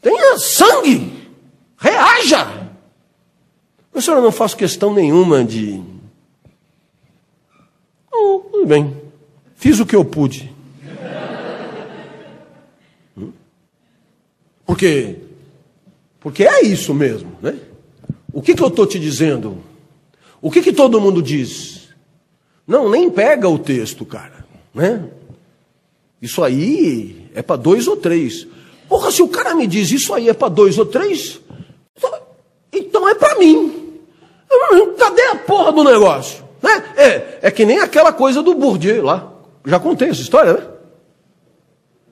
tenha 0.02 0.38
sangue, 0.38 1.30
reaja. 1.78 2.65
Eu 4.04 4.22
não 4.22 4.30
faço 4.30 4.56
questão 4.56 4.92
nenhuma 4.92 5.42
de. 5.42 5.82
Oh, 8.12 8.40
tudo 8.52 8.66
bem. 8.66 8.94
Fiz 9.56 9.80
o 9.80 9.86
que 9.86 9.96
eu 9.96 10.04
pude. 10.04 10.54
Porque, 14.66 15.16
porque 16.20 16.44
é 16.44 16.62
isso 16.64 16.92
mesmo, 16.92 17.32
né? 17.40 17.58
O 18.32 18.42
que, 18.42 18.54
que 18.54 18.62
eu 18.62 18.68
estou 18.68 18.86
te 18.86 18.98
dizendo? 18.98 19.58
O 20.42 20.50
que, 20.50 20.60
que 20.60 20.72
todo 20.72 21.00
mundo 21.00 21.22
diz? 21.22 21.88
Não, 22.66 22.90
nem 22.90 23.08
pega 23.08 23.48
o 23.48 23.58
texto, 23.58 24.04
cara, 24.04 24.44
né? 24.74 25.08
Isso 26.20 26.42
aí 26.42 27.30
é 27.34 27.42
para 27.42 27.56
dois 27.56 27.86
ou 27.86 27.96
três. 27.96 28.46
Porra, 28.88 29.10
se 29.10 29.22
o 29.22 29.28
cara 29.28 29.54
me 29.54 29.66
diz 29.66 29.90
isso 29.90 30.12
aí 30.12 30.28
é 30.28 30.34
para 30.34 30.48
dois 30.48 30.76
ou 30.76 30.84
três, 30.84 31.40
então 32.72 33.08
é 33.08 33.14
para 33.14 33.38
mim. 33.38 33.85
Cadê 34.98 35.22
a 35.22 35.36
porra 35.36 35.72
do 35.72 35.84
negócio? 35.84 36.44
Né? 36.62 36.82
É, 36.96 37.38
é 37.42 37.50
que 37.50 37.64
nem 37.64 37.78
aquela 37.78 38.12
coisa 38.12 38.42
do 38.42 38.54
Bourdieu 38.54 39.04
lá. 39.04 39.32
Já 39.64 39.78
contei 39.78 40.08
essa 40.08 40.20
história, 40.20 40.52
né? 40.54 40.62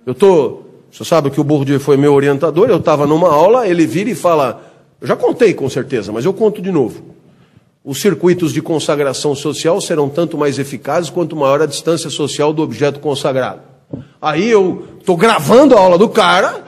Eu 0.07 0.15
tô. 0.15 0.63
Você 0.91 1.05
sabe 1.05 1.31
que 1.31 1.41
o 1.41 1.45
Bourdieu 1.45 1.81
foi 1.81 1.97
meu 1.97 2.15
orientador, 2.15 2.69
eu 2.69 2.77
estava 2.77 3.07
numa 3.07 3.29
aula, 3.29 3.67
ele 3.67 3.87
vira 3.87 4.11
e 4.11 4.15
fala. 4.15 4.63
Eu 5.01 5.09
já 5.09 5.17
contei 5.17 5.55
com 5.55 5.69
certeza, 5.69 6.13
mas 6.13 6.25
eu 6.25 6.33
conto 6.33 6.63
de 6.63 6.71
novo. 6.71 7.15
Os 7.85 8.01
circuitos 8.01 8.53
de 8.53 8.63
consagração 8.63 9.35
social 9.35 9.81
serão 9.81 10.09
tanto 10.09 10.39
mais 10.39 10.59
eficazes 10.59 11.11
quanto 11.11 11.37
maior 11.37 11.61
a 11.61 11.67
distância 11.67 12.09
social 12.09 12.53
do 12.53 12.63
objeto 12.63 13.01
consagrado. 13.01 13.61
Aí 14.21 14.49
eu 14.49 14.87
estou 14.99 15.17
gravando 15.17 15.77
a 15.77 15.81
aula 15.81 15.99
do 15.99 16.09
cara, 16.09 16.65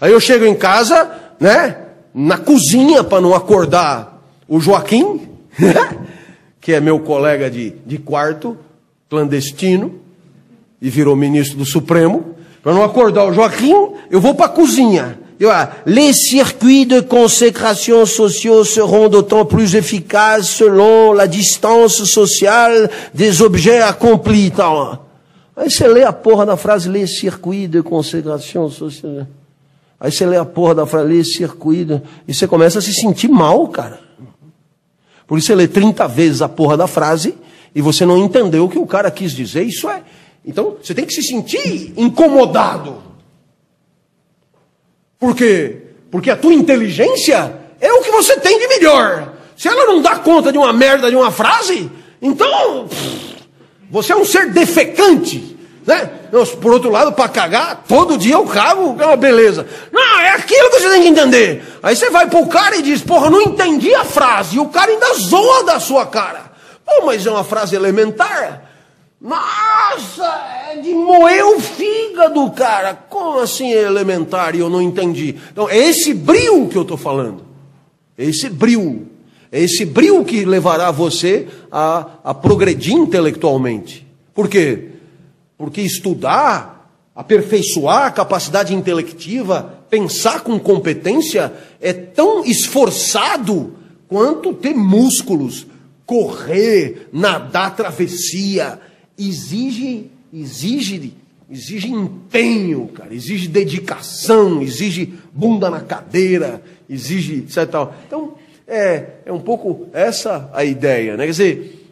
aí 0.00 0.12
eu 0.12 0.20
chego 0.20 0.44
em 0.44 0.54
casa, 0.54 1.10
né, 1.40 1.86
na 2.14 2.38
cozinha 2.38 3.02
para 3.02 3.20
não 3.20 3.34
acordar 3.34 4.19
o 4.50 4.58
Joaquim, 4.58 5.28
que 6.60 6.72
é 6.72 6.80
meu 6.80 6.98
colega 6.98 7.48
de, 7.48 7.70
de 7.86 7.98
quarto, 7.98 8.58
clandestino, 9.08 9.94
e 10.82 10.90
virou 10.90 11.14
ministro 11.14 11.56
do 11.56 11.64
Supremo, 11.64 12.34
para 12.60 12.74
não 12.74 12.82
acordar 12.82 13.26
o 13.26 13.32
Joaquim, 13.32 13.92
eu 14.10 14.20
vou 14.20 14.34
para 14.34 14.46
a 14.46 14.48
cozinha. 14.48 15.20
Eu, 15.38 15.50
ah, 15.50 15.70
les 15.86 16.28
circuits 16.28 16.84
de 16.84 17.00
consécration 17.00 18.04
sociaux 18.04 18.64
seront 18.64 19.08
d'autant 19.08 19.46
plus 19.46 19.74
efficaces 19.74 20.50
selon 20.50 21.12
la 21.12 21.26
distance 21.26 22.04
sociale 22.04 22.90
des 23.14 23.40
objets 23.40 23.80
accomplis. 23.80 24.52
Aí 25.56 25.70
você 25.70 25.86
lê 25.86 26.02
a 26.02 26.12
porra 26.12 26.44
da 26.44 26.56
frase, 26.56 26.90
les 26.90 27.18
circuits 27.18 27.70
de 27.70 27.82
consécration 27.82 28.68
sociale. 28.68 29.26
Aí 29.98 30.10
você 30.10 30.26
lê 30.26 30.36
a 30.36 30.44
porra 30.44 30.74
da 30.74 30.86
frase, 30.86 31.08
les 31.08 31.34
circuits, 31.34 31.86
de... 31.86 32.02
e 32.28 32.34
você 32.34 32.46
começa 32.46 32.80
a 32.80 32.82
se 32.82 32.92
sentir 32.92 33.28
mal, 33.28 33.66
cara. 33.68 34.10
Por 35.30 35.38
isso 35.38 35.46
você 35.46 35.54
lê 35.54 35.68
30 35.68 36.08
vezes 36.08 36.42
a 36.42 36.48
porra 36.48 36.76
da 36.76 36.88
frase 36.88 37.38
e 37.72 37.80
você 37.80 38.04
não 38.04 38.18
entendeu 38.18 38.64
o 38.64 38.68
que 38.68 38.80
o 38.80 38.84
cara 38.84 39.12
quis 39.12 39.30
dizer. 39.30 39.62
Isso 39.62 39.88
é. 39.88 40.02
Então 40.44 40.76
você 40.82 40.92
tem 40.92 41.06
que 41.06 41.14
se 41.14 41.22
sentir 41.22 41.94
incomodado. 41.96 43.00
Por 45.20 45.36
quê? 45.36 45.82
Porque 46.10 46.30
a 46.30 46.36
tua 46.36 46.52
inteligência 46.52 47.60
é 47.80 47.92
o 47.92 48.02
que 48.02 48.10
você 48.10 48.40
tem 48.40 48.58
de 48.58 48.66
melhor. 48.66 49.34
Se 49.56 49.68
ela 49.68 49.86
não 49.86 50.02
dá 50.02 50.16
conta 50.16 50.50
de 50.50 50.58
uma 50.58 50.72
merda 50.72 51.08
de 51.08 51.14
uma 51.14 51.30
frase, 51.30 51.88
então 52.20 52.88
pff, 52.88 53.36
você 53.88 54.12
é 54.12 54.16
um 54.16 54.24
ser 54.24 54.50
defecante. 54.50 55.56
Né? 55.86 56.10
Por 56.60 56.72
outro 56.72 56.90
lado, 56.90 57.12
para 57.12 57.28
cagar, 57.28 57.84
todo 57.88 58.18
dia 58.18 58.34
eu 58.34 58.44
cago, 58.44 58.96
é 59.00 59.06
uma 59.06 59.16
beleza. 59.16 59.66
Não, 59.92 60.20
é 60.20 60.30
aquilo 60.30 60.70
que 60.70 60.80
você 60.80 60.90
tem 60.90 61.02
que 61.02 61.08
entender. 61.08 61.62
Aí 61.82 61.96
você 61.96 62.10
vai 62.10 62.28
pro 62.28 62.46
cara 62.46 62.76
e 62.76 62.82
diz, 62.82 63.02
porra, 63.02 63.30
não 63.30 63.40
entendi 63.42 63.94
a 63.94 64.04
frase. 64.04 64.56
E 64.56 64.60
o 64.60 64.68
cara 64.68 64.90
ainda 64.90 65.14
zoa 65.14 65.64
da 65.64 65.80
sua 65.80 66.06
cara. 66.06 66.52
Pô, 66.84 67.06
mas 67.06 67.24
é 67.26 67.30
uma 67.30 67.44
frase 67.44 67.74
elementar. 67.74 68.68
Nossa, 69.20 70.24
é 70.70 70.76
de 70.76 70.94
moer 70.94 71.44
o 71.44 71.60
fígado, 71.60 72.50
cara. 72.52 72.94
Como 72.94 73.38
assim 73.40 73.72
é 73.72 73.82
elementar 73.82 74.54
e 74.54 74.60
eu 74.60 74.70
não 74.70 74.80
entendi? 74.80 75.36
Então, 75.52 75.68
é 75.68 75.76
esse 75.76 76.14
brilho 76.14 76.68
que 76.68 76.76
eu 76.76 76.82
estou 76.82 76.96
falando. 76.96 77.44
É 78.16 78.24
esse 78.24 78.48
brilho. 78.48 79.08
É 79.52 79.60
esse 79.60 79.84
brilho 79.84 80.24
que 80.24 80.44
levará 80.44 80.90
você 80.90 81.48
a, 81.70 82.06
a 82.24 82.32
progredir 82.32 82.94
intelectualmente. 82.94 84.06
Por 84.32 84.48
quê? 84.48 84.90
Porque 85.60 85.82
estudar, 85.82 86.90
aperfeiçoar 87.14 88.06
a 88.06 88.10
capacidade 88.10 88.74
intelectiva, 88.74 89.84
pensar 89.90 90.40
com 90.40 90.58
competência, 90.58 91.52
é 91.78 91.92
tão 91.92 92.42
esforçado 92.46 93.74
quanto 94.08 94.54
ter 94.54 94.72
músculos, 94.72 95.66
correr, 96.06 97.10
nadar 97.12 97.76
travessia. 97.76 98.80
Exige, 99.18 100.10
exige, 100.32 101.12
exige 101.50 101.90
empenho, 101.90 102.88
cara, 102.94 103.14
exige 103.14 103.46
dedicação, 103.46 104.62
exige 104.62 105.12
bunda 105.30 105.68
na 105.68 105.82
cadeira, 105.82 106.62
exige, 106.88 107.40
etc. 107.40 107.66
Então, 108.06 108.32
é, 108.66 109.16
é 109.26 109.32
um 109.32 109.40
pouco 109.40 109.90
essa 109.92 110.48
a 110.54 110.64
ideia, 110.64 111.18
né? 111.18 111.26
Quer 111.26 111.32
dizer, 111.32 111.90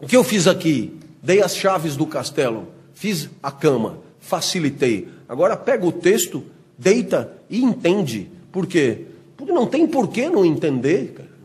o 0.00 0.06
que 0.06 0.16
eu 0.16 0.24
fiz 0.24 0.46
aqui? 0.46 0.94
Dei 1.22 1.42
as 1.42 1.54
chaves 1.54 1.94
do 1.94 2.06
castelo 2.06 2.74
fiz 2.96 3.28
a 3.42 3.52
cama, 3.52 3.98
facilitei. 4.18 5.08
Agora 5.28 5.54
pega 5.54 5.86
o 5.86 5.92
texto, 5.92 6.42
deita 6.76 7.30
e 7.48 7.62
entende. 7.62 8.28
Por 8.50 8.66
quê? 8.66 9.04
Porque 9.36 9.52
não 9.52 9.66
tem 9.66 9.86
porquê 9.86 10.30
não 10.30 10.44
entender, 10.44 11.12
cara. 11.12 11.36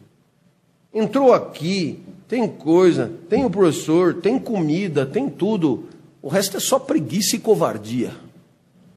Entrou 0.93 1.33
aqui, 1.33 1.99
tem 2.27 2.47
coisa, 2.47 3.11
tem 3.29 3.43
o 3.43 3.49
professor, 3.49 4.15
tem 4.15 4.39
comida, 4.39 5.05
tem 5.05 5.29
tudo. 5.29 5.85
O 6.21 6.29
resto 6.29 6.55
é 6.55 6.59
só 6.59 6.79
preguiça 6.79 7.35
e 7.35 7.39
covardia. 7.39 8.11